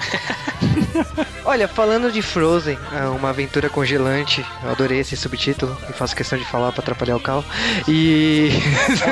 [1.44, 6.39] Olha, falando de Frozen, é uma aventura congelante, eu adorei esse subtítulo e faço questão
[6.39, 7.44] de falar pra atrapalhar o Cal.
[7.86, 8.51] E.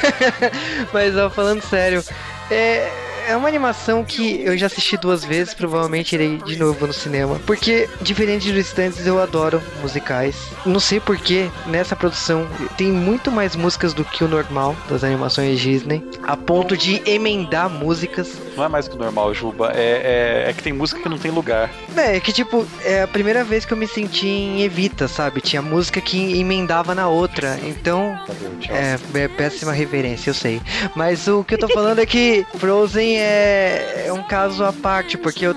[0.92, 2.04] Mas ó, falando sério,
[2.50, 3.09] é.
[3.26, 7.40] É uma animação que eu já assisti duas vezes, provavelmente irei de novo no cinema.
[7.46, 10.36] Porque, diferente dos stands, eu adoro musicais.
[10.64, 15.60] Não sei porquê, nessa produção tem muito mais músicas do que o normal das animações
[15.60, 16.02] Disney.
[16.22, 18.32] A ponto de emendar músicas.
[18.56, 19.72] Não é mais que o normal, Juba.
[19.74, 21.70] É, é, é que tem música que não tem lugar.
[21.96, 25.40] É, é que tipo, é a primeira vez que eu me senti em Evita, sabe?
[25.40, 27.58] Tinha música que emendava na outra.
[27.62, 28.18] Então,
[28.60, 28.76] tchau?
[28.76, 30.60] É, é péssima reverência, eu sei.
[30.94, 35.16] Mas o que eu tô falando é que Frozen é, é um caso à parte,
[35.18, 35.54] porque eu.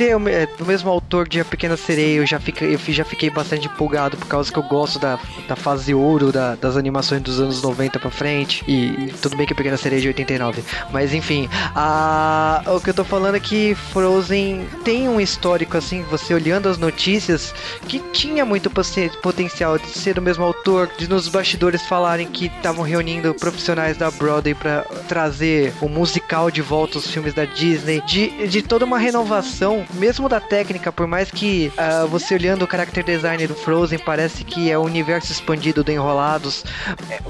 [0.00, 3.28] Ser é, do mesmo autor de A Pequena Sereia, eu já fiquei, eu já fiquei
[3.28, 7.38] bastante empolgado por causa que eu gosto da, da fase ouro da- das animações dos
[7.38, 8.64] anos 90 pra frente.
[8.66, 10.64] E, tudo bem que A Pequena Sereia é de 89.
[10.90, 16.02] Mas enfim, a, o que eu tô falando é que Frozen tem um histórico, assim,
[16.04, 17.54] você olhando as notícias,
[17.86, 22.46] que tinha muito poten- potencial de ser o mesmo autor, de nos bastidores falarem que
[22.46, 28.00] estavam reunindo profissionais da Broadway pra trazer o musical de volta aos filmes da Disney,
[28.06, 32.70] de, de toda uma renovação, mesmo da técnica, por mais que ah, você olhando o
[32.70, 36.64] character design do Frozen parece que é o universo expandido do Enrolados.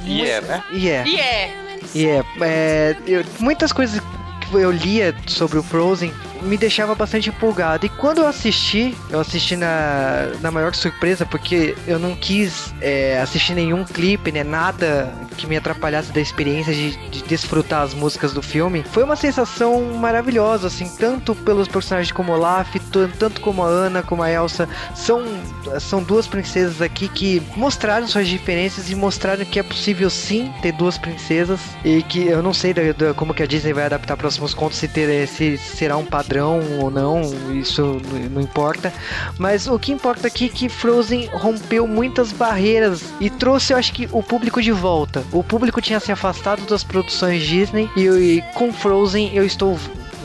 [0.05, 0.62] E é, né?
[0.73, 1.05] E é.
[1.07, 1.55] E é.
[1.95, 4.01] E é, é, eu- muitas coisas
[4.41, 6.12] que eu lia sobre o Frozen
[6.43, 7.87] me deixava bastante empolgado.
[7.87, 13.21] E quando eu assisti, eu assisti na, na maior surpresa, porque eu não quis é,
[13.21, 14.43] assistir nenhum clipe, né?
[14.45, 18.85] Nada que me atrapalhasse da experiência de, de desfrutar as músicas do filme.
[18.93, 24.03] Foi uma sensação maravilhosa, assim, tanto pelos personagens como Olaf, tan- tanto como a Ana,
[24.03, 24.69] como a Elsa.
[24.95, 25.23] São,
[25.79, 30.73] são duas princesas aqui que mostraram suas diferenças e mostraram que é possível sim ter
[30.73, 31.61] duas princesas.
[31.85, 34.79] E que eu não sei da- da- como que a Disney vai adaptar próximos contos,
[34.79, 36.30] se, ter, se será um padrão
[36.81, 38.01] ou não, isso
[38.31, 38.93] não importa.
[39.39, 43.93] Mas o que importa aqui é que Frozen rompeu muitas barreiras e trouxe, eu acho
[43.93, 45.24] que, o público de volta.
[45.32, 49.78] O público tinha se afastado das produções Disney e, e com Frozen eu estou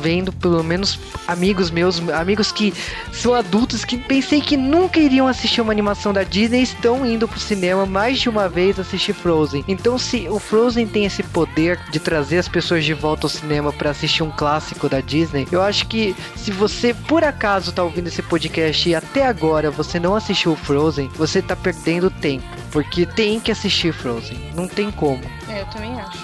[0.05, 2.71] vendo pelo menos amigos meus, amigos que
[3.11, 7.39] são adultos que pensei que nunca iriam assistir uma animação da Disney estão indo pro
[7.39, 9.65] cinema mais de uma vez assistir Frozen.
[9.67, 13.73] Então se o Frozen tem esse poder de trazer as pessoas de volta ao cinema
[13.73, 18.05] para assistir um clássico da Disney, eu acho que se você por acaso tá ouvindo
[18.05, 23.07] esse podcast e até agora você não assistiu o Frozen, você tá perdendo tempo, porque
[23.07, 25.23] tem que assistir Frozen, não tem como.
[25.49, 26.19] É, eu também acho.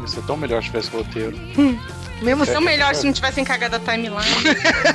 [0.00, 1.36] Ia ser tão melhor se tivesse roteiro.
[2.22, 4.14] Mesmo Tão melhor se não tivessem cagado a timeline.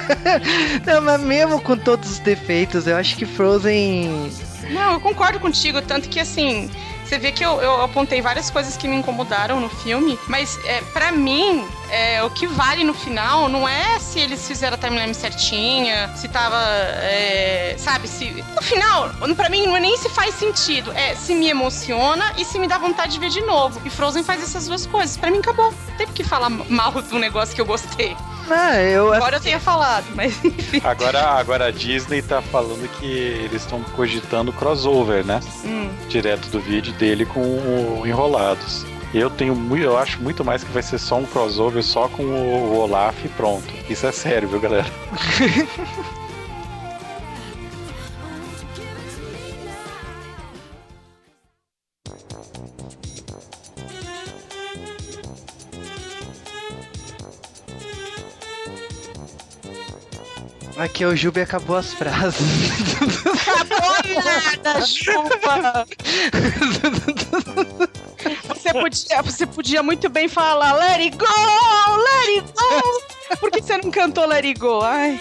[0.86, 4.32] Não, mas mesmo com todos os defeitos, eu acho que Frozen.
[4.72, 6.70] Não, eu concordo contigo, tanto que assim.
[7.10, 10.80] Você vê que eu, eu apontei várias coisas que me incomodaram no filme, mas é,
[10.94, 15.16] para mim, é, o que vale no final não é se eles fizeram a timeline
[15.16, 16.56] certinha, se tava.
[17.02, 18.46] é, sabe, se.
[18.54, 22.46] No final, pra mim, não é nem se faz sentido, é se me emociona e
[22.46, 23.82] se me dá vontade de ver de novo.
[23.84, 25.18] E Frozen faz essas duas coisas.
[25.18, 25.74] Pra mim, acabou.
[25.98, 28.16] Tem que falar mal do negócio que eu gostei.
[28.50, 29.14] Ah, eu.
[29.14, 30.82] Agora eu tenha falado, mas enfim.
[30.84, 35.40] Agora, agora a Disney tá falando que eles estão cogitando crossover, né?
[35.64, 35.90] Hum.
[36.08, 38.86] Direto do vídeo dele com o Enrolados.
[39.14, 42.24] Eu tenho muito, eu acho muito mais que vai ser só um crossover só com
[42.24, 43.68] o Olaf e pronto.
[43.90, 44.86] Isso é sério, viu, galera?
[60.80, 62.40] Aqui o Jubi acabou as frases.
[63.48, 65.86] Acabou nada, chupa!
[68.48, 71.26] Você podia, você podia muito bem falar Let it go!
[71.26, 73.38] Let it go!
[73.40, 74.82] Por que você não cantou Let it go?
[74.82, 75.20] Ai.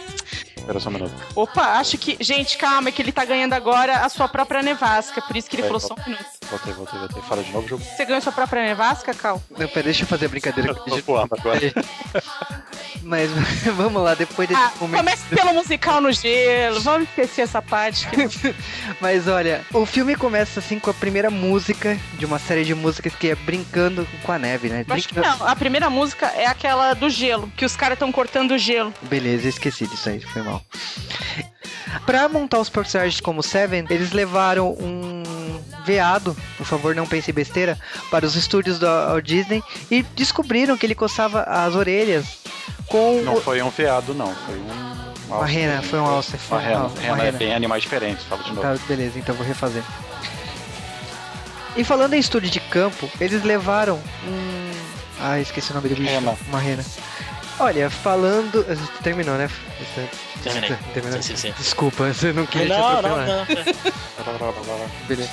[0.57, 1.13] Espera só um minuto.
[1.35, 2.17] Opa, acho que.
[2.21, 5.21] Gente, calma, é que ele tá ganhando agora a sua própria nevasca.
[5.23, 6.25] Por isso que ele É, falou só um minuto.
[6.51, 7.23] Voltei, voltei, voltei.
[7.23, 7.83] Fala de novo, jogo.
[7.83, 9.43] Você ganhou sua própria nevasca, Cal?
[9.51, 10.75] Não, pera, deixa eu fazer a brincadeira.
[10.87, 11.61] Tô voando agora.
[13.03, 13.31] Mas
[13.77, 14.99] vamos lá, depois desse Ah, momento.
[14.99, 16.81] comece pelo musical no gelo.
[16.81, 18.07] Vamos esquecer essa parte.
[18.09, 18.55] que-
[19.01, 23.15] Mas olha, o filme começa assim com a primeira música de uma série de músicas
[23.15, 24.85] que é brincando com a neve, né?
[24.89, 25.47] Acho que não.
[25.47, 28.93] A primeira música é aquela do gelo, que os caras estão cortando o gelo.
[29.03, 30.63] Beleza, esqueci disso aí, foi mal.
[32.05, 35.23] Pra montar os personagens como Seven, eles levaram um
[35.93, 37.79] veado, por favor não pense besteira,
[38.11, 42.27] para os estúdios da Disney e descobriram que ele coçava as orelhas
[42.87, 44.35] com Não o- foi um veado, não.
[44.35, 45.35] Foi um.
[45.37, 46.81] uma rena, foi um alce, foi Uma rena.
[46.85, 47.39] uma Rena é rena.
[47.39, 48.25] bem animais diferentes.
[48.27, 48.61] Fala de novo.
[48.63, 49.83] Tá, beleza, então vou refazer.
[51.77, 53.97] E falando em estúdio de campo, eles levaram
[54.27, 54.71] um.
[55.21, 56.11] Ah, esqueci o nome do bicho.
[56.11, 56.37] Rena.
[56.49, 56.85] Uma rena.
[57.61, 58.65] Olha, falando.
[59.03, 59.49] Terminou, né?
[60.43, 60.77] Terminei.
[60.95, 61.21] Terminou?
[61.23, 61.55] Sim, sim, sim.
[61.59, 63.45] Desculpa, você não queria Não, não, não.
[65.07, 65.31] Beleza.